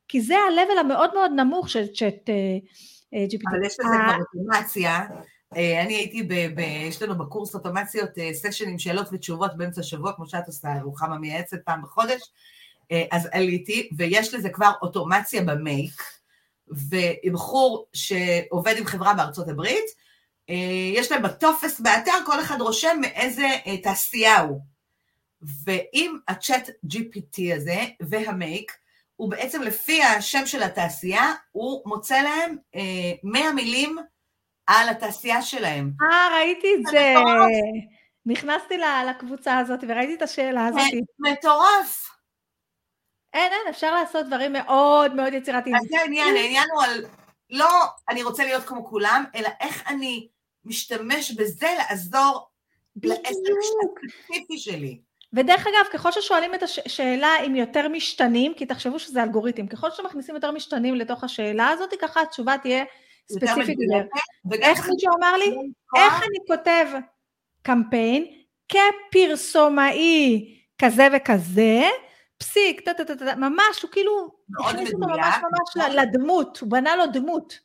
[0.09, 2.35] כי זה ה-level המאוד מאוד נמוך של צ'אט אה,
[3.15, 3.51] אה, GPT.
[3.51, 5.07] אבל יש לזה כבר אוטומציה.
[5.57, 10.13] אה, אני הייתי, ב, ב, יש לנו בקורס אוטומציות סשן עם שאלות ותשובות באמצע השבוע,
[10.13, 12.23] כמו שאת עושה, רוחמה מייעצת פעם בחודש,
[12.93, 16.03] אה, אז עליתי, ויש לזה כבר אוטומציה במייק,
[16.69, 19.85] ובחור שעובד עם חברה בארצות הברית,
[20.51, 20.55] אה,
[20.95, 24.61] יש להם בטופס באתר, כל אחד רושם מאיזה אה, תעשייה הוא.
[25.65, 28.73] ואם הצ'אט GPT הזה והמייק,
[29.17, 32.57] הוא בעצם לפי השם של התעשייה, הוא מוצא להם
[33.23, 33.99] 100 מילים
[34.67, 35.91] על התעשייה שלהם.
[36.03, 37.15] אה, ראיתי את זה.
[38.27, 38.75] נכנסתי
[39.11, 40.81] לקבוצה הזאת וראיתי את השאלה הזאת.
[41.19, 42.14] מטורף.
[43.35, 45.77] אין, אין, אפשר לעשות דברים מאוד מאוד יצירתיים.
[45.77, 47.05] אז זה העניין, העניין הוא על,
[47.51, 47.71] לא
[48.09, 50.29] אני רוצה להיות כמו כולם, אלא איך אני
[50.65, 52.49] משתמש בזה לעזור
[53.03, 54.99] לעסק הספציפי שלי.
[55.33, 60.35] ודרך אגב, ככל ששואלים את השאלה עם יותר משתנים, כי תחשבו שזה אלגוריתם, ככל שמכניסים
[60.35, 62.85] יותר משתנים לתוך השאלה הזאת, ככה התשובה תהיה
[63.33, 64.07] ספציפית יותר.
[64.63, 65.57] איך מישהו אמר לי?
[65.97, 66.87] איך אני כותב
[67.63, 68.27] קמפיין
[68.69, 71.89] כפרסומאי כזה וכזה,
[72.39, 75.97] פסיק, טה טה טה טה, ממש, הוא כאילו הכניס אותו ממש ממש נכון.
[75.97, 77.59] לדמות, הוא בנה לו דמות.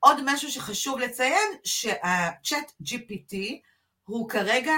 [0.00, 3.36] עוד משהו שחשוב לציין, שהצ'אט GPT
[4.04, 4.74] הוא כרגע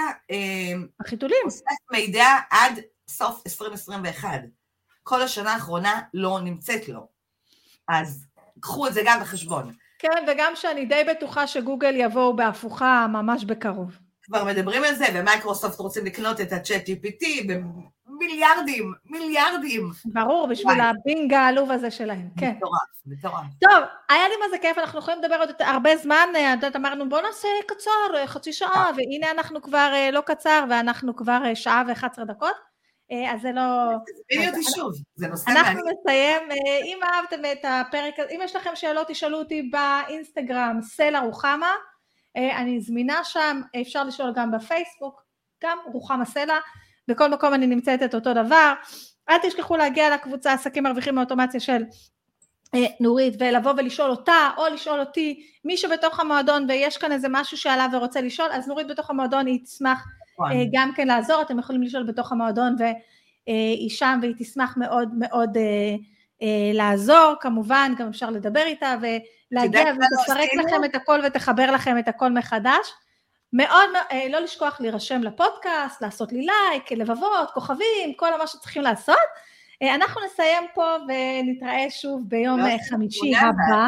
[0.99, 1.37] החיתולים.
[1.45, 4.29] אוסף מידע עד סוף 2021.
[5.03, 7.07] כל השנה האחרונה לא נמצאת לו.
[7.87, 8.25] אז
[8.59, 9.73] קחו את זה גם בחשבון.
[9.99, 13.97] כן, וגם שאני די בטוחה שגוגל יבואו בהפוכה ממש בקרוב.
[14.21, 17.25] כבר מדברים על זה, ומייקרוסופט רוצים לקנות את ה ChatGPT
[18.19, 19.91] במיליארדים, מיליארדים.
[20.05, 20.81] ברור, בשביל.
[20.81, 22.53] הבינג העלוב הזה שלהם, כן.
[22.57, 23.45] מטורף, מטורף.
[23.61, 27.09] טוב, היה לי מה זה כיף, אנחנו יכולים לדבר עוד הרבה זמן, את יודעת, אמרנו
[27.09, 28.91] בוא נעשה קצר, חצי שעה, אה.
[28.97, 32.69] והנה אנחנו כבר אה, לא קצר, ואנחנו כבר אה, שעה ו-11 דקות.
[33.29, 33.61] אז זה לא...
[34.07, 35.65] תסבירי אותי שוב, זה נושא מעניין.
[35.65, 36.49] אנחנו נסיים,
[36.85, 41.71] אם אהבתם את הפרק, אם יש לכם שאלות, תשאלו אותי באינסטגרם, סלע רוחמה.
[42.37, 45.23] אה, אני זמינה שם, אפשר לשאול גם בפייסבוק,
[45.63, 46.57] גם רוחמה סלע,
[47.09, 48.73] בכל מקום אני נמצאת את אותו דבר.
[49.29, 51.83] אל תשכחו להגיע לקבוצה עסקים מרוויחים מאוטומציה של
[52.75, 57.57] אה, נורית ולבוא ולשאול אותה או לשאול אותי, מי שבתוך המועדון ויש כאן איזה משהו
[57.57, 60.05] שעלה ורוצה לשאול, אז נורית בתוך המועדון היא תשמח
[60.41, 65.57] אה, גם כן לעזור, אתם יכולים לשאול בתוך המועדון והיא שם והיא תשמח מאוד מאוד
[66.73, 68.95] לעזור, כמובן, גם אפשר לדבר איתה
[69.51, 72.93] להגיע ותפרק לכם את הכל ותחבר לכם את הכל מחדש.
[73.53, 79.15] מאוד, אה, לא לשכוח להירשם לפודקאסט, לעשות לי לייק, לבבות, כוכבים, כל מה שצריכים לעשות.
[79.81, 83.85] אה, אנחנו נסיים פה ונתראה שוב ביום לא חמישי הבא.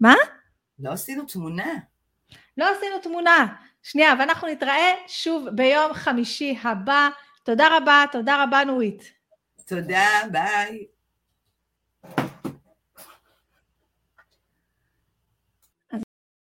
[0.00, 0.14] מה?
[0.78, 1.72] לא עשינו תמונה.
[2.56, 3.46] לא עשינו תמונה.
[3.82, 7.08] שנייה, ואנחנו נתראה שוב ביום חמישי הבא.
[7.44, 9.12] תודה רבה, תודה רבה נורית.
[9.66, 10.91] תודה, ביי.